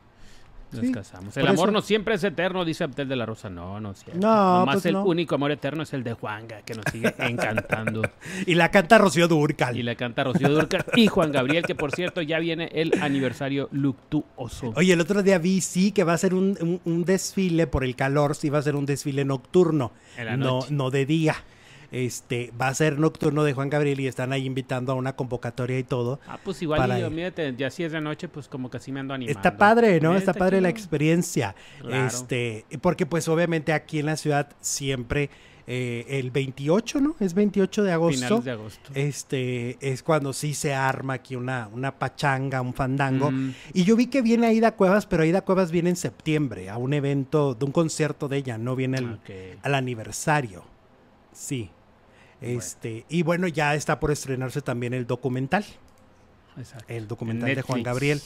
Nos 0.73 0.91
casamos. 0.91 1.37
El 1.37 1.47
amor 1.47 1.73
no 1.73 1.83
siempre 1.83 2.14
es 2.14 2.25
eterno, 2.25 2.64
dice 2.64 2.85
Abdel 2.85 3.09
de 3.09 3.16
la 3.16 3.27
Rosa. 3.27 3.51
No, 3.51 3.81
no 3.81 3.93
es 3.93 4.05
No, 4.14 4.64
Más 4.66 4.77
pues 4.77 4.87
el 4.87 4.97
único 4.97 5.35
amor 5.35 5.51
eterno 5.51 5.83
es 5.83 5.93
el 5.93 6.03
de 6.03 6.14
Juanga, 6.14 6.62
que 6.62 6.75
nos 6.75 6.85
sigue 6.91 7.14
encantando. 7.18 8.03
y 8.47 8.55
la 8.55 8.70
canta 8.70 8.99
Rocío 8.99 9.29
Durcal. 9.29 9.77
Y 9.77 9.83
la 9.83 9.95
canta 9.95 10.25
Rocío 10.25 10.49
Durcal. 10.49 10.85
y 10.97 11.07
Juan 11.09 11.33
Gabriel, 11.33 11.64
que 11.64 11.75
por 11.75 11.93
cierto 11.93 12.23
ya 12.23 12.39
viene 12.39 12.70
el 12.73 12.93
aniversario 13.03 13.68
luctuoso. 13.73 14.73
Oye, 14.77 14.93
el 14.93 15.01
otro 15.01 15.23
día 15.23 15.39
vi, 15.39 15.61
sí, 15.61 15.93
que 15.93 16.05
va 16.05 16.14
a 16.14 16.18
ser 16.18 16.35
un, 16.35 17.05
desfile 17.05 17.66
por 17.66 17.85
el 17.85 17.97
calor, 17.97 18.35
sí 18.35 18.49
va 18.49 18.59
a 18.59 18.62
ser 18.62 18.77
un 18.77 18.87
desfile 18.87 19.25
nocturno. 19.25 19.93
no, 20.37 20.61
no 20.70 20.91
de 20.91 21.07
día 21.07 21.37
este 21.93 22.53
va 22.61 22.68
a 22.68 22.74
ser 22.74 22.99
nocturno 22.99 23.45
de 23.45 23.53
Juan 23.53 23.68
Gabriel 23.68 24.01
y 24.01 24.07
están 24.07 24.32
ahí 24.32 24.47
invitando 24.47 24.93
a 24.93 24.95
una 24.95 25.14
convocatoria 25.14 25.78
y 25.78 25.84
todo. 25.84 26.18
Ah, 26.26 26.38
pues 26.43 26.61
igual 26.62 26.99
yo, 26.99 27.11
mírate, 27.11 27.55
ya 27.57 27.70
si 27.70 27.84
es 27.84 27.93
de 27.93 28.01
noche, 28.01 28.28
pues 28.28 28.49
como 28.49 28.70
que 28.70 28.78
así 28.78 28.90
me 28.90 29.01
ando 29.01 29.14
animando. 29.14 29.38
Está 29.38 29.57
padre, 29.57 30.01
¿no? 30.01 30.16
Está, 30.16 30.32
padre 30.32 30.61
la 30.61 30.70
experiencia. 30.70 31.55
Este, 31.88 32.64
porque 32.80 33.05
pues 33.05 33.28
obviamente 33.28 33.72
aquí 33.72 33.99
en 33.99 34.07
la 34.07 34.16
ciudad 34.16 34.49
siempre 34.61 35.30
eh, 35.66 36.07
el 36.09 36.30
28, 36.30 37.01
¿no? 37.01 37.14
Es 37.20 37.34
28 37.34 37.84
de 37.84 37.93
agosto. 37.93 38.20
Finales 38.20 38.45
de 38.45 38.51
agosto. 38.51 38.90
Este, 38.95 39.76
es 39.80 40.03
cuando 40.03 40.32
sí 40.32 40.55
se 40.55 40.74
arma 40.74 41.14
aquí 41.14 41.36
una, 41.36 41.68
una 41.72 41.99
pachanga, 41.99 42.61
un 42.61 42.74
fandango. 42.74 43.30
Y 43.72 43.84
yo 43.84 43.97
vi 43.97 44.07
que 44.07 44.22
viene 44.22 44.47
Aida 44.47 44.72
Cuevas, 44.72 45.07
pero 45.07 45.22
Aida 45.22 45.43
Cuevas 45.43 45.70
viene 45.70 45.90
en 45.90 45.97
septiembre 45.97 46.70
a 46.70 46.78
un 46.78 46.95
evento, 46.95 47.55
de 47.55 47.64
un 47.64 47.72
concierto 47.72 48.28
de 48.28 48.38
ella, 48.38 48.59
no 48.59 48.74
viene 48.74 49.18
al 49.62 49.74
aniversario. 49.74 50.64
Sí. 51.32 51.70
Este, 52.43 53.05
y 53.09 53.22
bueno, 53.22 53.47
ya 53.47 53.74
está 53.74 54.01
por 54.01 54.11
estrenarse 54.11 54.61
también 54.62 54.95
el 54.95 55.07
documental. 55.07 55.64
El 56.88 57.09
documental 57.09 57.55
de 57.55 57.62
Juan 57.62 57.82
Gabriel. 57.82 58.20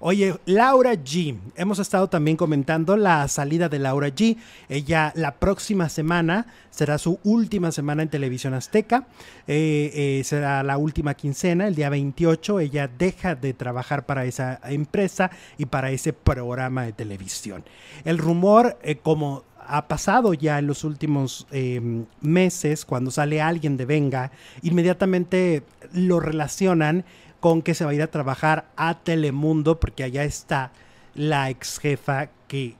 Oye, 0.00 0.34
Laura 0.44 0.94
G. 0.94 1.38
Hemos 1.56 1.78
estado 1.78 2.08
también 2.08 2.36
comentando 2.36 2.96
la 2.96 3.26
salida 3.28 3.68
de 3.68 3.78
Laura 3.78 4.08
G. 4.08 4.36
Ella 4.68 5.12
la 5.16 5.36
próxima 5.36 5.88
semana 5.88 6.46
será 6.70 6.98
su 6.98 7.18
última 7.24 7.72
semana 7.72 8.02
en 8.02 8.08
televisión 8.08 8.54
azteca. 8.54 9.06
Eh, 9.46 9.90
eh, 9.94 10.22
será 10.24 10.62
la 10.62 10.78
última 10.78 11.14
quincena, 11.14 11.66
el 11.68 11.74
día 11.74 11.88
28. 11.88 12.60
Ella 12.60 12.88
deja 12.88 13.34
de 13.34 13.54
trabajar 13.54 14.04
para 14.04 14.24
esa 14.24 14.60
empresa 14.64 15.30
y 15.58 15.66
para 15.66 15.90
ese 15.90 16.12
programa 16.12 16.84
de 16.84 16.92
televisión. 16.92 17.64
El 18.04 18.18
rumor, 18.18 18.78
eh, 18.82 18.96
como 18.96 19.44
ha 19.66 19.88
pasado 19.88 20.34
ya 20.34 20.58
en 20.58 20.66
los 20.66 20.84
últimos 20.84 21.46
em, 21.50 22.06
meses, 22.20 22.84
cuando 22.84 23.10
sale 23.10 23.40
alguien 23.40 23.76
de 23.76 23.84
Venga, 23.84 24.30
inmediatamente 24.62 25.62
lo 25.92 26.20
relacionan 26.20 27.04
con 27.40 27.62
que 27.62 27.74
se 27.74 27.84
va 27.84 27.90
a 27.90 27.94
ir 27.94 28.02
a 28.02 28.10
trabajar 28.10 28.66
a 28.76 29.00
Telemundo, 29.00 29.78
porque 29.78 30.04
allá 30.04 30.24
está 30.24 30.72
la 31.14 31.50
ex 31.50 31.78
jefa 31.78 32.30
que 32.48 32.76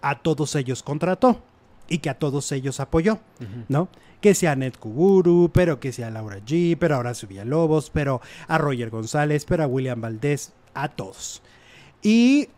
a 0.00 0.20
todos 0.20 0.54
ellos 0.54 0.82
contrató 0.82 1.42
y 1.88 1.98
que 1.98 2.10
a 2.10 2.18
todos 2.18 2.50
ellos 2.52 2.80
apoyó, 2.80 3.18
¿no? 3.68 3.88
Que 4.20 4.34
sea 4.34 4.56
Ned 4.56 4.74
Kuburu, 4.74 5.50
pero 5.52 5.80
que 5.80 5.92
sea 5.92 6.10
Laura 6.10 6.38
G, 6.38 6.76
pero 6.78 6.96
ahora 6.96 7.14
Subía 7.14 7.44
Lobos, 7.44 7.90
pero 7.90 8.20
a 8.48 8.58
Roger 8.58 8.90
González, 8.90 9.44
pero 9.44 9.64
a 9.64 9.66
William 9.66 10.00
Valdés, 10.00 10.52
a 10.74 10.88
todos. 10.88 11.42
Y 12.02 12.48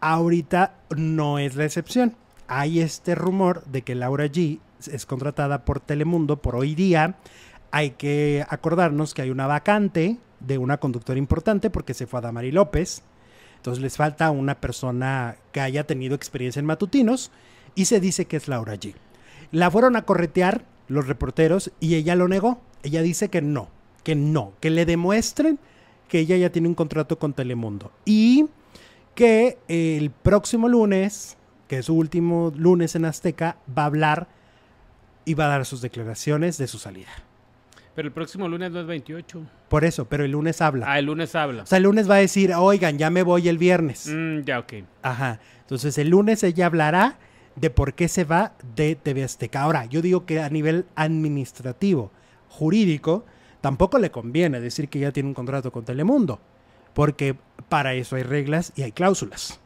ahorita 0.00 0.74
no 0.96 1.38
es 1.38 1.56
la 1.56 1.64
excepción 1.64 2.16
hay 2.48 2.80
este 2.80 3.14
rumor 3.14 3.64
de 3.64 3.82
que 3.82 3.94
Laura 3.94 4.26
G 4.26 4.60
es 4.86 5.06
contratada 5.06 5.64
por 5.64 5.80
Telemundo 5.80 6.40
por 6.40 6.56
hoy 6.56 6.74
día. 6.74 7.16
Hay 7.70 7.90
que 7.90 8.44
acordarnos 8.48 9.14
que 9.14 9.22
hay 9.22 9.30
una 9.30 9.46
vacante 9.46 10.18
de 10.40 10.58
una 10.58 10.78
conductora 10.78 11.18
importante 11.18 11.70
porque 11.70 11.94
se 11.94 12.06
fue 12.06 12.18
a 12.18 12.22
Damari 12.22 12.52
López. 12.52 13.02
Entonces 13.56 13.82
les 13.82 13.96
falta 13.96 14.30
una 14.30 14.60
persona 14.60 15.36
que 15.52 15.60
haya 15.60 15.84
tenido 15.84 16.14
experiencia 16.14 16.60
en 16.60 16.66
matutinos 16.66 17.30
y 17.74 17.86
se 17.86 18.00
dice 18.00 18.26
que 18.26 18.36
es 18.36 18.48
Laura 18.48 18.74
G. 18.74 18.94
La 19.50 19.70
fueron 19.70 19.96
a 19.96 20.02
corretear 20.02 20.64
los 20.88 21.08
reporteros 21.08 21.72
y 21.80 21.94
ella 21.94 22.14
lo 22.14 22.28
negó. 22.28 22.60
Ella 22.82 23.02
dice 23.02 23.30
que 23.30 23.40
no, 23.40 23.68
que 24.02 24.14
no, 24.14 24.52
que 24.60 24.70
le 24.70 24.84
demuestren 24.84 25.58
que 26.08 26.18
ella 26.20 26.36
ya 26.36 26.50
tiene 26.50 26.68
un 26.68 26.74
contrato 26.74 27.18
con 27.18 27.32
Telemundo 27.32 27.90
y 28.04 28.46
que 29.14 29.58
el 29.68 30.10
próximo 30.10 30.68
lunes, 30.68 31.36
que 31.68 31.78
es 31.78 31.86
su 31.86 31.94
último 31.94 32.52
lunes 32.56 32.94
en 32.94 33.04
Azteca, 33.04 33.56
va 33.76 33.82
a 33.82 33.86
hablar 33.86 34.28
y 35.24 35.34
va 35.34 35.46
a 35.46 35.48
dar 35.48 35.66
sus 35.66 35.80
declaraciones 35.80 36.58
de 36.58 36.66
su 36.66 36.78
salida. 36.78 37.08
Pero 37.94 38.08
el 38.08 38.12
próximo 38.12 38.48
lunes 38.48 38.72
no 38.72 38.80
es 38.80 38.86
28. 38.86 39.42
Por 39.68 39.84
eso, 39.84 40.06
pero 40.06 40.24
el 40.24 40.32
lunes 40.32 40.60
habla. 40.60 40.86
Ah, 40.88 40.98
el 40.98 41.06
lunes 41.06 41.34
habla. 41.34 41.62
O 41.62 41.66
sea, 41.66 41.78
el 41.78 41.84
lunes 41.84 42.10
va 42.10 42.16
a 42.16 42.18
decir, 42.18 42.52
oigan, 42.52 42.98
ya 42.98 43.08
me 43.10 43.22
voy 43.22 43.48
el 43.48 43.56
viernes. 43.56 44.08
Mm, 44.12 44.40
ya, 44.40 44.58
ok. 44.58 44.72
Ajá. 45.02 45.38
Entonces 45.60 45.96
el 45.98 46.08
lunes 46.08 46.42
ella 46.42 46.66
hablará 46.66 47.18
de 47.56 47.70
por 47.70 47.94
qué 47.94 48.08
se 48.08 48.24
va 48.24 48.52
de 48.74 48.96
TV 48.96 49.22
Azteca. 49.22 49.62
Ahora, 49.62 49.84
yo 49.86 50.02
digo 50.02 50.26
que 50.26 50.40
a 50.40 50.50
nivel 50.50 50.86
administrativo, 50.96 52.10
jurídico, 52.48 53.24
tampoco 53.60 53.98
le 53.98 54.10
conviene 54.10 54.60
decir 54.60 54.88
que 54.88 54.98
ya 54.98 55.12
tiene 55.12 55.28
un 55.28 55.34
contrato 55.34 55.70
con 55.70 55.84
Telemundo, 55.84 56.40
porque 56.94 57.36
para 57.68 57.94
eso 57.94 58.16
hay 58.16 58.24
reglas 58.24 58.72
y 58.74 58.82
hay 58.82 58.92
cláusulas. 58.92 59.60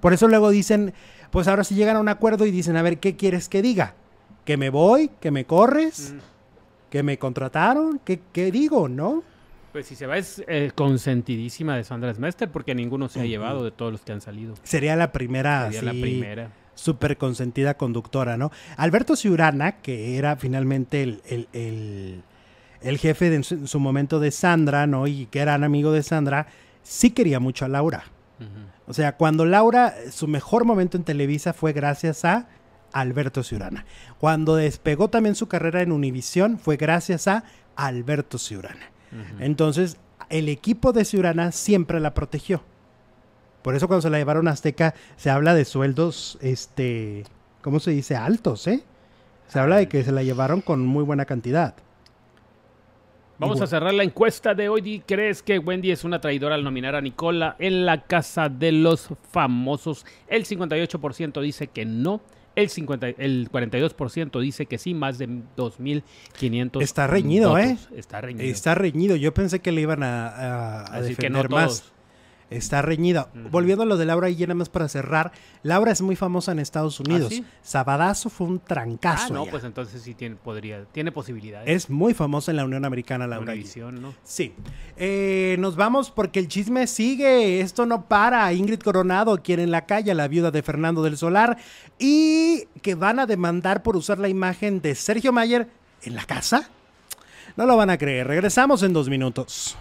Por 0.00 0.12
eso 0.12 0.28
luego 0.28 0.50
dicen, 0.50 0.94
pues 1.30 1.48
ahora 1.48 1.64
sí 1.64 1.74
llegan 1.74 1.96
a 1.96 2.00
un 2.00 2.08
acuerdo 2.08 2.46
y 2.46 2.50
dicen, 2.50 2.76
a 2.76 2.82
ver, 2.82 2.98
¿qué 2.98 3.16
quieres 3.16 3.48
que 3.48 3.62
diga? 3.62 3.94
¿Que 4.44 4.56
me 4.56 4.70
voy? 4.70 5.10
¿Que 5.20 5.30
me 5.30 5.44
corres? 5.44 6.14
Mm 6.14 6.36
que 6.90 7.02
me 7.02 7.18
contrataron, 7.18 8.00
¿qué, 8.04 8.50
digo, 8.50 8.88
no? 8.88 9.22
Pues 9.72 9.86
si 9.86 9.94
se 9.94 10.06
va 10.06 10.16
es 10.16 10.42
eh, 10.48 10.70
consentidísima 10.74 11.76
de 11.76 11.84
Sandra 11.84 12.14
Smester 12.14 12.50
porque 12.50 12.74
ninguno 12.74 13.08
se 13.08 13.20
ha 13.20 13.24
llevado 13.26 13.64
de 13.64 13.70
todos 13.70 13.92
los 13.92 14.00
que 14.00 14.12
han 14.12 14.20
salido. 14.20 14.54
Sería 14.62 14.96
la 14.96 15.12
primera. 15.12 15.70
Sería 15.70 15.92
la 15.92 16.00
primera. 16.00 16.50
Súper 16.74 17.18
consentida 17.18 17.76
conductora, 17.76 18.36
¿no? 18.36 18.50
Alberto 18.76 19.16
Ciurana, 19.16 19.80
que 19.82 20.16
era 20.16 20.36
finalmente 20.36 21.02
el, 21.02 22.22
jefe 22.98 23.34
en 23.34 23.44
su, 23.44 23.80
momento 23.80 24.20
de 24.20 24.30
Sandra, 24.30 24.86
¿no? 24.86 25.06
Y 25.06 25.26
que 25.26 25.40
era 25.40 25.54
amigo 25.54 25.92
de 25.92 26.02
Sandra, 26.02 26.46
sí 26.82 27.10
quería 27.10 27.40
mucho 27.40 27.64
a 27.64 27.68
Laura. 27.68 28.04
O 28.86 28.92
sea, 28.92 29.16
cuando 29.16 29.44
Laura, 29.44 29.94
su 30.10 30.28
mejor 30.28 30.64
momento 30.64 30.96
en 30.96 31.04
Televisa 31.04 31.52
fue 31.52 31.72
gracias 31.72 32.24
a 32.24 32.48
Alberto 32.92 33.42
Ciurana. 33.42 33.84
Cuando 34.18 34.56
despegó 34.56 35.08
también 35.08 35.34
su 35.34 35.48
carrera 35.48 35.82
en 35.82 35.92
Univisión 35.92 36.58
fue 36.58 36.76
gracias 36.76 37.28
a 37.28 37.44
Alberto 37.74 38.38
Ciurana. 38.38 38.90
Entonces, 39.38 39.96
el 40.28 40.48
equipo 40.48 40.92
de 40.92 41.04
Ciurana 41.04 41.52
siempre 41.52 42.00
la 42.00 42.12
protegió. 42.12 42.62
Por 43.62 43.74
eso 43.74 43.88
cuando 43.88 44.02
se 44.02 44.10
la 44.10 44.18
llevaron 44.18 44.48
a 44.48 44.52
Azteca 44.52 44.94
se 45.16 45.30
habla 45.30 45.54
de 45.54 45.64
sueldos, 45.64 46.38
este, 46.40 47.24
¿cómo 47.62 47.80
se 47.80 47.90
dice? 47.90 48.14
Altos, 48.14 48.66
¿eh? 48.66 48.84
Se 49.48 49.58
habla 49.58 49.76
de 49.76 49.88
que 49.88 50.04
se 50.04 50.12
la 50.12 50.22
llevaron 50.22 50.60
con 50.60 50.86
muy 50.86 51.02
buena 51.02 51.24
cantidad. 51.24 51.74
Vamos 53.38 53.60
a 53.60 53.66
cerrar 53.66 53.92
la 53.92 54.02
encuesta 54.02 54.54
de 54.54 54.68
hoy. 54.68 55.02
¿Crees 55.06 55.42
que 55.42 55.58
Wendy 55.58 55.90
es 55.90 56.04
una 56.04 56.20
traidora 56.20 56.54
al 56.54 56.64
nominar 56.64 56.94
a 56.94 57.00
Nicola 57.00 57.56
en 57.58 57.84
la 57.84 58.02
casa 58.02 58.48
de 58.48 58.72
los 58.72 59.08
famosos? 59.30 60.06
El 60.26 60.46
58% 60.46 61.40
dice 61.42 61.66
que 61.68 61.84
no. 61.84 62.20
El, 62.54 62.70
50, 62.70 63.08
el 63.18 63.50
42% 63.50 64.40
dice 64.40 64.64
que 64.64 64.78
sí, 64.78 64.94
más 64.94 65.18
de 65.18 65.28
2.500. 65.28 66.82
Está 66.82 67.06
reñido, 67.06 67.58
¿eh? 67.58 67.76
Está 67.94 68.22
reñido. 68.22 68.50
Está 68.50 68.74
reñido. 68.74 69.16
Yo 69.16 69.34
pensé 69.34 69.60
que 69.60 69.72
le 69.72 69.82
iban 69.82 70.02
a, 70.02 70.94
a, 70.94 71.02
defender 71.02 71.50
más. 71.50 71.92
Está 72.48 72.80
reñida. 72.80 73.28
Volviendo 73.50 73.82
a 73.82 73.86
lo 73.86 73.96
de 73.96 74.04
Laura 74.04 74.30
y 74.30 74.36
nada 74.36 74.54
más 74.54 74.68
para 74.68 74.88
cerrar. 74.88 75.32
Laura 75.64 75.90
es 75.90 76.00
muy 76.00 76.14
famosa 76.14 76.52
en 76.52 76.60
Estados 76.60 77.00
Unidos. 77.00 77.32
¿Ah, 77.40 77.44
Sabadazo 77.62 78.30
fue 78.30 78.46
un 78.46 78.60
trancazo. 78.60 79.34
Ah, 79.34 79.34
no, 79.34 79.46
pues 79.46 79.64
entonces 79.64 80.00
sí 80.02 80.14
tiene, 80.14 80.36
podría, 80.36 80.84
tiene 80.84 81.10
posibilidades. 81.10 81.68
Es 81.68 81.90
muy 81.90 82.14
famosa 82.14 82.52
en 82.52 82.58
la 82.58 82.64
Unión 82.64 82.84
Americana, 82.84 83.26
Laura. 83.26 83.52
Visión, 83.52 84.00
¿no? 84.00 84.14
Sí. 84.22 84.54
Eh, 84.96 85.56
nos 85.58 85.74
vamos 85.74 86.12
porque 86.12 86.38
el 86.38 86.46
chisme 86.46 86.86
sigue. 86.86 87.60
Esto 87.60 87.84
no 87.84 88.06
para. 88.06 88.52
Ingrid 88.52 88.80
Coronado, 88.80 89.42
quien 89.42 89.58
en 89.58 89.72
la 89.72 89.86
calle, 89.86 90.14
la 90.14 90.28
viuda 90.28 90.52
de 90.52 90.62
Fernando 90.62 91.02
del 91.02 91.16
Solar, 91.16 91.56
y 91.98 92.66
que 92.80 92.94
van 92.94 93.18
a 93.18 93.26
demandar 93.26 93.82
por 93.82 93.96
usar 93.96 94.18
la 94.18 94.28
imagen 94.28 94.80
de 94.80 94.94
Sergio 94.94 95.32
Mayer 95.32 95.68
en 96.02 96.14
la 96.14 96.24
casa. 96.24 96.70
No 97.56 97.66
lo 97.66 97.76
van 97.76 97.90
a 97.90 97.98
creer. 97.98 98.28
Regresamos 98.28 98.82
en 98.84 98.92
dos 98.92 99.08
minutos. 99.08 99.76